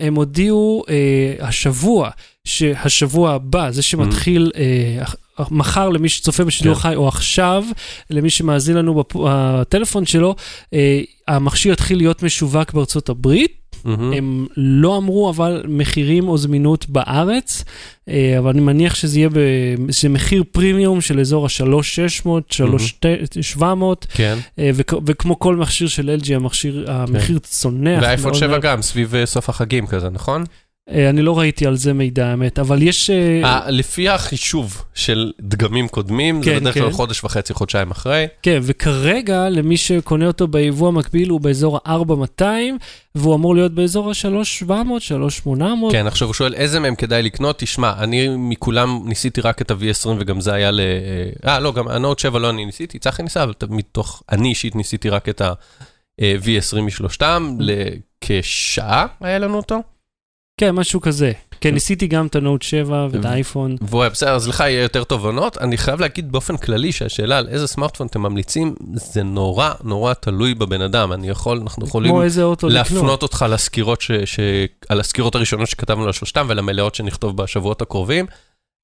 הם 0.00 0.14
הודיעו 0.14 0.84
אה, 0.88 1.46
השבוע, 1.46 2.10
שהשבוע 2.44 3.32
הבא, 3.32 3.70
זה 3.70 3.82
שמתחיל 3.82 4.50
אה, 4.56 5.04
מחר 5.50 5.88
למי 5.88 6.08
שצופה 6.08 6.44
בשידור 6.44 6.74
כן. 6.74 6.80
חי, 6.80 6.94
או 6.94 7.08
עכשיו, 7.08 7.64
למי 8.10 8.30
שמאזין 8.30 8.76
לנו 8.76 9.04
בטלפון 9.14 10.06
שלו, 10.06 10.34
אה, 10.74 11.00
המכשיר 11.28 11.72
יתחיל 11.72 11.98
להיות 11.98 12.22
משווק 12.22 12.72
בארצות 12.72 13.08
הברית. 13.08 13.61
מהמם. 13.84 14.12
הם 14.12 14.46
לא 14.56 14.96
אמרו 14.96 15.30
אבל 15.30 15.62
מחירים 15.68 16.28
או 16.28 16.38
זמינות 16.38 16.88
בארץ, 16.88 17.64
אה, 18.08 18.38
אבל 18.38 18.50
אני 18.50 18.60
מניח 18.60 18.94
שזה 18.94 19.18
יהיה 19.18 19.28
במחיר 20.04 20.44
פרימיום 20.52 21.00
של 21.00 21.20
אזור 21.20 21.46
ה-3600, 21.46 22.28
3700, 22.50 24.06
כן, 24.14 24.38
וכמו 25.06 25.38
כל 25.38 25.56
מכשיר 25.56 25.88
של 25.88 26.18
LG, 26.22 26.34
המכשיר, 26.34 26.90
המחיר 26.90 27.38
צונח. 27.38 28.02
ואייפון 28.02 28.30
מאוד 28.30 28.34
7 28.34 28.48
מאוד. 28.48 28.62
גם, 28.62 28.82
סביב 28.82 29.14
אה, 29.14 29.26
סוף 29.26 29.48
החגים 29.48 29.86
כזה, 29.86 30.10
נכון? 30.10 30.44
אה, 30.90 31.10
אני 31.10 31.22
לא 31.22 31.38
ראיתי 31.38 31.66
על 31.66 31.76
זה 31.76 31.92
מידע, 31.92 32.26
האמת, 32.26 32.58
אבל 32.58 32.82
יש... 32.82 33.10
אה, 33.10 33.44
אה, 33.44 33.70
לפי 33.70 34.08
החישוב 34.08 34.84
של 34.94 35.32
דגמים 35.40 35.88
קודמים, 35.88 36.42
זה 36.42 36.50
כן, 36.50 36.60
בדרך 36.60 36.74
כלל 36.74 36.86
כן. 36.86 36.92
חודש 36.92 37.24
וחצי, 37.24 37.54
חודשיים 37.54 37.90
אחרי. 37.90 38.26
כן, 38.42 38.58
וכרגע 38.62 39.48
למי 39.48 39.76
שקונה 39.76 40.26
אותו 40.26 40.48
ביבוא 40.48 40.88
המקביל 40.88 41.28
הוא 41.28 41.40
באזור 41.40 41.78
ה-4200, 41.84 42.44
והוא 43.14 43.34
אמור 43.34 43.54
להיות 43.54 43.72
באזור 43.74 44.08
ה-3700, 44.08 45.00
3800. 45.00 45.92
כן, 45.92 46.06
עכשיו 46.06 46.28
הוא 46.28 46.34
שואל 46.34 46.54
איזה 46.54 46.80
מהם 46.80 46.94
כדאי 46.94 47.22
לקנות, 47.22 47.58
תשמע, 47.58 47.92
אני 47.98 48.28
מכולם 48.38 49.02
ניסיתי 49.04 49.40
רק 49.40 49.62
את 49.62 49.70
ה-V20 49.70 50.08
וגם 50.18 50.40
זה 50.40 50.52
היה 50.52 50.70
ל... 50.70 50.80
אה, 51.46 51.60
לא, 51.60 51.72
גם 51.72 51.88
הנוט 51.88 52.18
7 52.18 52.38
לא 52.38 52.50
אני 52.50 52.64
ניסיתי, 52.64 52.98
צחי 52.98 53.22
ניסה, 53.22 53.42
אבל 53.42 53.52
מתוך, 53.70 54.22
אני 54.32 54.48
אישית 54.48 54.76
ניסיתי 54.76 55.08
רק 55.08 55.28
את 55.28 55.40
ה-V20 55.40 56.80
משלושתם, 56.80 57.56
לכשעה 57.60 59.06
היה 59.20 59.38
לנו 59.38 59.56
אותו. 59.56 59.91
כן, 60.56 60.70
משהו 60.70 61.00
כזה. 61.00 61.32
כן, 61.60 61.74
ניסיתי 61.74 62.06
גם 62.06 62.26
את 62.26 62.36
הנוט 62.36 62.62
7 62.62 63.06
ואת 63.10 63.24
האייפון. 63.24 63.76
והוא 63.80 64.02
היה 64.02 64.10
בסדר, 64.10 64.34
אז 64.34 64.48
לך 64.48 64.60
יהיה 64.60 64.82
יותר 64.82 65.04
תובנות. 65.04 65.58
אני 65.58 65.76
חייב 65.76 66.00
להגיד 66.00 66.32
באופן 66.32 66.56
כללי 66.56 66.92
שהשאלה 66.92 67.38
על 67.38 67.48
איזה 67.48 67.66
סמארטפון 67.66 68.06
אתם 68.06 68.22
ממליצים, 68.22 68.74
זה 68.94 69.22
נורא 69.22 69.72
נורא 69.84 70.14
תלוי 70.14 70.54
בבן 70.54 70.82
אדם. 70.82 71.12
אני 71.12 71.28
יכול, 71.28 71.58
אנחנו 71.62 71.86
יכולים. 71.86 72.14
להפנות 72.62 73.22
אותך 73.22 73.44
לסקירות, 73.50 74.00
ש, 74.00 74.10
ש, 74.24 74.40
על 74.88 75.00
הסקירות 75.00 75.34
הראשונות 75.34 75.68
שכתבנו 75.68 76.06
על 76.06 76.12
שלושתם 76.12 76.46
ולמלאות 76.48 76.94
שנכתוב 76.94 77.36
בשבועות 77.36 77.82
הקרובים, 77.82 78.26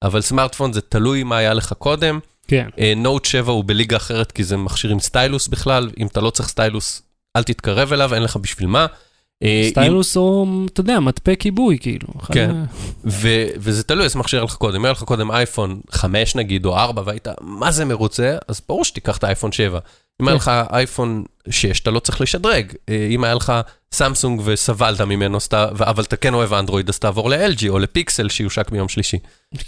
אבל 0.03 0.21
סמארטפון 0.21 0.73
זה 0.73 0.81
תלוי 0.81 1.23
מה 1.23 1.37
היה 1.37 1.53
לך 1.53 1.73
קודם. 1.73 2.19
כן. 2.47 2.67
נוט 2.97 3.25
7 3.25 3.51
הוא 3.51 3.63
בליגה 3.67 3.97
אחרת 3.97 4.31
כי 4.31 4.43
זה 4.43 4.57
מכשיר 4.57 4.91
עם 4.91 4.99
סטיילוס 4.99 5.47
בכלל, 5.47 5.89
אם 5.99 6.07
אתה 6.07 6.21
לא 6.21 6.29
צריך 6.29 6.49
סטיילוס, 6.49 7.01
אל 7.37 7.43
תתקרב 7.43 7.93
אליו, 7.93 8.13
אין 8.13 8.23
לך 8.23 8.37
בשביל 8.37 8.67
מה. 8.67 8.85
אה, 9.43 9.67
סטיילוס 9.69 10.17
או, 10.17 10.45
אתה 10.73 10.81
יודע, 10.81 10.99
מטפה 10.99 11.35
כיבוי, 11.35 11.77
כאילו. 11.79 12.07
כן. 12.33 12.55
וזה 13.05 13.83
תלוי 13.83 14.03
איזה 14.03 14.19
מכשיר 14.19 14.39
היה 14.39 14.45
לך 14.45 14.55
קודם, 14.55 14.75
אם 14.75 14.85
היה 14.85 14.91
לך 14.91 15.03
קודם 15.03 15.31
אייפון 15.31 15.79
5 15.91 16.35
נגיד, 16.35 16.65
או 16.65 16.77
4, 16.77 17.01
והיית 17.05 17.27
מה 17.41 17.71
זה 17.71 17.85
מרוצה, 17.85 18.37
אז 18.47 18.61
ברור 18.67 18.85
שתיקח 18.85 19.17
את 19.17 19.23
האייפון 19.23 19.51
7. 19.51 19.79
אם 20.21 20.27
היה 20.27 20.39
כן. 20.39 20.51
לך 20.51 20.51
אייפון 20.73 21.23
6, 21.49 21.79
אתה 21.79 21.91
לא 21.91 21.99
צריך 21.99 22.21
לשדרג. 22.21 22.73
אה, 22.89 23.07
אם 23.11 23.23
היה 23.23 23.33
לך 23.33 23.53
סמסונג 23.93 24.41
וסבלת 24.45 25.01
ממנו, 25.01 25.37
אבל 25.79 26.03
אתה 26.03 26.15
כן 26.15 26.33
אוהב 26.33 26.53
אנדרואיד, 26.53 26.89
אז 26.89 26.99
תעבור 26.99 27.29
ל-LG 27.29 27.69
או 27.69 27.79
לפיקסל 27.79 28.29
שיושק 28.29 28.69
ביום 28.69 28.89
שלישי. 28.89 29.17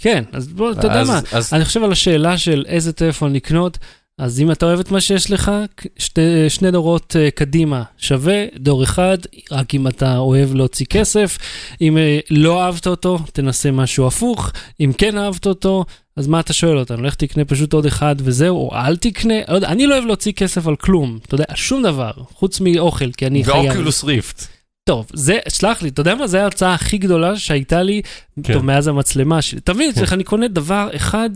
כן, 0.00 0.24
אז 0.32 0.48
בוא, 0.48 0.72
אתה 0.72 0.86
יודע 0.86 1.04
מה, 1.04 1.20
אני 1.52 1.64
חושב 1.64 1.82
על 1.82 1.92
השאלה 1.92 2.38
של 2.38 2.64
איזה 2.68 2.92
טלפון 2.92 3.32
לקנות, 3.32 3.78
אז 4.18 4.40
אם 4.40 4.50
אתה 4.50 4.66
אוהב 4.66 4.80
את 4.80 4.90
מה 4.90 5.00
שיש 5.00 5.30
לך, 5.30 5.52
שתי, 5.98 6.50
שני 6.50 6.70
דורות 6.70 7.16
uh, 7.16 7.30
קדימה 7.30 7.82
שווה, 7.98 8.44
דור 8.56 8.84
אחד, 8.84 9.18
רק 9.50 9.74
אם 9.74 9.88
אתה 9.88 10.16
אוהב 10.16 10.54
להוציא 10.54 10.86
כסף, 10.86 11.38
אם 11.80 11.96
uh, 11.96 12.26
לא 12.30 12.62
אהבת 12.62 12.86
אותו, 12.86 13.18
תנסה 13.32 13.70
משהו 13.70 14.06
הפוך, 14.06 14.52
אם 14.80 14.92
כן 14.98 15.18
אהבת 15.18 15.46
אותו, 15.46 15.84
אז 16.16 16.26
מה 16.26 16.40
אתה 16.40 16.52
שואל 16.52 16.78
אותנו? 16.78 17.02
לך 17.02 17.14
תקנה 17.14 17.44
פשוט 17.44 17.72
עוד 17.72 17.86
אחד 17.86 18.16
וזהו, 18.18 18.56
או 18.56 18.74
אל 18.74 18.96
תקנה, 18.96 19.34
לא 19.48 19.54
יודע, 19.54 19.68
אני 19.68 19.86
לא 19.86 19.94
אוהב 19.94 20.04
להוציא 20.04 20.32
כסף 20.32 20.66
על 20.66 20.76
כלום, 20.76 21.18
אתה 21.26 21.34
יודע, 21.34 21.44
שום 21.54 21.82
דבר, 21.82 22.12
חוץ 22.34 22.60
מאוכל, 22.60 23.12
כי 23.12 23.26
אני 23.26 23.44
חייב. 23.44 23.64
ואוקולוס 23.64 24.04
ריפט. 24.04 24.46
טוב, 24.84 25.06
זה, 25.12 25.38
סלח 25.48 25.82
לי, 25.82 25.88
אתה 25.88 26.00
יודע 26.00 26.14
מה, 26.14 26.26
זו 26.26 26.38
ההרצאה 26.38 26.74
הכי 26.74 26.98
גדולה 26.98 27.36
שהייתה 27.36 27.82
לי, 27.82 28.02
כן. 28.42 28.52
טוב, 28.52 28.64
מאז 28.64 28.88
המצלמה 28.88 29.42
שלי. 29.42 29.58
אתה 29.58 29.74
מבין, 29.74 29.92
כן. 29.92 30.06
כן. 30.06 30.14
אני 30.14 30.24
קונה 30.24 30.48
דבר 30.48 30.88
אחד 30.96 31.30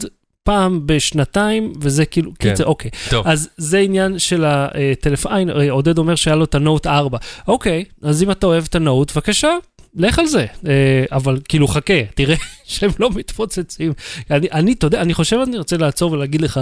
פעם 0.46 0.80
בשנתיים, 0.86 1.72
וזה 1.80 2.04
כאילו, 2.04 2.30
כן. 2.38 2.50
קיצר, 2.50 2.64
אוקיי. 2.64 2.90
טוב. 3.10 3.26
אז 3.28 3.48
זה 3.56 3.78
עניין 3.78 4.18
של 4.18 4.44
הטלפון, 4.46 5.32
עודד 5.70 5.98
אומר 5.98 6.14
שהיה 6.14 6.36
לו 6.36 6.44
את 6.44 6.54
הנוט 6.54 6.86
4. 6.86 7.18
אוקיי, 7.48 7.84
אז 8.02 8.22
אם 8.22 8.30
אתה 8.30 8.46
אוהב 8.46 8.64
את 8.68 8.74
הנוט, 8.74 9.12
בבקשה, 9.12 9.50
לך 9.96 10.18
על 10.18 10.26
זה. 10.26 10.46
אה, 10.68 11.04
אבל 11.12 11.38
כאילו, 11.48 11.68
חכה, 11.68 11.92
תראה 12.14 12.36
שהם 12.64 12.90
לא 12.98 13.10
מתפוצצים. 13.14 13.92
אני, 14.30 14.46
אני, 14.52 14.72
אתה 14.72 14.86
יודע, 14.86 15.00
אני 15.00 15.14
חושב, 15.14 15.36
אני 15.48 15.58
רוצה 15.58 15.76
לעצור 15.76 16.12
ולהגיד 16.12 16.40
לך, 16.42 16.60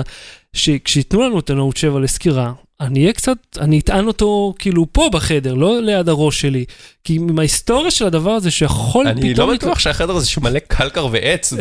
שכשיתנו 0.52 1.22
לנו 1.22 1.38
את 1.38 1.50
הנוט 1.50 1.76
7 1.76 2.00
לסקירה, 2.00 2.52
אני 2.80 3.00
אהיה 3.00 3.12
קצת, 3.12 3.36
אני 3.60 3.78
אטען 3.78 4.06
אותו 4.06 4.54
כאילו 4.58 4.86
פה 4.92 5.08
בחדר, 5.12 5.54
לא 5.54 5.82
ליד 5.82 6.08
הראש 6.08 6.40
שלי. 6.40 6.64
כי 7.04 7.14
עם 7.14 7.38
ההיסטוריה 7.38 7.90
של 7.90 8.06
הדבר 8.06 8.30
הזה 8.30 8.50
שיכול 8.50 9.06
אני 9.06 9.32
פתאום... 9.34 9.48
לא 9.48 9.54
לת- 9.54 9.64
בטוח 9.64 9.78
שהחדר 9.78 10.16
הזה 10.16 10.26
שמלא 10.28 10.58
קלקר 10.58 11.06
ועץ 11.12 11.52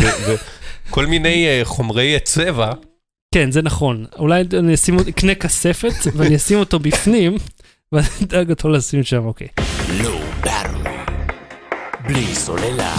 וכל 0.88 1.06
מיני 1.06 1.46
אה, 1.48 1.62
חומרי 1.64 2.18
צבע. 2.24 2.72
כן, 3.34 3.52
זה 3.52 3.62
נכון. 3.62 4.06
אולי 4.20 4.44
אני 4.60 4.74
אשים, 4.74 4.98
אקנה 5.00 5.36
כספת 5.36 5.94
ואני 6.16 6.36
אשים 6.36 6.60
אותו 6.60 6.80
בפנים, 6.80 7.36
ואני 7.92 8.06
אדאג 8.24 8.50
אותו 8.50 8.70
לשים 8.70 9.04
שם, 9.04 9.26
אוקיי. 9.26 9.48
לא. 10.04 10.20
בלי 12.08 12.36
סוללה. 12.36 12.96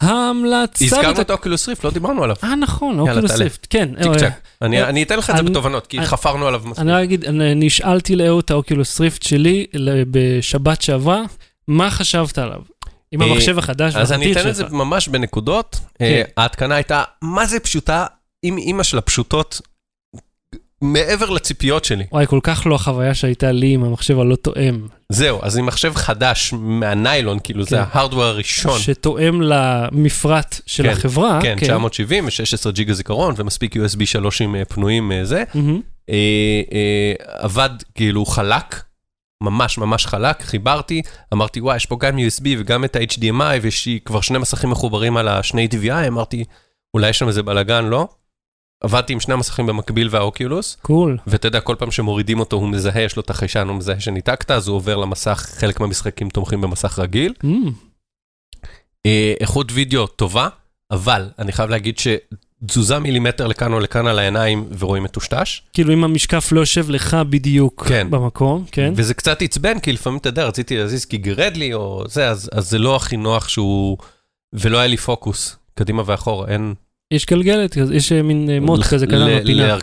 ההמלצה... 0.00 0.84
הזכרנו 0.84 1.20
את 1.20 1.30
ה 1.30 1.35
Oculus 1.35 1.68
Rift, 1.68 1.84
לא 1.84 1.90
דיברנו 1.90 2.24
עליו. 2.24 2.36
אה, 2.44 2.54
נכון, 2.54 2.98
Oculus. 2.98 3.30
Rift, 3.30 3.66
כן. 3.70 3.88
צ'יק 4.02 4.06
אה, 4.12 4.18
צ'אק. 4.18 4.32
אני 4.62 4.82
אה, 4.82 4.88
אני 4.88 5.02
אתן 5.02 5.18
לך 5.18 5.30
את 5.30 5.34
זה 5.36 5.40
אני- 5.42 5.50
בתובנות, 5.50 5.86
כי 5.86 5.98
אני- 5.98 6.06
חפרנו 6.06 6.46
עליו 6.46 6.60
מספיק. 6.64 6.78
אני 6.78 6.92
רק 6.92 7.02
אגיד, 7.02 7.24
אני 7.24 7.54
השאלתי 7.54 8.16
לאהוד 8.16 8.44
את 8.44 8.50
ה 8.50 8.57
Oculus 8.57 9.00
Rift 9.00 9.22
שלי 9.22 9.66
בשבת 10.10 10.82
שעברה, 10.82 11.22
מה 11.68 11.90
חשבת 11.90 12.38
עליו? 12.38 12.60
עם 13.12 13.22
אה, 13.22 13.26
המחשב 13.26 13.58
החדש 13.58 13.96
אז 13.96 14.12
אני 14.12 14.32
אתן 14.32 14.48
את 14.48 14.54
זה. 14.54 14.64
ממש 14.70 15.08
בנקודות. 15.08 15.80
כן. 15.98 16.04
אה, 16.04 16.22
ההתקנה 16.36 16.74
הייתה, 16.74 17.02
מה 17.22 17.46
זה 17.46 17.60
פשוטה, 17.60 18.06
עם 18.42 18.58
אימא 18.58 18.82
של 18.82 18.98
הפשוטות, 18.98 19.60
מעבר 20.82 21.30
לציפיות 21.30 21.84
שלי. 21.84 22.04
וואי, 22.12 22.26
כל 22.26 22.40
כך 22.42 22.66
לא 22.66 22.74
החוויה 22.74 23.14
שהייתה 23.14 23.52
לי 23.52 23.74
עם 23.74 23.84
המחשב 23.84 24.18
הלא 24.18 24.36
תואם. 24.36 24.86
זהו, 25.08 25.38
אז 25.42 25.56
עם 25.56 25.66
מחשב 25.66 25.94
חדש 25.94 26.52
מהניילון, 26.52 27.38
כאילו 27.44 27.64
זה 27.64 27.70
כן. 27.76 27.82
ההארדוור 27.92 28.24
הראשון. 28.24 28.78
שתואם 28.78 29.42
למפרט 29.42 30.60
של 30.66 30.82
כן, 30.82 30.88
החברה. 30.88 31.38
כן, 31.42 31.56
970 31.60 32.24
ו-16 32.24 32.70
ג'יגה 32.70 32.94
זיכרון, 32.94 33.34
ומספיק 33.36 33.76
USB 33.76 34.04
3 34.04 34.42
עם 34.42 34.56
אה, 34.56 34.64
פנויים 34.64 35.12
זה. 35.22 35.44
אה, 36.10 36.14
אה, 36.72 37.12
עבד 37.38 37.70
כאילו 37.94 38.26
חלק, 38.26 38.82
ממש 39.42 39.78
ממש 39.78 40.06
חלק, 40.06 40.42
חיברתי, 40.42 41.02
אמרתי 41.32 41.60
וואי, 41.60 41.76
יש 41.76 41.86
פה 41.86 41.96
גם 42.00 42.18
USB 42.18 42.44
וגם 42.58 42.84
את 42.84 42.96
ה-HDMI, 42.96 43.62
ויש 43.62 43.86
לי 43.86 44.00
כבר 44.04 44.20
שני 44.20 44.38
מסכים 44.38 44.70
מחוברים 44.70 45.16
על 45.16 45.28
השני 45.28 45.68
DVI, 45.72 46.08
אמרתי, 46.08 46.44
אולי 46.94 47.08
יש 47.08 47.18
שם 47.18 47.28
איזה 47.28 47.42
בלאגן, 47.42 47.84
לא? 47.84 48.08
עבדתי 48.84 49.12
עם 49.12 49.20
שני 49.20 49.34
המסכים 49.34 49.66
במקביל 49.66 50.08
והאוקיולוס, 50.10 50.76
קול. 50.82 51.18
ואתה 51.26 51.48
יודע, 51.48 51.60
כל 51.60 51.76
פעם 51.78 51.90
שמורידים 51.90 52.40
אותו 52.40 52.56
הוא 52.56 52.68
מזהה, 52.68 53.02
יש 53.02 53.16
לו 53.16 53.22
את 53.22 53.30
החיישן, 53.30 53.68
הוא 53.68 53.76
מזהה 53.76 54.00
שניתקת, 54.00 54.50
אז 54.50 54.68
הוא 54.68 54.76
עובר 54.76 54.96
למסך, 54.96 55.48
חלק 55.58 55.80
מהמשחקים 55.80 56.28
תומכים 56.28 56.60
במסך 56.60 56.98
רגיל. 56.98 57.34
אמ, 57.44 57.70
אה, 59.06 59.34
איכות 59.40 59.72
וידאו 59.72 60.06
טובה, 60.06 60.48
אבל 60.90 61.30
אני 61.38 61.52
חייב 61.52 61.70
להגיד 61.70 61.98
שתזוזה 62.64 62.98
מילימטר 62.98 63.46
לכאן 63.46 63.72
או 63.72 63.80
לכאן 63.80 64.06
על 64.06 64.18
העיניים 64.18 64.68
ורואים 64.78 65.02
מטושטש. 65.02 65.62
כאילו 65.72 65.92
אם 65.92 66.04
המשקף 66.04 66.52
לא 66.52 66.60
יושב 66.60 66.90
לך 66.90 67.16
בדיוק 67.30 67.84
כן. 67.88 68.06
במקום, 68.10 68.64
כן? 68.72 68.92
וזה 68.96 69.14
קצת 69.14 69.42
עצבן, 69.42 69.78
כי 69.78 69.92
לפעמים, 69.92 70.18
אתה 70.18 70.28
יודע, 70.28 70.46
רציתי 70.46 70.76
להזיז 70.76 71.04
כי 71.04 71.16
גירד 71.16 71.56
לי, 71.56 71.74
או 71.74 72.04
זה, 72.08 72.28
אז, 72.28 72.50
אז 72.52 72.70
זה 72.70 72.78
לא 72.78 72.96
הכי 72.96 73.16
נוח 73.16 73.48
שהוא... 73.48 73.98
ולא 74.52 74.78
היה 74.78 74.86
לי 74.86 74.96
פוקוס, 74.96 75.56
קדימה 75.74 76.02
ואחורה, 76.06 76.48
אין... 76.48 76.74
יש 77.10 77.26
גלגלת, 77.26 77.76
יש 77.92 78.12
אה, 78.12 78.22
מין 78.22 78.50
אה, 78.50 78.60
מוט 78.60 78.84
כזה 78.84 79.06
קטן 79.06 79.40
בפינה. 79.40 79.76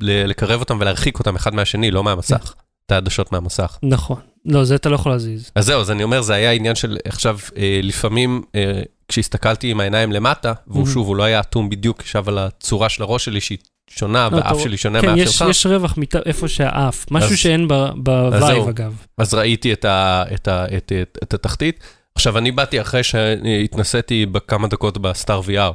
לקרב 0.00 0.60
אותם 0.60 0.78
ולהרחיק 0.80 1.18
אותם 1.18 1.36
אחד 1.36 1.54
מהשני, 1.54 1.90
לא 1.90 2.04
מהמסך. 2.04 2.54
את 2.86 2.92
העדשות 2.92 3.32
מהמסך. 3.32 3.78
נכון. 3.82 4.20
לא, 4.46 4.64
זה 4.64 4.74
אתה 4.74 4.88
לא 4.88 4.94
יכול 4.94 5.12
להזיז. 5.12 5.50
אז 5.54 5.66
זהו, 5.66 5.80
אז 5.80 5.90
אני 5.90 6.02
אומר, 6.02 6.22
זה 6.22 6.34
היה 6.34 6.52
עניין 6.52 6.74
של 6.74 6.98
עכשיו, 7.04 7.38
אה, 7.56 7.80
לפעמים, 7.82 8.42
אה, 8.54 8.82
כשהסתכלתי 9.12 9.70
עם 9.70 9.80
העיניים 9.80 10.12
למטה, 10.12 10.52
והוא 10.66 10.86
Mhm. 10.86 10.90
שוב, 10.90 11.06
הוא 11.08 11.16
לא 11.16 11.22
היה 11.22 11.40
אטום 11.40 11.68
בדיוק, 11.70 12.02
ישב 12.04 12.28
על 12.28 12.38
הצורה 12.38 12.88
של 12.88 13.02
הראש 13.02 13.24
שלי, 13.24 13.40
שהיא 13.40 13.58
שונה, 13.90 14.28
לא, 14.32 14.36
והאף 14.36 14.60
שלי 14.60 14.76
שונה 14.76 15.00
כן, 15.00 15.06
מהאף 15.06 15.18
יש, 15.18 15.38
שלך. 15.38 15.48
יש 15.50 15.66
רווח 15.66 15.94
מת... 15.98 16.16
איפה 16.16 16.48
שהאף, 16.48 17.06
משהו 17.10 17.30
אז- 17.30 17.38
שאין 17.38 17.68
ב 17.96 18.08
Vive. 18.08 18.68
אגב. 18.68 19.04
אז 19.18 19.34
ראיתי 19.34 19.72
את, 19.72 19.84
ה, 19.84 20.24
את, 20.34 20.48
ה, 20.48 20.64
את, 20.76 20.92
את, 21.02 21.18
את 21.22 21.34
התחתית. 21.34 21.80
עכשיו, 22.14 22.38
אני 22.38 22.50
באתי 22.52 22.80
אחרי 22.80 23.02
שהתנסיתי 23.02 24.26
בכמה 24.26 24.68
דקות 24.68 24.98
בסטאר 24.98 25.40
VR, 25.40 25.72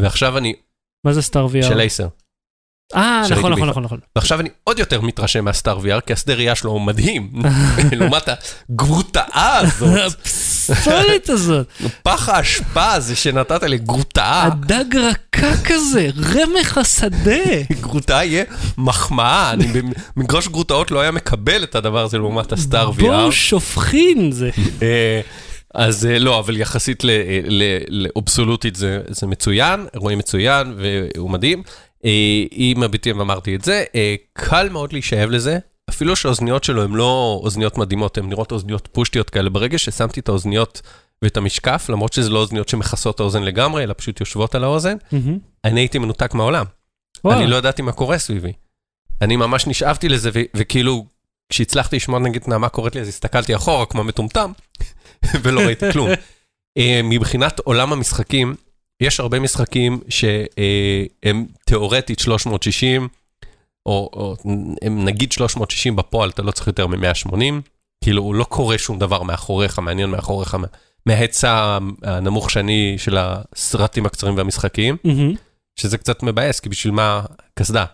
ועכשיו 0.00 0.38
אני, 0.38 0.54
מה 1.06 1.12
זה 1.12 1.22
סטאר 1.22 1.46
VR? 1.46 1.62
של 1.68 1.80
אייסר, 1.80 2.08
אה, 2.96 3.22
נכון, 3.30 3.52
נכון. 3.52 3.68
נכון, 3.68 3.82
נכון. 3.84 3.98
ועכשיו 4.16 4.40
אני 4.40 4.48
עוד 4.64 4.78
יותר 4.78 5.00
מתרשם 5.00 5.44
מהסטאר 5.44 5.78
VR, 5.78 6.00
כי 6.06 6.12
השדה 6.12 6.34
ראייה 6.34 6.54
שלו 6.54 6.70
הוא 6.70 6.80
מדהים, 6.80 7.32
לעומת 7.98 8.28
הגרוטאה 8.70 9.58
הזאת, 9.58 10.12
הפסולת 10.68 11.28
הזאת, 11.28 11.66
פח 12.02 12.28
האשפה 12.28 12.92
הזה 12.92 13.16
שנתת 13.16 13.62
לגרוטאה, 13.62 14.44
הדג 14.44 14.96
רכה 14.96 15.56
כזה, 15.64 16.08
רמך 16.34 16.78
השדה. 16.78 17.44
גרוטאה 17.80 18.24
יהיה 18.24 18.44
מחמאה, 18.78 19.50
אני 19.50 19.66
במגרש 20.16 20.48
גרוטאות 20.48 20.90
לא 20.90 21.00
היה 21.00 21.10
מקבל 21.10 21.62
את 21.62 21.74
הדבר 21.74 22.04
הזה 22.04 22.18
לעומת 22.18 22.52
הסטאר 22.52 22.90
VR. 22.90 23.00
בואו 23.00 23.32
שופכין 23.32 24.32
זה. 24.32 24.50
אה, 24.82 25.20
אז 25.74 26.06
אה, 26.06 26.18
לא, 26.18 26.38
אבל 26.38 26.56
יחסית 26.56 27.04
ל- 27.04 27.10
לאובסולוטית 27.88 28.76
זה, 28.76 29.00
זה 29.08 29.26
מצוין, 29.26 29.86
רואים 29.96 30.18
מצוין 30.18 30.74
והוא 31.16 31.30
מדהים. 31.30 31.62
אה, 32.04 32.44
עם 32.50 32.82
הביטים 32.82 33.20
אמרתי 33.20 33.54
את 33.54 33.64
זה, 33.64 33.84
אה, 33.94 34.14
קל 34.32 34.68
מאוד 34.68 34.92
להישאב 34.92 35.30
לזה, 35.30 35.58
אפילו 35.90 36.16
שהאוזניות 36.16 36.64
שלו 36.64 36.82
הן 36.82 36.92
לא 36.92 37.40
אוזניות 37.42 37.78
מדהימות, 37.78 38.18
הן 38.18 38.28
נראות 38.28 38.52
אוזניות 38.52 38.88
פושטיות 38.92 39.30
כאלה. 39.30 39.50
ברגע 39.50 39.78
ששמתי 39.78 40.20
את 40.20 40.28
האוזניות 40.28 40.82
ואת 41.22 41.36
המשקף, 41.36 41.86
למרות 41.88 42.12
שזה 42.12 42.30
לא 42.30 42.38
אוזניות 42.38 42.68
שמכסות 42.68 43.14
את 43.14 43.20
האוזן 43.20 43.42
לגמרי, 43.42 43.82
אלא 43.82 43.94
פשוט 43.96 44.20
יושבות 44.20 44.54
על 44.54 44.64
האוזן, 44.64 44.96
מהמם. 45.12 45.38
אני 45.64 45.80
הייתי 45.80 45.98
מנותק 45.98 46.34
מהעולם. 46.34 46.64
וואו. 47.24 47.38
אני 47.38 47.46
לא 47.46 47.56
ידעתי 47.56 47.82
מה 47.82 47.92
קורה 47.92 48.18
סביבי. 48.18 48.52
אני 49.20 49.36
ממש 49.36 49.66
נשאבתי 49.66 50.08
לזה, 50.08 50.30
ו- 50.34 50.42
וכאילו, 50.56 51.06
כשהצלחתי 51.48 51.96
לשמוע 51.96 52.18
נגיד 52.18 52.44
נעמה 52.46 52.68
קוראת 52.68 52.94
לי, 52.94 53.00
אז 53.00 53.08
הסתכלתי 53.08 53.56
אחורה 53.56 53.86
כמו 53.86 54.04
מטומטם, 54.04 54.52
ולא 55.42 55.60
ראיתי 55.60 55.92
כלום. 55.92 56.08
אה, 56.78 57.00
מבחינת 57.04 57.58
עולם 57.58 57.92
המשחקים, 57.92 58.54
יש 59.00 59.20
הרבה 59.20 59.40
משחקים 59.40 60.00
שהם 60.08 61.46
תיאורטית 61.66 62.18
360, 62.18 63.08
או, 63.86 64.10
או 64.12 64.36
הם 64.82 65.04
נגיד 65.04 65.32
360 65.32 65.96
בפועל, 65.96 66.30
אתה 66.30 66.42
לא 66.42 66.50
צריך 66.50 66.66
יותר 66.66 66.86
מ-180, 66.86 67.34
כאילו, 68.04 68.32
לא 68.32 68.44
קורה 68.44 68.78
שום 68.78 68.98
דבר 68.98 69.22
מאחוריך, 69.22 69.78
מעניין 69.78 70.10
מאחוריך, 70.10 70.56
מההיצע 71.06 71.78
הנמוך 72.02 72.50
שאני, 72.50 72.94
של 72.98 73.16
הסרטים 73.18 74.06
הקצרים 74.06 74.36
והמשחקיים, 74.36 74.96
מהמם. 75.04 75.34
שזה 75.80 75.98
קצת 75.98 76.22
מבאס, 76.22 76.60
כי 76.60 76.68
בשביל 76.68 76.92
מה 76.92 77.22
קסדה? 77.54 77.84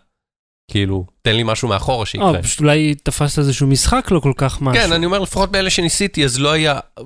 כאילו, 0.71 1.07
תן 1.23 1.37
לי 1.37 1.43
משהו 1.43 1.69
מאחורה 1.69 2.07
שיקרה. 2.07 2.37
אה, 2.37 2.43
פשוט 2.43 2.61
אולי 2.61 2.95
תפסת 2.95 3.39
איזשהו 3.39 3.67
משחק 3.67 4.11
לא 4.11 4.21
כל 4.21 4.33
כך 4.37 4.63
משהו. 4.63 4.83
כן, 4.83 4.93
אני 4.93 5.07
אומר, 5.07 5.19
לפחות 5.19 5.51
באלה 5.51 5.71
שניסיתי, 5.71 6.25
אז 6.25 6.41
לא 6.41 6.53
היה 6.53 6.73
אה, 6.73 7.05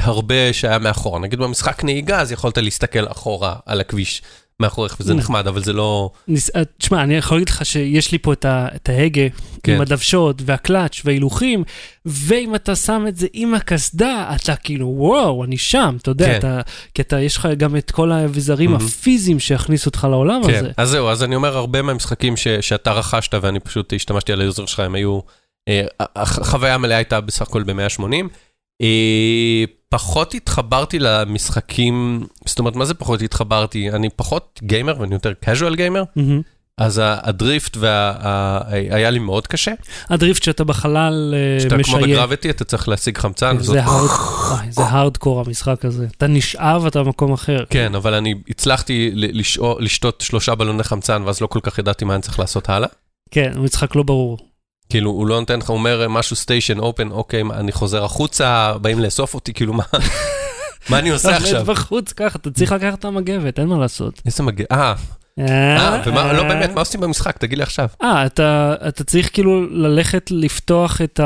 הרבה 0.00 0.52
שהיה 0.52 0.78
מאחורה. 0.78 1.18
נגיד 1.18 1.38
במשחק 1.38 1.84
נהיגה, 1.84 2.20
אז 2.20 2.32
יכולת 2.32 2.58
להסתכל 2.58 3.06
אחורה 3.08 3.54
על 3.66 3.80
הכביש 3.80 4.22
מאחוריך, 4.62 4.96
וזה 5.00 5.12
Mm. 5.12 5.16
נחמד, 5.16 5.46
אבל 5.46 5.62
זה 5.64 5.72
לא... 5.72 6.10
ניס- 6.28 6.50
אה, 6.56 6.62
תשמע, 6.78 7.02
אני 7.02 7.14
יכול 7.16 7.36
להגיד 7.36 7.48
לך 7.48 7.66
שיש 7.66 8.12
לי 8.12 8.18
פה 8.18 8.32
את, 8.32 8.44
ה, 8.44 8.68
את 8.76 8.88
ההגה 8.88 9.22
כן. 9.62 9.74
עם 9.74 9.80
הדוושות 9.80 10.42
והקלאץ' 10.44 11.00
וההילוכים, 11.04 11.64
ואם 12.06 12.54
אתה 12.54 12.76
שם 12.76 13.04
את 13.08 13.16
זה 13.16 13.26
עם 13.32 13.54
הקסדה, 13.54 14.30
אתה 14.36 14.56
כאילו, 14.56 14.86
וואו, 14.96 15.44
אני 15.44 15.56
שם, 15.56 15.96
אתה 16.02 16.10
יודע, 16.10 16.26
כן. 16.26 16.38
אתה, 16.38 16.60
כי 16.94 17.02
אתה, 17.02 17.20
יש 17.20 17.36
לך 17.36 17.48
גם 17.56 17.76
את 17.76 17.90
כל 17.90 18.12
האביזרים 18.12 18.70
מהמם. 18.70 18.84
הפיזיים 18.86 19.40
שיכניסו 19.40 19.88
אותך 19.88 20.06
לעולם 20.10 20.40
כן, 20.46 20.54
הזה. 20.54 20.70
אז 20.76 20.88
זהו, 20.90 21.08
אז 21.08 21.22
אני 21.22 21.34
אומר, 21.36 21.56
הרבה 21.56 21.82
מהמשחקים 21.82 22.36
ש, 22.36 22.48
שאתה 22.48 22.92
רכשת, 22.92 23.34
ואני 23.42 23.60
פשוט 23.60 23.92
השתמשתי 23.92 24.32
על 24.32 24.40
היוזר 24.40 24.66
שלך, 24.66 24.80
הם 24.80 24.94
היו... 24.94 25.20
אה, 25.68 25.82
הח- 26.00 26.38
החוויה 26.38 26.74
המלאה 26.74 26.96
הייתה 26.96 27.20
בסך 27.20 27.42
הכל 27.42 27.62
ב-180. 27.62 28.02
אה, 28.82 29.64
פחות 29.88 30.34
התחברתי 30.34 30.98
למשחקים, 30.98 32.26
זאת 32.46 32.58
אומרת, 32.58 32.76
מה 32.76 32.84
זה 32.84 32.94
פחות 32.94 33.22
התחברתי? 33.22 33.90
אני 33.90 34.08
פחות 34.16 34.60
גיימר 34.62 35.00
ואני 35.00 35.14
יותר 35.14 35.32
casual 35.44 35.74
גיימר. 35.76 36.02
אז 36.78 37.00
ה 37.04 37.18
Rift 37.18 37.76
היה 38.90 39.10
לי 39.10 39.18
מאוד 39.18 39.46
קשה. 39.46 39.72
הדריפט 40.10 40.42
שאתה 40.42 40.64
בחלל 40.64 41.34
אה, 41.36 41.60
שאתה 41.60 41.76
כמו. 41.82 41.98
בגרביטי, 42.02 42.50
אתה 42.50 42.64
צריך 42.64 42.88
להשיג 42.88 43.18
חמצן. 43.18 43.56
וזאת- 43.58 43.76
זה 44.70 44.82
הארדקור 44.82 45.40
המשחק 45.40 45.84
הזה. 45.84 46.06
אתה 46.16 46.26
נשאב, 46.26 46.86
אתה 46.86 47.02
במקום 47.02 47.32
אחר. 47.32 47.64
כן, 47.70 47.94
אבל 47.94 48.14
אני 48.14 48.34
הצלחתי 48.48 49.10
לשתות 49.80 50.20
שלושה 50.20 50.54
בלוני 50.54 50.82
חמצן, 50.84 51.22
ואז 51.26 51.40
לא 51.40 51.46
כל 51.46 51.60
כך 51.62 51.78
ידעתי 51.78 52.04
מה 52.04 52.14
אני 52.14 52.22
צריך 52.22 52.38
לעשות 52.38 52.68
הלאה. 52.68 52.88
כן, 53.30 53.52
המשחק 53.56 53.94
לא 53.96 54.02
ברור. 54.02 54.38
כאילו, 54.88 55.10
הוא 55.10 55.26
לא 55.26 55.40
נותן 55.40 55.58
לך, 55.58 55.68
הוא 55.68 55.76
אומר 55.76 56.08
משהו 56.08 56.36
סטיישן 56.36 56.78
אופן, 56.78 57.10
אוקיי, 57.10 57.42
אני 57.52 57.72
חוזר 57.72 58.04
החוצה, 58.04 58.72
באים 58.82 58.98
לאסוף 58.98 59.34
אותי, 59.34 59.52
כאילו, 59.52 59.72
מה, 59.72 59.84
מה 60.90 60.98
אני 60.98 61.10
עושה 61.10 61.28
אתה 61.28 61.36
עכשיו? 61.36 61.56
עומד 61.56 61.70
בחוץ 61.70 62.12
ככה, 62.12 62.38
אתה 62.38 62.50
צריך 62.50 62.72
לקחת 62.72 62.98
את 62.98 63.04
המגבת, 63.04 63.58
אין 63.58 63.68
מה 63.68 63.78
לעשות. 63.78 64.22
איזה 64.26 64.42
מג... 64.42 64.62
אה, 64.72 64.94
אה, 65.40 66.02
ומה, 66.06 66.32
לא 66.32 66.42
באמת, 66.42 66.70
מה 66.74 66.80
עושים 66.80 67.00
במשחק? 67.00 67.38
תגיד 67.38 67.58
לי 67.58 67.62
עכשיו. 67.62 67.88
אה, 68.02 68.26
אתה, 68.26 68.74
אתה 68.88 69.04
צריך 69.04 69.30
כאילו 69.32 69.66
ללכת 69.70 70.30
לפתוח 70.30 71.00
את. 71.02 71.20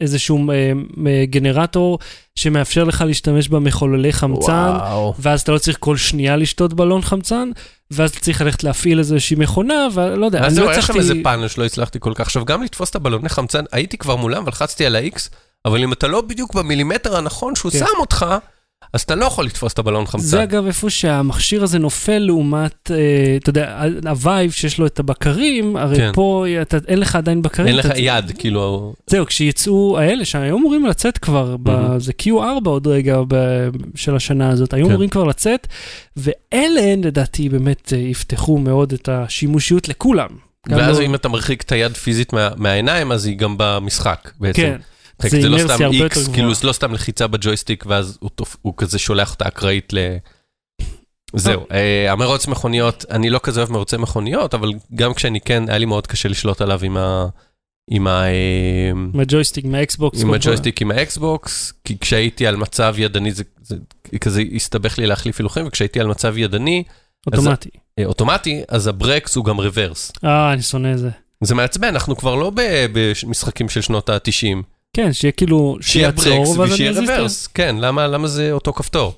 איזשהו 0.00 0.50
אה, 0.50 0.72
אה, 1.06 1.24
גנרטור 1.26 1.98
שמאפשר 2.34 2.84
לך 2.84 3.04
להשתמש 3.06 3.48
במחוללי 3.48 4.12
חמצן. 4.12 4.72
ואז 5.18 5.40
אתה 5.40 5.52
לא 5.52 5.58
צריך 5.58 5.76
כל 5.80 5.96
שנייה 5.96 6.36
לשתות 6.36 6.74
בלון 6.74 7.02
חמצן, 7.02 7.50
ואז 7.90 8.10
אתה 8.10 8.20
צריך 8.20 8.40
ללכת 8.40 8.64
להפעיל 8.64 8.98
איזושהי 8.98 9.36
מכונה, 9.36 9.88
ולא 9.94 10.26
יודע, 10.26 10.38
אני 10.38 10.50
זהו, 10.50 10.64
לא 10.64 10.70
היה 10.70 10.82
שם 10.82 10.84
הצלחתי... 10.84 10.98
איזה 10.98 11.14
פאנל 11.24 11.48
שלא 11.48 11.64
הצלחתי 11.64 11.98
כל 12.00 12.12
כך. 12.14 12.20
עכשיו, 12.20 12.44
גם 12.44 12.62
לתפוס 12.62 12.90
את 12.90 12.94
הבלוני 12.94 13.28
חמצן, 13.28 13.64
הייתי 13.72 13.98
כבר 13.98 14.16
מולם 14.16 14.44
ולחצתי 14.46 14.86
על 14.86 14.96
ה-X, 14.96 15.18
אבל 15.64 15.82
אם 15.82 15.92
אתה 15.92 16.08
לא 16.08 16.20
בדיוק 16.20 16.54
במילימטר 16.54 17.16
הנכון 17.16 17.54
שהוא 17.54 17.72
כן. 17.72 17.78
שם 17.78 18.00
אותך, 18.00 18.26
אז 18.92 19.00
אתה 19.02 19.14
לא 19.14 19.24
יכול 19.24 19.44
לתפוס 19.46 19.72
את 19.72 19.78
הבלון 19.78 20.06
חמצן. 20.06 20.24
זה 20.26 20.42
אגב 20.42 20.66
איפה 20.66 20.90
שהמכשיר 20.90 21.62
הזה 21.62 21.78
נופל 21.78 22.18
לעומת, 22.18 22.90
אה, 22.90 22.96
אתה 23.36 23.50
יודע, 23.50 23.82
ה 24.08 24.16
Vive 24.16 24.50
שיש 24.50 24.78
לו 24.78 24.86
את 24.86 24.98
הבקרים, 24.98 25.76
הרי 25.76 25.96
כן. 25.96 26.10
פה 26.14 26.44
אתה, 26.62 26.76
אין 26.88 26.98
לך 27.00 27.16
עדיין 27.16 27.42
בקרים. 27.42 27.68
אין 27.68 27.76
לך 27.76 27.86
אתה- 27.86 27.98
יד, 27.98 28.32
כאילו, 28.38 28.94
זהו, 29.06 29.26
כשיצאו 29.26 29.98
האלה 29.98 30.24
שהיו 30.24 30.56
אמורים 30.58 30.86
לצאת 30.86 31.18
כבר, 31.18 31.56
ב- 31.62 31.70
מהמם. 31.70 32.00
זה 32.00 32.12
Q4 32.22 32.32
עוד 32.64 32.86
רגע 32.86 33.18
ב- 33.28 33.68
של 33.94 34.16
השנה 34.16 34.48
הזאת, 34.50 34.72
היו 34.74 34.84
כן. 34.84 34.90
אמורים 34.90 35.08
כבר 35.10 35.24
לצאת, 35.24 35.66
ואלה 36.16 36.94
לדעתי 36.96 37.48
באמת 37.48 37.92
אה, 37.92 37.98
יפתחו 37.98 38.58
מאוד 38.58 38.92
את 38.92 39.08
השימושיות 39.08 39.88
לכולם. 39.88 40.28
ואז 40.68 40.98
לא- 40.98 41.04
אם 41.04 41.14
אתה 41.14 41.28
מרחיק 41.28 41.62
את 41.62 41.72
היד 41.72 41.96
פיזית 41.96 42.32
מה- 42.32 42.48
מהעיניים, 42.56 43.12
אז 43.12 43.26
היא 43.26 43.38
גם 43.38 43.54
במשחק, 43.58 44.30
בעצם. 44.40 44.62
כן, 44.62 44.76
זה 45.22 45.48
לא 45.48 45.58
סתם 45.58 45.74
גבוהה. 45.92 46.08
כאילו 46.32 46.54
זה 46.54 46.66
לא 46.66 46.72
סתם 46.72 46.92
לחיצה 46.92 47.26
בג'ויסטיק, 47.26 47.84
ואז 47.86 48.18
הוא 48.62 48.74
כזה 48.76 48.98
שולח 48.98 49.32
אותה 49.32 49.48
אקראית 49.48 49.92
ל... 49.92 49.98
זהו, 51.36 51.66
אה, 51.72 52.12
המרוץ 52.12 52.46
מכוניות, 52.46 53.04
אני 53.10 53.30
לא 53.30 53.40
כזה 53.42 53.60
אוהב 53.60 53.72
מרוצי 53.72 53.96
מכוניות, 53.96 54.54
אבל 54.54 54.72
גם 54.94 55.14
כשאני 55.14 55.40
כן, 55.40 55.64
היה 55.68 55.78
לי 55.78 55.84
מאוד 55.84 56.06
קשה 56.06 56.28
לשלוט 56.28 56.60
עליו 56.60 56.80
עם 56.84 56.96
ה... 56.96 57.26
עם 57.90 58.06
ה... 58.06 58.24
עם 59.14 59.20
הג'ויסטיק. 59.20 59.64
עם 59.64 59.74
כל 60.28 60.34
הג'ויסטיק 60.34 60.82
עם 60.82 60.90
ה 60.90 61.04
Xbox, 61.04 61.72
כי 61.84 61.98
כשהייתי 61.98 62.46
על 62.46 62.56
מצב 62.56 62.94
ידני 62.98 63.32
זה, 63.32 63.44
זה 63.62 63.76
כזה 64.20 64.42
הסתבך 64.54 64.98
לי 64.98 65.06
להחליף 65.06 65.38
הילוכים, 65.40 65.66
וכשהייתי 65.66 66.00
על 66.00 66.06
מצב 66.06 66.38
ידני, 66.38 66.84
אוטומטי. 67.26 67.70
אה, 67.98 68.04
אוטומטי, 68.04 68.62
אז 68.68 68.86
הברקס 68.86 69.36
הוא 69.36 69.44
גם 69.44 69.60
רוורס. 69.60 70.12
אה, 70.24 70.52
אני 70.52 70.62
שונא 70.62 70.92
את 70.92 70.98
זה. 70.98 71.10
זה 71.40 71.54
מעצבן, 71.54 71.88
אנחנו 71.88 72.16
כבר 72.16 72.34
לא 72.34 72.50
ב- 72.50 72.86
במשחקים 72.92 73.68
של 73.68 73.80
שנות 73.80 74.08
ה-90. 74.08 74.77
כן, 74.96 75.12
שיהיה 75.12 75.32
כאילו, 75.32 75.76
שיהיה 75.80 76.10
ברקס 76.10 76.56
ושיהיה 76.58 76.92
רוורס, 77.00 77.46
כן, 77.46 77.76
למה 77.80 78.06
למה 78.06 78.28
זה 78.28 78.52
אותו 78.52 78.72
כפתור? 78.72 79.12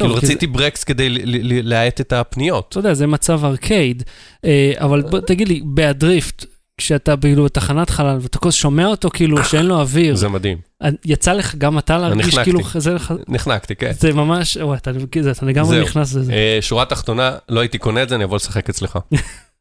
כאילו 0.00 0.14
כי 0.14 0.20
זה- 0.20 0.26
רציתי 0.26 0.46
ברקס 0.46 0.84
כדי 0.84 1.08
ל- 1.08 1.18
ל- 1.24 1.52
ל- 1.52 1.68
להאט 1.68 2.00
את 2.00 2.12
הפניות. 2.12 2.66
אתה 2.68 2.78
יודע, 2.78 2.94
זה 2.94 3.06
מצב 3.06 3.44
ארקייד, 3.44 4.02
אה, 4.44 4.72
אבל 4.78 5.02
בוא 5.02 5.20
תגיד 5.20 5.48
לי, 5.48 5.60
בהדריפט, 5.64 6.44
כשאתה 6.80 7.14
כאילו 7.20 7.44
בתחנת 7.44 7.90
חלל 7.90 8.18
ואתה 8.20 8.38
כל 8.38 8.50
שומע 8.50 8.86
אותו 8.86 9.10
כאילו 9.10 9.44
שאין 9.44 9.66
לו 9.66 9.80
אוויר, 9.80 10.16
זה 10.16 10.28
מדהים. 10.28 10.58
יצא 11.04 11.32
לך 11.32 11.54
גם 11.54 11.78
אתה 11.78 11.98
להרגיש 11.98 12.26
נחנקתי. 12.26 12.44
כאילו 12.44 12.60
זה 12.74 12.94
לך, 12.94 13.14
נחנקתי, 13.28 13.74
כן. 13.74 13.92
זה 13.98 14.12
ממש, 14.12 14.56
וואי, 14.56 14.78
אתה 14.78 14.90
זה- 15.22 15.30
אתה 15.30 15.46
לגמרי 15.46 15.76
זהו. 15.76 15.84
נכנס 15.84 16.14
לזה. 16.14 16.32
אה, 16.32 16.58
שורה 16.60 16.84
תחתונה, 16.84 17.36
לא 17.48 17.60
הייתי 17.60 17.78
קונה 17.78 18.02
את 18.02 18.08
זה, 18.08 18.14
אני 18.14 18.24
אבוא 18.24 18.36
לשחק 18.36 18.68
אצלך. 18.68 18.98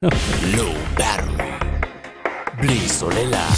לא. 0.58 0.74
בלי 2.62 2.80
סוללה. 2.88 3.50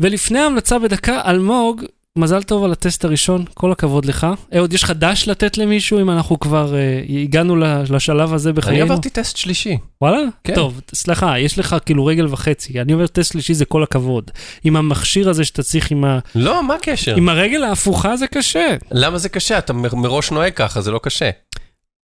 ולפני 0.00 0.38
ההמלצה 0.38 0.78
בדקה, 0.78 1.20
אלמוג, 1.26 1.82
מזל 2.18 2.42
טוב 2.42 2.64
על 2.64 2.72
הטסט 2.72 3.04
הראשון, 3.04 3.44
כל 3.54 3.72
הכבוד 3.72 4.04
לך. 4.04 4.26
אה, 4.54 4.60
עוד 4.60 4.72
יש 4.72 4.82
לך 4.82 4.90
דש 4.90 5.28
לתת 5.28 5.58
למישהו 5.58 6.00
אם 6.00 6.10
אנחנו 6.10 6.40
כבר 6.40 6.74
אה, 6.74 7.00
הגענו 7.22 7.56
לשלב 7.90 8.34
הזה 8.34 8.48
אני 8.50 8.56
בחיינו? 8.56 8.82
עברתי 8.92 9.10
טסט 9.10 9.36
שלישי. 9.36 9.78
וואלה? 10.02 10.18
כן. 10.44 10.54
טוב, 10.54 10.80
סליחה, 10.94 11.38
יש 11.38 11.58
לך 11.58 11.76
כאילו 11.86 12.06
רגל 12.06 12.26
וחצי. 12.30 12.80
אני 12.80 12.92
אומר 12.92 13.06
טסט 13.06 13.32
שלישי 13.32 13.54
זה 13.54 13.64
כל 13.64 13.82
הכבוד. 13.82 14.30
עם 14.64 14.76
המכשיר 14.76 15.28
הזה 15.30 15.44
שאתה 15.44 15.62
צריך 15.62 15.90
עם, 15.90 16.04
ה... 16.04 16.18
לא, 16.34 16.62
מה 16.66 16.74
הקשר? 16.74 17.16
עם 17.16 17.28
הרגל 17.28 17.64
ההפוכה 17.64 18.16
זה 18.16 18.26
קשה. 18.26 18.76
למה 18.90 19.18
זה 19.18 19.28
קשה? 19.28 19.58
אתה 19.58 19.72
מ- 19.72 19.82
מראש 20.02 20.30
נוהג 20.30 20.52
ככה, 20.54 20.80
זה 20.80 20.90
לא 20.90 21.00
קשה. 21.02 21.30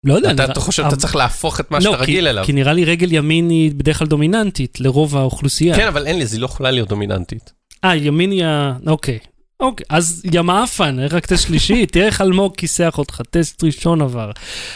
לא 0.05 0.15
יודע. 0.15 0.31
אתה 0.33 0.45
אתה 0.45 0.61
חושב 0.61 0.83
אבל- 0.83 0.91
שאתה 0.91 1.01
צריך 1.01 1.17
להפוך 1.17 1.61
את 1.61 1.71
מה 1.71 1.79
לא, 1.79 1.85
שאתה 1.85 1.97
כי- 1.97 2.03
רגיל 2.13 2.29
אליו. 2.29 2.45
כי 2.45 2.53
נראה 2.53 2.73
לי 2.73 2.85
רגל 2.85 3.13
ימין 3.13 3.51
היא 3.51 3.73
בדרך 3.77 3.99
כלל 3.99 4.07
דומיננטית 4.09 4.81
לרוב 4.81 5.17
האוכלוסייה. 5.17 5.77
כן, 5.77 5.87
אבל 5.87 6.07
אין 6.07 6.19
לי, 6.19 6.25
היא 6.33 6.41
לא 6.41 6.45
יכולה 6.45 6.71
להיות 6.71 6.89
דומיננטית. 6.89 7.53
אה, 7.85 7.97
ימין 7.97 8.31
היא 8.31 8.45
ה... 8.45 8.77
אוקיי. 8.87 9.19
אוקיי, 9.61 9.87
אז 9.89 10.23
יא 10.33 10.43
מעפן, 10.43 10.99
איך 10.99 11.13
רק 11.15 11.27
טסט 11.27 11.47
שלישי? 11.47 11.87
תראה 11.93 12.07
איך 12.07 12.21
אלמוג 12.21 12.57
כיסח 12.57 12.99
אותך, 12.99 13.21
טסט 13.31 13.65
ראשון 13.65 14.03
עבר. 14.03 14.31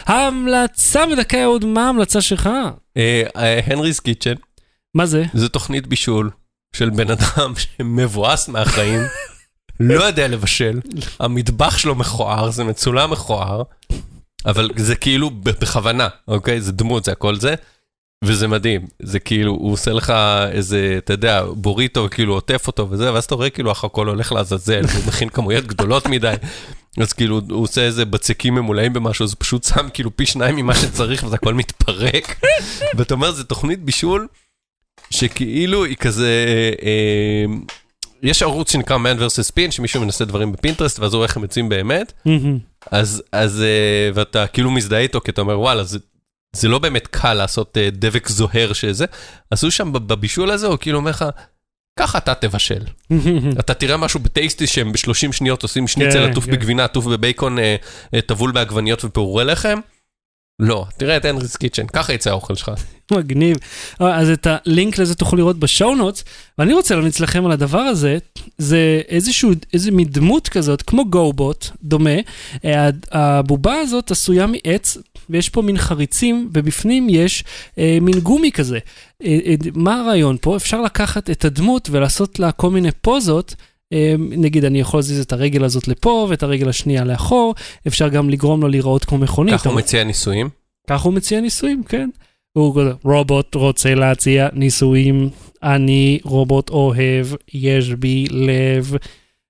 ההמלצה 0.05 1.05
בדקה 1.05 1.37
יהוד, 1.37 1.65
מה 1.65 1.85
ההמלצה 1.85 2.21
שלך? 2.21 2.49
הנרי's 3.67 4.01
קיצ'ן, 4.03 4.33
מה 4.95 5.05
זה? 5.05 5.23
זו 5.33 5.47
תוכנית 5.47 5.87
בישול 5.87 6.29
של 6.75 6.89
בן 6.89 7.11
אדם 7.11 7.53
שמבואס 7.61 8.47
מהחיים, 8.47 9.01
לא 9.79 10.03
יודע 10.03 10.27
לבשל, 10.27 10.79
המטבח 11.19 11.77
שלו 11.77 11.95
מכוער, 11.95 12.51
זה 12.51 12.63
מצולם 12.63 13.11
מכוער, 13.11 13.63
אבל 14.45 14.69
זה 14.75 14.95
כאילו 14.95 15.29
בכוונה, 15.29 16.07
אוקיי? 16.27 16.61
זה 16.61 16.71
דמות, 16.71 17.03
זה 17.03 17.11
הכל 17.11 17.35
זה. 17.35 17.55
וזה 18.23 18.47
מדהים, 18.47 18.87
זה 19.01 19.19
כאילו, 19.19 19.51
הוא 19.51 19.73
עושה 19.73 19.93
לך 19.93 20.13
איזה, 20.51 20.95
אתה 20.97 21.13
יודע, 21.13 21.43
בוריטו, 21.53 22.07
כאילו 22.11 22.33
עוטף 22.33 22.67
אותו 22.67 22.87
וזה, 22.89 23.13
ואז 23.13 23.23
אתה 23.23 23.35
רואה 23.35 23.49
כאילו 23.49 23.69
איך 23.69 23.83
הכל 23.83 24.07
הולך 24.07 24.31
לעזאזל, 24.31 24.81
הוא 24.95 25.07
מכין 25.07 25.29
כמויות 25.29 25.65
גדולות 25.65 26.07
מדי, 26.07 26.33
אז 26.97 27.13
כאילו 27.13 27.41
הוא 27.49 27.63
עושה 27.63 27.81
איזה 27.81 28.05
בצקים 28.05 28.55
ממולאים 28.55 28.93
במשהו, 28.93 29.23
אז 29.23 29.31
הוא 29.31 29.37
פשוט 29.39 29.63
שם 29.63 29.87
כאילו 29.93 30.15
פי 30.15 30.25
שניים 30.25 30.55
ממה 30.55 30.75
שצריך, 30.75 31.23
וזה 31.23 31.35
הכל 31.35 31.53
מתפרק. 31.53 32.41
ואתה 32.95 33.13
אומר, 33.13 33.31
זה 33.31 33.43
תוכנית 33.43 33.83
בישול, 33.83 34.27
שכאילו 35.09 35.85
היא 35.85 35.95
כזה, 35.95 36.45
אה, 36.83 37.45
יש 38.23 38.43
ערוץ 38.43 38.71
שנקרא 38.71 38.97
Man 38.97 39.19
vs. 39.19 39.51
Pin, 39.51 39.71
שמישהו 39.71 40.01
מנסה 40.01 40.25
דברים 40.25 40.51
בפינטרסט, 40.51 40.99
ואז 40.99 41.13
הוא 41.13 41.17
רואה 41.17 41.27
איך 41.27 41.37
הם 41.37 41.43
יוצאים 41.43 41.69
באמת, 41.69 42.13
אז, 42.91 43.23
אז, 43.31 43.61
אה, 43.61 44.09
ואתה 44.13 44.47
כאילו 44.47 44.71
מזדהה 44.71 44.99
איתו, 44.99 45.21
כי 45.21 45.31
אתה 45.31 45.41
אומר, 45.41 45.59
וואלה, 45.59 45.83
זה, 45.83 45.99
זה 46.55 46.67
לא 46.67 46.79
באמת 46.79 47.07
קל 47.07 47.33
לעשות 47.33 47.77
אה, 47.77 47.89
דבק 47.91 48.29
זוהר 48.29 48.73
שזה. 48.73 49.05
הוא 49.61 49.69
שם 49.69 49.93
בבישול 49.93 50.51
הזה, 50.51 50.67
הוא 50.67 50.77
כאילו 50.77 50.97
אומר 50.97 51.11
לך, 51.11 51.25
ככה 51.99 52.17
אתה 52.17 52.35
תבשל. 52.35 52.83
אתה 53.59 53.73
תראה 53.73 53.97
משהו 53.97 54.19
בטייסטי 54.19 54.67
שהם 54.67 54.91
ב-30 54.91 55.31
שניות 55.31 55.63
עושים 55.63 55.87
שניצל 55.87 56.25
כן, 56.25 56.31
עטוף 56.31 56.45
כן. 56.45 56.51
בגבינה, 56.51 56.83
עטוף 56.83 57.05
בבייקון, 57.05 57.59
אה, 57.59 57.75
אה, 58.13 58.21
טבול 58.21 58.51
בעגבניות 58.51 59.05
ופירורי 59.05 59.45
לחם, 59.45 59.79
לא, 60.59 60.85
תראה 60.97 61.17
את 61.17 61.25
הנריס 61.25 61.55
קיצ'ן, 61.55 61.87
ככה 61.87 62.13
יצא 62.13 62.29
האוכל 62.29 62.55
שלך. 62.55 62.71
מגניב. 63.11 63.57
אז 63.99 64.29
את 64.29 64.47
הלינק 64.49 64.97
לזה 64.97 65.15
תוכלו 65.15 65.37
לראות 65.37 65.59
בשואו 65.59 65.95
נוטס, 65.95 66.23
ואני 66.57 66.73
רוצה 66.73 66.95
להמליץ 66.95 67.19
לכם 67.19 67.45
על 67.45 67.51
הדבר 67.51 67.79
הזה, 67.79 68.17
זה 68.57 69.01
איזשהו, 69.07 69.51
איזה 69.73 69.91
מין 69.91 70.07
דמות 70.07 70.49
כזאת, 70.49 70.81
כמו 70.81 71.09
גו-בוט, 71.09 71.67
דומה. 71.83 72.15
הבובה 73.11 73.73
הזאת 73.73 74.11
עשויה 74.11 74.47
מעץ, 74.47 74.97
ויש 75.29 75.49
פה 75.49 75.61
מין 75.61 75.77
חריצים, 75.77 76.49
ובפנים 76.53 77.07
יש 77.09 77.43
אה, 77.77 77.97
מין 78.01 78.19
גומי 78.19 78.51
כזה. 78.51 78.79
אה, 79.23 79.39
אה, 79.45 79.55
מה 79.75 80.01
הרעיון 80.01 80.37
פה? 80.41 80.55
אפשר 80.55 80.81
לקחת 80.81 81.29
את 81.29 81.45
הדמות 81.45 81.89
ולעשות 81.91 82.39
לה 82.39 82.51
כל 82.51 82.69
מיני 82.69 82.91
פוזות. 82.91 83.55
אה, 83.93 84.15
נגיד 84.19 84.65
אני 84.65 84.79
יכול 84.79 84.97
להזיז 84.97 85.21
את 85.21 85.33
הרגל 85.33 85.63
הזאת 85.63 85.87
לפה 85.87 86.27
ואת 86.29 86.43
הרגל 86.43 86.69
השנייה 86.69 87.03
לאחור, 87.03 87.55
אפשר 87.87 88.07
גם 88.07 88.29
לגרום 88.29 88.61
לו 88.61 88.67
להיראות 88.67 89.05
כמו 89.05 89.17
מכונית. 89.17 89.53
ככה 89.53 89.69
הוא 89.69 89.77
מציע 89.77 90.03
ניסויים. 90.03 90.49
ככה 90.89 91.03
הוא 91.03 91.13
מציע 91.13 91.41
ניסויים, 91.41 91.83
כן. 91.83 92.09
הוא 92.53 92.81
רובוט 93.03 93.55
רוצה 93.55 93.95
להציע 93.95 94.47
ניסויים, 94.53 95.29
אני 95.63 96.19
רובוט 96.23 96.69
אוהב, 96.69 97.27
יש 97.53 97.89
בי 97.89 98.25
לב. 98.29 98.95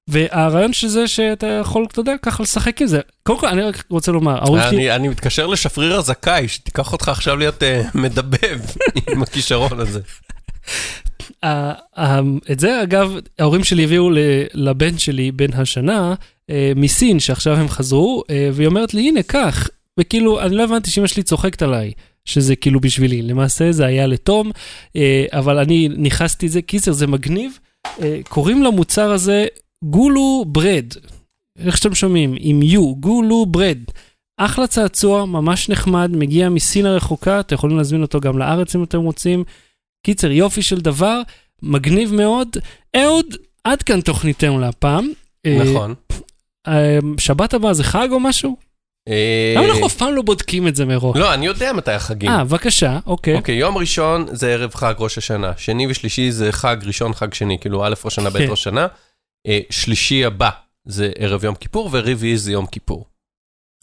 והרעיון 0.09 0.73
של 0.73 0.87
זה 0.87 1.07
שאתה 1.07 1.47
יכול, 1.47 1.85
אתה 1.91 1.99
יודע, 1.99 2.13
ככה 2.21 2.43
לשחק 2.43 2.81
עם 2.81 2.87
זה. 2.87 2.99
קודם 3.23 3.39
כל, 3.39 3.47
אני 3.47 3.61
רק 3.61 3.83
רוצה 3.89 4.11
לומר, 4.11 4.35
הערוץ 4.35 4.61
שלי... 4.69 4.77
אני, 4.77 4.95
אני 4.95 5.07
מתקשר 5.07 5.47
לשפריר 5.47 5.95
הזכאי, 5.95 6.47
שתיקח 6.47 6.93
אותך 6.93 7.09
עכשיו 7.09 7.35
להיות 7.35 7.63
uh, 7.63 7.65
מדבב 7.97 8.59
עם 9.11 9.23
הכישרון 9.23 9.79
הזה. 9.79 9.99
את 12.51 12.59
זה, 12.59 12.83
אגב, 12.83 13.13
ההורים 13.39 13.63
שלי 13.63 13.83
הביאו 13.83 14.09
לבן 14.53 14.97
שלי, 14.97 15.31
בן 15.31 15.53
השנה, 15.53 16.13
אה, 16.49 16.71
מסין, 16.75 17.19
שעכשיו 17.19 17.55
הם 17.55 17.69
חזרו, 17.69 18.23
אה, 18.29 18.49
והיא 18.53 18.67
אומרת 18.67 18.93
לי, 18.93 19.07
הנה, 19.07 19.23
קח. 19.23 19.69
וכאילו, 19.99 20.41
אני 20.41 20.55
לא 20.55 20.63
הבנתי 20.63 20.91
שאמא 20.91 21.07
שלי 21.07 21.23
צוחקת 21.23 21.61
עליי, 21.61 21.91
שזה 22.25 22.55
כאילו 22.55 22.79
בשבילי. 22.79 23.21
למעשה 23.21 23.71
זה 23.71 23.85
היה 23.85 24.07
לתום, 24.07 24.51
אבל 25.31 25.57
אני 25.57 25.89
נכנסתי 25.97 26.47
את 26.47 26.51
זה, 26.51 26.61
קיצר, 26.61 26.91
זה 26.91 27.07
מגניב. 27.07 27.59
קוראים 28.29 28.63
למוצר 28.63 29.11
הזה 29.11 29.45
גולו 29.83 30.45
ברד. 30.47 30.93
איך 31.59 31.77
שאתם 31.77 31.95
שומעים, 31.95 32.35
עם 32.39 32.61
יו, 32.61 32.95
גולו 32.95 33.45
ברד. 33.45 33.77
אחלה 34.37 34.67
צעצוע, 34.67 35.25
ממש 35.25 35.69
נחמד, 35.69 36.11
מגיע 36.13 36.49
מסין 36.49 36.85
הרחוקה, 36.85 37.39
אתם 37.39 37.55
יכולים 37.55 37.77
להזמין 37.77 38.01
אותו 38.01 38.19
גם 38.19 38.37
לארץ 38.37 38.75
אם 38.75 38.83
אתם 38.83 38.99
רוצים. 38.99 39.43
קיצר, 40.05 40.31
יופי 40.31 40.61
של 40.61 40.79
דבר, 40.79 41.21
מגניב 41.61 42.13
מאוד. 42.13 42.47
אהוד, 42.95 43.25
עד 43.63 43.83
כאן 43.83 44.01
תוכניתנו 44.01 44.59
להפעם. 44.59 45.11
אה, 45.45 45.57
נכון. 45.63 45.93
אה, 46.67 46.99
שבת 47.17 47.53
הבאה 47.53 47.73
זה 47.73 47.83
חג 47.83 48.07
או 48.11 48.19
משהו? 48.19 48.57
אה, 49.07 49.53
למה 49.55 49.65
אנחנו 49.65 49.87
אף 49.87 49.95
פעם 49.95 50.13
לא 50.13 50.21
בודקים 50.21 50.67
את 50.67 50.75
זה 50.75 50.85
מראש? 50.85 51.17
לא, 51.17 51.33
אני 51.33 51.45
יודע 51.45 51.73
מתי 51.73 51.91
החגים. 51.91 52.29
אה, 52.29 52.43
בבקשה, 52.43 52.99
אוקיי. 53.05 53.35
אוקיי, 53.35 53.55
יום 53.55 53.77
ראשון 53.77 54.25
זה 54.31 54.53
ערב 54.53 54.75
חג 54.75 54.93
ראש 54.97 55.17
השנה, 55.17 55.51
שני 55.57 55.87
ושלישי 55.87 56.31
זה 56.31 56.51
חג 56.51 56.77
ראשון, 56.85 57.13
חג 57.13 57.33
שני, 57.33 57.57
כאילו 57.61 57.85
א' 57.85 57.93
ראש 58.05 58.15
שנה, 58.15 58.29
ב' 58.29 58.37
כן. 58.37 58.45
ראש 58.49 58.63
שנה. 58.63 58.87
אה, 59.47 59.59
שלישי 59.69 60.25
הבא 60.25 60.49
זה 60.85 61.11
ערב 61.17 61.43
יום 61.43 61.55
כיפור, 61.55 61.89
ורביעי 61.91 62.37
זה 62.37 62.51
יום 62.51 62.65
כיפור. 62.65 63.05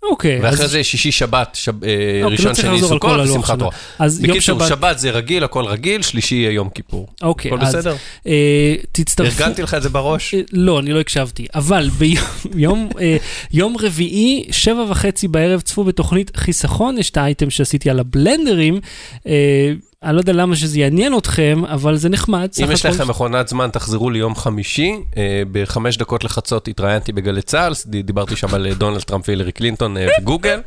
אוקיי, 0.02 0.40
ואחרי 0.42 0.64
אז- 0.64 0.70
זה 0.70 0.84
שישי 0.84 1.12
שבת, 1.12 1.50
שב- 1.54 1.84
אה, 1.84 1.90
אוקיי, 1.90 2.22
לא 2.22 2.28
ראשון 2.28 2.52
צריך 2.52 2.68
שני 2.68 2.80
סוכות 2.80 3.20
ושמחת 3.24 3.46
שלנו. 3.46 3.58
תורה. 3.58 3.70
אז 3.98 4.24
יום 4.24 4.30
בקיצור, 4.36 4.58
שבת, 4.58 4.68
שבת 4.68 4.98
זה 4.98 5.10
רגיל, 5.10 5.44
הכל 5.44 5.64
רגיל, 5.64 6.02
שלישי 6.02 6.34
יהיה 6.34 6.50
יום 6.50 6.68
כיפור. 6.68 7.08
אוקיי, 7.22 7.50
הכל 7.50 7.60
אז 7.64 7.74
בסדר? 7.74 7.96
אה, 8.26 8.74
תצטרפו. 8.92 9.42
ארגנתי 9.42 9.62
לך 9.62 9.74
את 9.74 9.82
זה 9.82 9.88
בראש? 9.88 10.34
אה, 10.34 10.40
לא, 10.52 10.78
אני 10.80 10.92
לא 10.92 11.00
הקשבתי, 11.00 11.46
אבל 11.54 11.88
ביום 11.98 12.88
אה, 13.00 13.16
יום 13.52 13.76
רביעי, 13.80 14.44
שבע 14.50 14.84
וחצי 14.88 15.28
בערב, 15.28 15.60
צפו 15.60 15.84
בתוכנית 15.84 16.36
חיסכון, 16.36 16.98
יש 16.98 17.10
את 17.10 17.16
האייטם 17.16 17.50
שעשיתי 17.50 17.90
על 17.90 17.98
הבלנדרים. 18.00 18.80
אה, 19.26 19.72
אני 20.06 20.14
לא 20.14 20.20
יודע 20.20 20.32
למה 20.32 20.56
שזה 20.56 20.80
יעניין 20.80 21.18
אתכם, 21.18 21.62
אבל 21.64 21.96
זה 21.96 22.08
נחמד. 22.08 22.48
אם 22.64 22.70
יש. 22.72 22.86
לכם 22.86 23.08
מכונת 23.08 23.48
זמן, 23.48 23.68
תחזרו 23.72 24.10
ליום 24.10 24.34
חמישי, 24.34 24.92
אה, 25.16 25.42
בחמש 25.52 25.96
דקות 25.96 26.24
לחצות 26.24 26.68
התראיינתי 26.68 27.12
בגלי 27.12 27.42
צה"ל, 27.42 27.72
דיברתי 27.86 28.36
שם 28.36 28.54
על 28.54 28.66
אה, 28.66 28.74
דונלד 28.74 29.00
טראמפ 29.00 29.28
והילרי 29.28 29.52
קלינטון 29.52 29.96
אה, 29.96 30.06
וגוגל. 30.20 30.60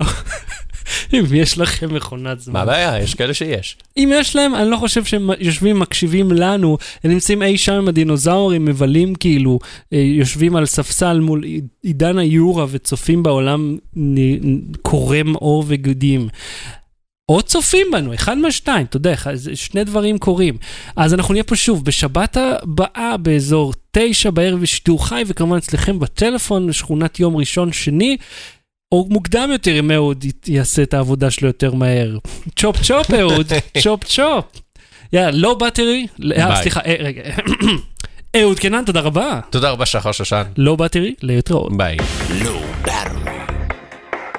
אם 1.14 1.24
יש 1.34 1.58
לכם 1.58 1.94
מכונת 1.94 2.40
זמן. 2.40 2.52
מה 2.52 2.60
הבעיה? 2.60 2.98
יש 2.98 3.14
כאלה 3.14 3.34
שיש. 3.34 3.76
אם 3.96 4.10
יש 4.14 4.36
להם, 4.36 4.54
אני 4.54 4.70
לא 4.70 4.76
חושב 4.76 5.04
שהם 5.04 5.30
יושבים, 5.38 5.78
מקשיבים 5.78 6.32
לנו, 6.32 6.78
הם 7.04 7.10
נמצאים 7.10 7.42
אי 7.42 7.58
שם 7.58 7.72
עם 7.72 7.88
הדינוזאורים, 7.88 8.64
מבלים 8.64 9.14
כאילו, 9.14 9.58
אה, 9.92 9.98
יושבים 9.98 10.56
על 10.56 10.66
ספסל 10.66 11.20
מול 11.20 11.44
עידן 11.82 12.18
היורה 12.18 12.66
וצופים 12.70 13.22
בעולם 13.22 13.76
קורם 14.82 15.34
עור 15.34 15.64
וגידים. 15.66 16.28
או 17.28 17.42
צופים 17.42 17.86
בנו, 17.92 18.14
אחד 18.14 18.38
מהשתיים, 18.38 18.86
אתה 18.86 18.96
יודע, 18.96 19.14
שני 19.54 19.84
דברים 19.84 20.18
קורים. 20.18 20.56
אז 20.96 21.14
אנחנו 21.14 21.34
נהיה 21.34 21.44
פה 21.44 21.56
שוב 21.56 21.84
בשבת 21.84 22.36
הבאה 22.36 23.16
באזור 23.16 23.72
תשע 23.90 24.30
בערב 24.30 24.60
בשידור 24.60 25.08
חי, 25.08 25.22
וכמובן 25.26 25.56
אצלכם 25.56 25.98
בטלפון 25.98 26.66
בשכונת 26.66 27.20
יום 27.20 27.36
ראשון 27.36 27.72
שני. 27.72 28.16
או 28.92 29.06
מוקדם 29.10 29.48
יותר 29.52 29.78
אם 29.78 29.90
אהוד 29.90 30.24
יעשה 30.46 30.82
את 30.82 30.94
העבודה 30.94 31.30
שלו 31.30 31.48
יותר 31.48 31.74
מהר. 31.74 32.18
chop 32.56 32.76
chop 32.82 33.10
אהוד, 33.14 33.52
chop 33.82 34.04
chop. 34.04 34.44
יאללה, 35.12 35.30
Low 35.30 35.54
Battery, 35.54 36.06
אה. 36.36 36.62
סליחה, 36.62 36.80
אה, 36.80 36.94
רגע. 36.98 37.22
אהוד 38.36 38.58
קנן, 38.58 38.84
תודה 38.84 39.00
רבה. 39.00 39.40
תודה 39.50 39.70
רבה, 39.70 39.86
שחר 39.86 40.12
שושן. 40.12 40.42
Low 40.56 40.76
Battery, 40.76 41.14
להתראות. 41.22 41.76
ביי. 41.76 41.96
Low 42.28 42.86
Battery. 42.86 43.52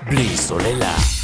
בלי 0.10 0.38
סוללה. 0.38 1.19